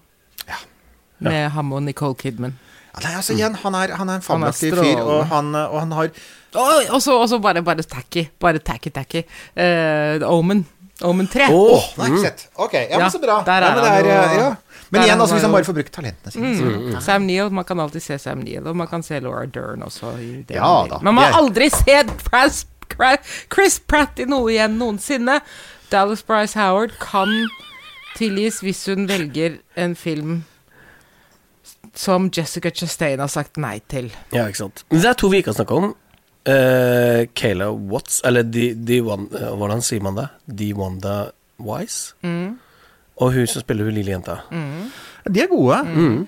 [1.25, 2.55] Med ham og Nicole Kidman.
[2.95, 5.95] Ja, nei, altså igjen, han er, han er en fabelaktig fyr, og han, og han
[5.97, 6.11] har
[6.55, 8.29] og så bare, bare tacky.
[8.39, 9.25] Bare tacky-tacky.
[9.59, 10.63] Uh, Omen.
[11.03, 11.49] Omen 3.
[11.51, 12.49] Oh, nei, ikke sett.
[12.57, 13.43] Ok, ja, Ja, men så bra.
[13.45, 14.57] der er ja, men det er, eh, ja.
[14.91, 16.55] Men der igjen, altså, hvis han bare får brukt talentene sine.
[16.95, 19.83] så- Sam Neill, man kan alltid se Sam Neill, og man kan se Laura Dern
[19.83, 20.13] også.
[20.21, 22.67] I det Ja da, man må har er- aldri sett Chris,
[23.53, 25.41] Chris Pratt i noe igjen noensinne.
[25.91, 27.49] Dallas Bryce Howard kan
[28.17, 30.45] tilgis hvis hun velger en film
[31.95, 34.11] som Jessica Chastain har sagt nei til.
[34.33, 34.85] Ja, ikke sant.
[34.91, 35.95] Det er to vi ikke har snakka om.
[36.47, 40.27] Uh, Kayla Watts, eller De, de Wan- eh, Hvordan sier man det?
[40.47, 42.13] De Wanda Wise.
[42.23, 42.59] Mm.
[43.17, 44.41] Og hun som spiller hun lille jenta.
[45.25, 45.79] De er gode.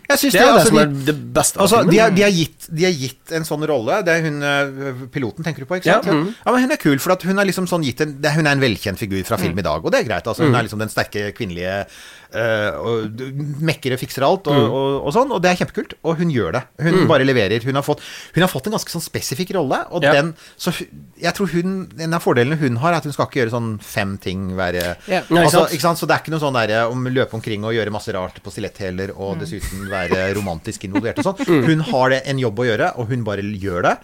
[0.09, 2.23] Jeg synes Det er det altså, som de- er det beste Altså, de, er, de,
[2.25, 3.99] har gitt, de har, gitt en sånn rolle.
[4.07, 5.77] Det er hun eh, piloten, tenker du på?
[5.85, 6.31] Ja, Ja, mm.
[6.47, 8.63] men Hun er kul, for at hun er liksom sånn en, det, Hun er en
[8.65, 10.27] velkjent figur fra film i dag, og det er greit.
[10.27, 11.85] altså Hun er liksom den sterke kvinnelige
[12.33, 13.21] eh, og
[13.61, 15.31] Mekker og fikser alt, og, og, og sånn.
[15.37, 15.93] Og det er kjempekult.
[16.03, 16.65] Og hun gjør det.
[16.81, 17.61] Hun bare leverer.
[17.69, 18.01] Hun har, fått,
[18.35, 20.13] hun har fått en ganske sånn spesifikk rolle, og Ja.
[20.17, 20.73] den Så
[21.21, 23.71] jeg tror hun En av fordelene hun har, er at hun skal ikke gjøre sånn
[23.83, 25.21] fem ting hver Ja.
[25.29, 25.69] Altså?
[25.69, 28.51] Så det er ikke noe sånn derre om løpe omkring og gjøre masse rart på
[28.53, 29.17] stiletthæler Mm.
[29.17, 31.65] og dessuten være romantisk involvert og sånn.
[31.67, 33.97] Hun har det, en jobb å gjøre, og hun bare gjør det.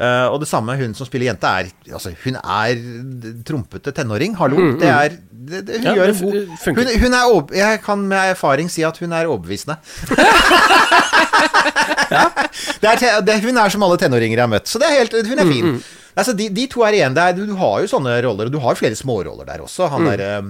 [0.00, 2.78] Uh, og det samme hun som spiller jente, er Altså, hun er
[3.44, 4.32] trompete tenåring.
[4.38, 4.56] Hallo.
[4.80, 7.80] Det er det, det, Hun Mm, Ja, gjør en god hun, hun er over, Jeg
[7.84, 9.76] kan med erfaring si at hun er overbevisende.
[12.80, 15.16] det er, det, hun er som alle tenåringer jeg har møtt, så det er helt,
[15.30, 15.72] hun er fin.
[16.18, 18.60] Altså, de, de to er igjen Er, Du, du har jo sånne roller, og du
[18.62, 19.88] har flere småroller der også.
[19.92, 20.10] Han Mm.
[20.10, 20.42] der, eh,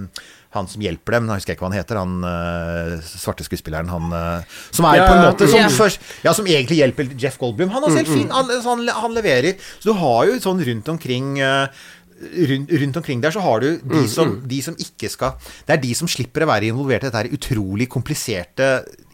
[0.51, 3.91] han som hjelper dem, nå husker jeg ikke hva han heter, han eh, svarte skuespilleren,
[3.93, 5.71] han eh, Som er Ja, på en måte som, yeah.
[5.71, 7.71] først, ja, som egentlig hjelper Jeff Goldblum.
[7.71, 9.57] Han er Mm, selv fin, han, han, leverer.
[9.79, 11.87] Så du har jo sånn rundt omkring eh,
[12.21, 15.33] Rundt, rundt omkring der så har du Mm, de som, de som ikke skal
[15.67, 18.67] Det er de som slipper å være involvert i dette utrolig kompliserte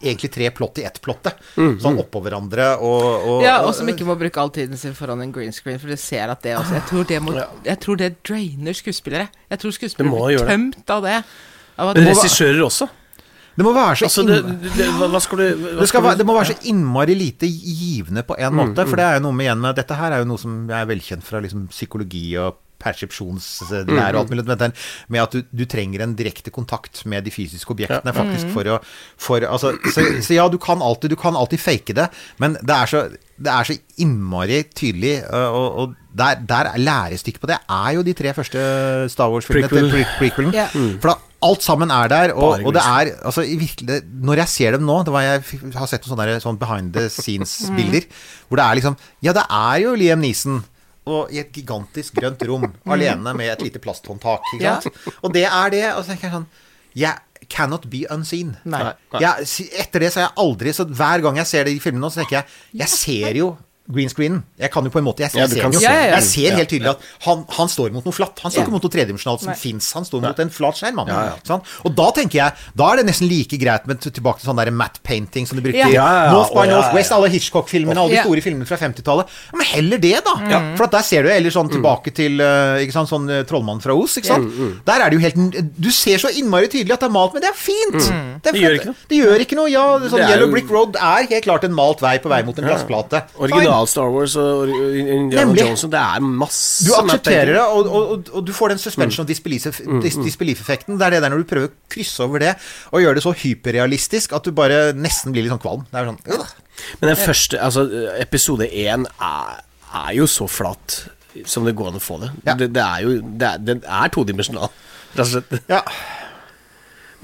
[0.02, 1.38] Egentlig tre plott i ett plottet.
[1.56, 4.92] Mm, Sånn oppå hverandre og, og Ja, og som ikke må bruke all tiden sin
[4.98, 7.78] foran en green screen, for du ser at det også Jeg tror det, må, jeg
[7.80, 9.28] tror det drainer skuespillere.
[9.50, 11.22] Jeg tror skuespillere blir tømt av det.
[11.78, 12.88] Av at Men regissører også.
[13.56, 14.42] Det må være så Altså, det,
[14.76, 17.14] det, hva, skal du hva det, skal skal være, du- det må være så innmari
[17.16, 18.84] lite givende på en Mm, måte.
[18.90, 20.76] For det er jo noe med igjen med Dette her er jo noe som jeg
[20.82, 24.44] er velkjent fra liksom psykologi og persepsjonslære Mm, og alt mulig.
[24.46, 24.72] Med,
[25.08, 28.16] med at du, du trenger en direkte kontakt med de fysiske objektene Mm.
[28.18, 28.78] faktisk for å
[29.16, 32.08] for, altså, så, så ja, du kan alltid Du kan alltid fake det,
[32.38, 33.04] men det er så,
[33.38, 37.90] det er så innmari tydelig, øh, og, og der, der er lærestykket på det er
[37.98, 38.58] jo de tre første
[39.12, 39.68] Star Wars-filmene.
[39.68, 39.90] Prequel.
[39.90, 40.54] til pre- Prequelen.
[40.56, 40.66] Ja.
[41.00, 41.16] For da,
[41.46, 45.02] alt sammen er der, og, og det er altså, virkelig, Når jeg ser dem nå
[45.04, 45.42] det var Jeg
[45.76, 48.06] har sett noen sånne, der, sånn behind the scenes-bilder,
[48.48, 50.62] hvor det er liksom Ja, det er jo Liam Neeson.
[51.06, 54.42] Og i et gigantisk grønt rom, alene med et lite plasthåndtak.
[54.56, 54.80] Ikke Ja.
[55.22, 55.84] Og det er det.
[55.94, 56.46] Og så tenker jeg sånn
[56.96, 58.56] Jeg cannot be unseen.
[58.64, 58.92] Nei.
[59.20, 59.46] Jeg,
[59.78, 62.10] etter det så har jeg aldri Så hver gang jeg ser det i filmene nå,
[62.10, 63.56] så tenker jeg Jeg ser jo
[63.88, 64.42] green screenen.
[64.58, 66.90] Jeg kan jo på en måte Jeg, jeg du ser, se jeg ser helt tydelig
[66.90, 68.40] at han, han står mot noe flatt.
[68.42, 68.64] Han står Ja.
[68.66, 69.92] ikke mot noe tredimensjonalt som fins.
[69.94, 71.02] Han står mot en flat skjerm.
[71.06, 71.34] Ja, ja.
[71.46, 71.62] Sånn?
[71.84, 74.70] Og da tenker jeg Da er det nesten like greit med tilbake til sånn der
[74.74, 75.88] matte painting som du brukte Ja.
[75.88, 76.32] i Ja, ja, ja.
[76.32, 77.16] North by Northwest, ja.
[77.16, 78.22] alle Hitchcock-filmene, alle de Ja.
[78.24, 79.26] store filmene fra 50-tallet.
[79.52, 80.34] Ja, men heller det, da!
[80.76, 83.82] For at der ser du eller sånn tilbake til eh, ikke sant, sånn eh, Trollmannen
[83.82, 84.16] fra Os.
[84.18, 84.50] Ikke sant?
[84.86, 87.42] Der er det jo helt Du ser så innmari tydelig at det er malt, men
[87.42, 88.00] det er fint!
[88.42, 88.96] Det, er Det gjør ikke noe.
[89.08, 89.70] Det gjør ikke noe.
[89.70, 92.64] Ja, sånn Yellow Brick Road er helt klart en malt vei på vei mot en
[92.64, 93.22] glassplate.
[93.76, 95.64] Original Star Wars og Indiana Nemlig.
[95.90, 99.80] Det er masse Du aksepterer det, og, og, og, du får den suspension Og disbelief-
[100.02, 100.96] dis- disbelief-effekten.
[100.98, 102.54] Det er det der når du prøver å krysse over det,
[102.92, 105.84] og gjøre det så hyperrealistisk at du bare nesten blir litt sånn kvalm.
[105.92, 106.46] Det er sånn øh.
[107.00, 107.86] Men den første, altså
[108.20, 109.62] episode én er,
[110.04, 111.02] er jo så flat
[111.44, 112.30] som det går an å få det.
[112.46, 112.54] Ja.
[112.56, 114.70] Det, det er jo Det er, den er todimensjonal,
[115.16, 115.58] rett og slett.
[115.68, 115.82] Ja.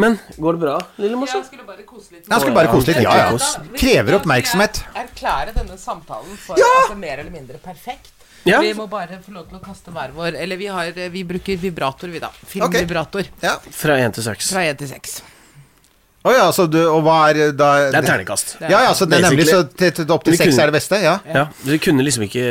[0.00, 1.36] Men går det bra, lille morse?
[1.36, 2.24] Jeg skulle bare kose litt.
[2.24, 3.02] Jeg skulle bare kose litt.
[3.04, 3.76] Ja, ja.
[3.76, 4.80] Krever oppmerksomhet.
[4.96, 6.70] Erklære denne samtalen for Ja!
[6.80, 8.10] altså, mer eller mindre perfekt.
[8.48, 8.58] Ja.
[8.60, 11.60] Vi må bare få lov til å kaste hver vår Eller vi, har, vi bruker
[11.62, 12.32] vibrator, vi, da.
[12.42, 13.28] Filmvibrator.
[13.28, 13.30] Filmvibrator.
[13.44, 13.76] Ja.
[13.82, 14.50] Fra én til seks.
[14.50, 15.20] Fra én til seks.
[16.22, 18.56] Å ja, så du Og hva er da Det er terningkast.
[18.62, 21.00] Ja, ja, så det er nemlig så til, til, opp til seks er det beste?
[21.02, 21.16] Ja.
[21.26, 22.44] Ja, Dere kunne liksom ikke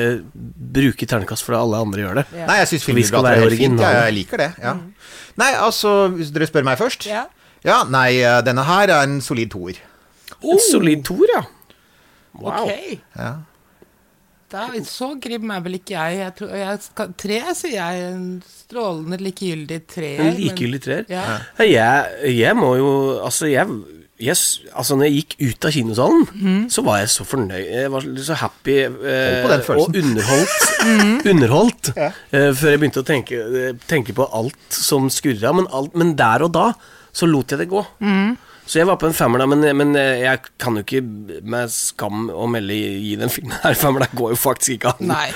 [0.80, 2.26] bruke terningkast fordi alle andre gjør det.
[2.36, 2.48] Ja.
[2.50, 3.84] Nei, jeg syns filmvibrator er helt fint.
[3.84, 4.50] Ja, jeg liker det.
[4.64, 4.76] Ja.
[5.40, 7.28] Nei, altså, hvis dere spør meg først Ja.
[7.64, 9.78] Ja, nei, eh, denne her er en solid toer.
[10.42, 11.44] En solid toer, ja.
[12.42, 12.64] Wow.
[12.66, 13.02] Ok.
[13.16, 13.32] Ja.
[14.52, 16.18] Da, så grim er vel ikke jeg.
[16.20, 18.08] jeg, tror, jeg skal, tre sier jeg.
[18.12, 20.10] En strålende likegyldig tre.
[20.26, 21.06] En likegyldig treer.
[21.12, 21.24] Ja.
[21.62, 22.90] Ja, Jeg, jeg må jo
[23.24, 23.68] Altså, jeg,
[24.22, 24.38] jeg
[24.72, 26.62] Altså, når jeg gikk ut av kinosalen, mm.
[26.74, 27.66] så var jeg så fornøyd.
[27.66, 30.60] Jeg var så happy eh, og underholdt.
[30.82, 31.20] Mhm.
[31.30, 35.52] underholdt eh, før jeg begynte å tenke, eh, tenke på alt som skurra.
[35.54, 36.72] Men, alt, men der og da
[37.14, 37.84] så lot jeg det gå.
[38.02, 38.34] Mm.
[38.66, 41.02] Så jeg var på en femmer, da, men, men eh, jeg kan jo ikke
[41.44, 44.06] med skam å melde gi den filmen her femmer.
[44.08, 45.12] Det går jo faktisk ikke an.
[45.12, 45.28] Nei.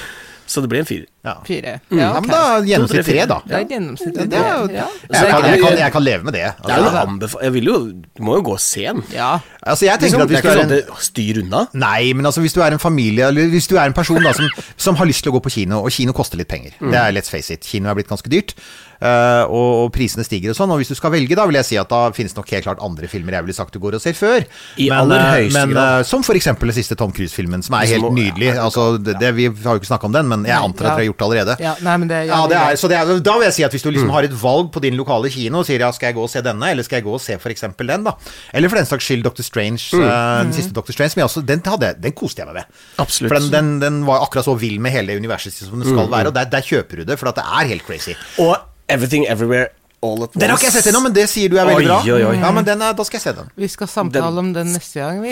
[0.47, 1.05] Så det blir en firer.
[1.25, 1.33] Ja.
[1.45, 1.79] Fire.
[1.89, 3.39] Ja, men da gjennomsnitt tre, da.
[3.49, 4.25] Det er gjennomsnittlig.
[4.29, 4.83] Det er ja.
[5.09, 6.43] Jeg kan, jeg, kan, jeg kan leve med det.
[6.61, 7.39] Det er jo Altså.
[7.41, 9.01] Jeg vil jo Du må jo gå sen.
[9.13, 9.39] ja.
[9.65, 11.63] altså jeg tenker Liksom, at hvis du er sånn en styr unna.
[11.73, 14.33] Nei, men altså hvis du er en familie Eller hvis du er en person da
[14.37, 16.77] som, som har lyst til å gå på kino, og kino koster litt penger.
[16.79, 17.65] Det er let's face it.
[17.65, 18.53] Kino er blitt ganske dyrt.
[18.99, 20.71] Eh, og, og prisene stiger og sånn.
[20.75, 22.83] Og hvis du skal velge, da vil jeg si at da finnes nok helt klart
[22.85, 24.45] andre filmer jeg ville sagt du går og ser før.
[24.77, 25.99] I men, aller eh, høyeste men, grad.
[25.99, 28.53] eh, Som for eksempel den siste Tom Cruise-filmen, som er helt nydelig.
[28.61, 31.03] Altså, det, det, vi har jo ikke snakka om den, men jeg antar at dere
[31.03, 31.57] har gjort det allerede.
[31.63, 31.75] ja.
[31.85, 33.89] Nei, det Ja, det er, så det er, da vil jeg si at hvis du
[33.91, 36.31] liksom har et valg på din lokale kino og sier ja, skal jeg gå og
[36.31, 37.65] se denne, eller skal jeg gå og se f.eks.
[37.77, 38.15] den, da.
[38.55, 39.45] Eller for den saks skyld Dr.
[39.45, 40.95] Strange, eh, den siste Dr.
[40.95, 42.79] Strange, som jeg også, den, hadde, den koste jeg meg med.
[43.03, 43.31] Absolutt.
[43.33, 46.31] For den, den, den var akkurat så vill med hele universet som den skal være,
[46.31, 48.15] og der, der kjøper du det, for at det er helt crazy.
[48.43, 48.55] Og
[48.89, 49.69] Everything Everywhere
[50.03, 50.37] All at Once.
[50.37, 51.95] Den har ikke jeg sett ennå, men det sier du er veldig Oi, bra.
[52.13, 52.33] oi, oi.
[52.37, 53.47] Ja, men den er, da skal jeg se den.
[53.57, 55.31] Vi skal samtale om den neste gang, vi.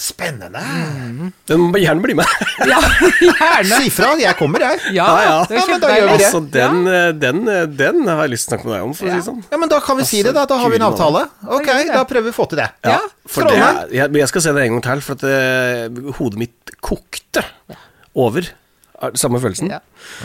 [0.00, 0.62] Spennende.
[1.46, 2.26] Den må gjerne bli med.
[2.66, 2.80] Ja,
[3.20, 3.78] gjerne.
[3.84, 4.80] Si fra, jeg kommer, jeg.
[4.96, 5.36] Ja, Ja, ja.
[5.46, 6.26] det Ja, men da gjør vi det.
[6.26, 8.94] altså, den, eh, den, eh, den har jeg lyst til å snakke med deg om,
[8.98, 9.42] for å si det sånn.
[9.52, 10.46] Ja, men da kan vi si det, da.
[10.50, 11.22] Da har vi en avtale.
[11.60, 12.70] Ok, da prøver vi å få til det.
[12.90, 12.98] Ja,
[13.30, 13.60] For det
[13.94, 17.44] jeg, jeg skal se det en gang til, for at det, hodet mitt kokte
[18.16, 18.48] over
[19.16, 19.70] Samme følelsen?
[19.72, 19.78] Ja.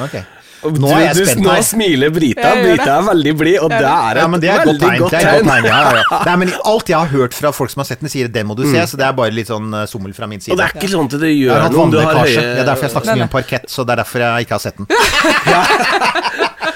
[0.03, 0.17] Ok.
[0.65, 2.51] Nå er jeg du, spent Nå smiler Brita.
[2.61, 5.01] Brita er veldig blid, og det er et Ja, det er veldig godt tegn.
[5.03, 5.27] godt tegn.
[5.29, 6.19] godt tegn ja, ja, ja.
[6.29, 8.57] Nei, men alt jeg har hørt fra folk som har sett den, sier det må
[8.57, 10.55] du se, så det er bare litt sånn eh, sommel fra min side.
[10.55, 12.69] Og det er ikke sånn at det gjør noe om du har høye Det er
[12.71, 14.81] derfor jeg snakker så mye om parkett, så det er derfor jeg ikke har sett
[14.81, 14.89] den.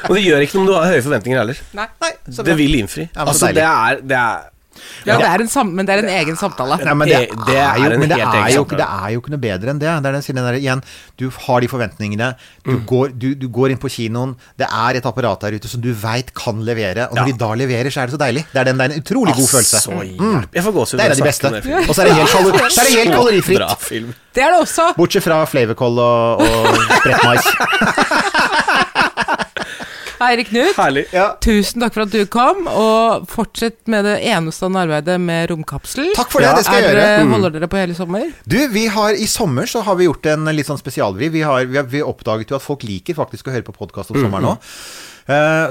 [0.10, 1.60] Og det gjør ikke noe om du har høye forventninger heller.
[1.78, 1.86] Nei.
[2.02, 3.06] Nei, så Det vil innfri.
[3.14, 4.48] Ja, altså, det er, det er
[5.08, 6.78] Ja, det er en sam men det er en egen samtale.
[6.84, 9.42] Nei, men det, er jo, er men det, er jo, det er jo ikke noe
[9.44, 9.88] bedre enn det.
[9.90, 10.82] Det er den, siden der, igjen,
[11.20, 12.32] du har de forventningene.
[12.66, 14.36] Du, går, du, du går inn på kinoen.
[14.60, 17.10] Det er et apparat der ute som du veit kan levere.
[17.10, 17.34] Og når Ja.
[17.34, 18.46] de da leverer, så er det så deilig.
[18.54, 19.84] Det er, den, det er en utrolig god følelse.
[20.20, 20.42] Mm.
[20.54, 20.98] Jeg får gåsehud.
[21.00, 21.54] Det er en av de beste.
[21.90, 24.18] Og så er det helt, kalor så er det helt kalorifritt.
[24.36, 24.90] Det er det også.
[24.98, 26.68] Bortsett fra flavorkål og, og
[27.00, 27.46] spredt mais.
[30.20, 31.06] Eirik Knut, Herlig.
[31.44, 36.10] tusen takk for at du kom, og fortsett med det enestående arbeidet med romkapsel.
[36.18, 37.22] Takk for det, det skal jeg er gjøre.
[37.24, 37.36] Mm.
[37.38, 38.26] Holder dere på hele sommer?
[38.44, 41.32] Du, vi har I sommer så har vi gjort en litt sånn spesialvri.
[41.32, 44.12] Vi, har, vi, har, vi oppdaget jo at folk liker faktisk å høre på podkast
[44.12, 44.74] om sommeren òg.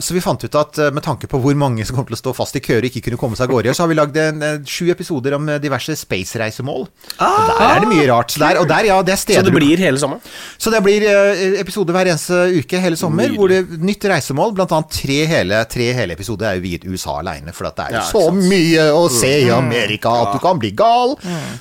[0.00, 2.20] Så vi fant ut at eh, med tanke på hvor mange som kommer til å
[2.20, 4.16] stå fast i køer og ikke kunne komme seg av gårde, så har vi lagd
[4.20, 6.84] eh, sju episoder om eh, diverse space-reisemål.
[7.18, 8.30] og der er det mye rart.
[8.34, 10.20] Så der, og der, ja, det er Så det blir hele sommeren?
[10.58, 13.38] så det blir eh, episoder hver eneste uke hele sommer, Nydelig.
[13.38, 14.54] hvor det nytt reisemål.
[14.58, 17.88] Blant annet tre hele, tre hele episoder er jo viet USA aleine, for at det
[17.88, 18.44] er jo Ja, så sant.
[18.52, 21.16] mye å se i Amerika at du kan bli gal.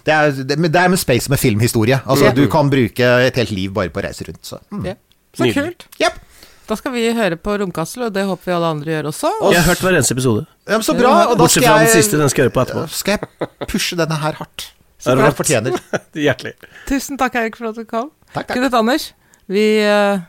[0.06, 2.00] Det, er, det, det er med space med filmhistorie.
[2.06, 4.44] Altså, du kan bruke et helt liv bare på å reise rundt.
[4.46, 4.60] Så.
[4.72, 4.94] Mm.
[5.38, 5.86] Så kult.
[6.02, 6.18] Jep.
[6.68, 9.30] Da skal vi høre på Romkassel, og det håper vi alle andre gjør også.
[9.54, 10.42] Jeg har hørt hver eneste episode.
[10.68, 11.12] Ja, men så bra.
[11.30, 12.88] Og da Bortsett skal fra den siste, den skal jeg høre på etterpå.
[12.92, 14.66] skal jeg pushe denne her hardt.
[15.04, 15.78] Så det fortjener.
[16.28, 16.54] Hjertelig.
[16.90, 18.10] Tusen takk, Eirik, for at du kom.
[18.34, 18.58] Takk, takk.
[18.58, 19.06] Knut Anders,
[19.48, 20.20] vi uh,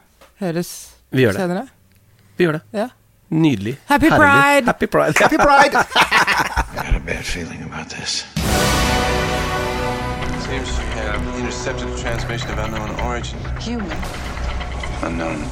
[0.44, 0.70] høres
[1.10, 1.40] Vi gjør det.
[1.43, 1.65] senere.
[2.39, 2.62] Vi gjør det.
[2.77, 2.89] Ja.
[3.35, 3.74] Nydelig.
[3.90, 4.20] Happy Herlig.
[4.23, 4.66] Pride!
[4.70, 5.19] Happy Pride.
[5.19, 5.74] Happy pride!
[5.74, 8.23] I got a bad feeling about this.
[10.47, 13.39] Seems you have intercepted a transmission of unknown origin.
[13.60, 13.98] Human.
[15.02, 15.43] Unknown.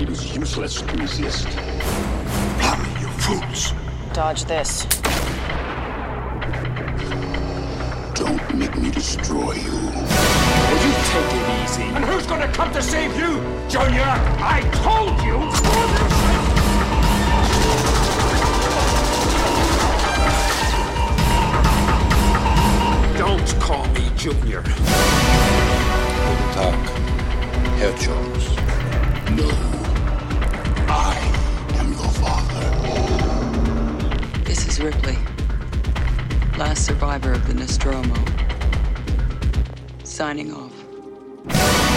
[0.00, 1.48] It is useless to resist.
[1.48, 3.72] Tell me, you fools.
[4.12, 4.84] Dodge this.
[8.14, 9.72] Don't make me destroy you.
[9.72, 11.82] Will you take it easy?
[11.82, 14.14] And who's gonna come to save you, Junior?
[14.38, 15.38] I told you!
[23.18, 24.62] Don't call me Junior.
[24.62, 24.78] Guten
[26.54, 26.88] Tag,
[27.78, 28.44] Herr Jones.
[29.36, 29.77] No.
[30.90, 31.16] I
[31.74, 32.64] am your father.
[34.44, 35.18] This is Ripley.
[36.56, 38.16] Last survivor of the Nostromo.
[40.02, 41.87] Signing off.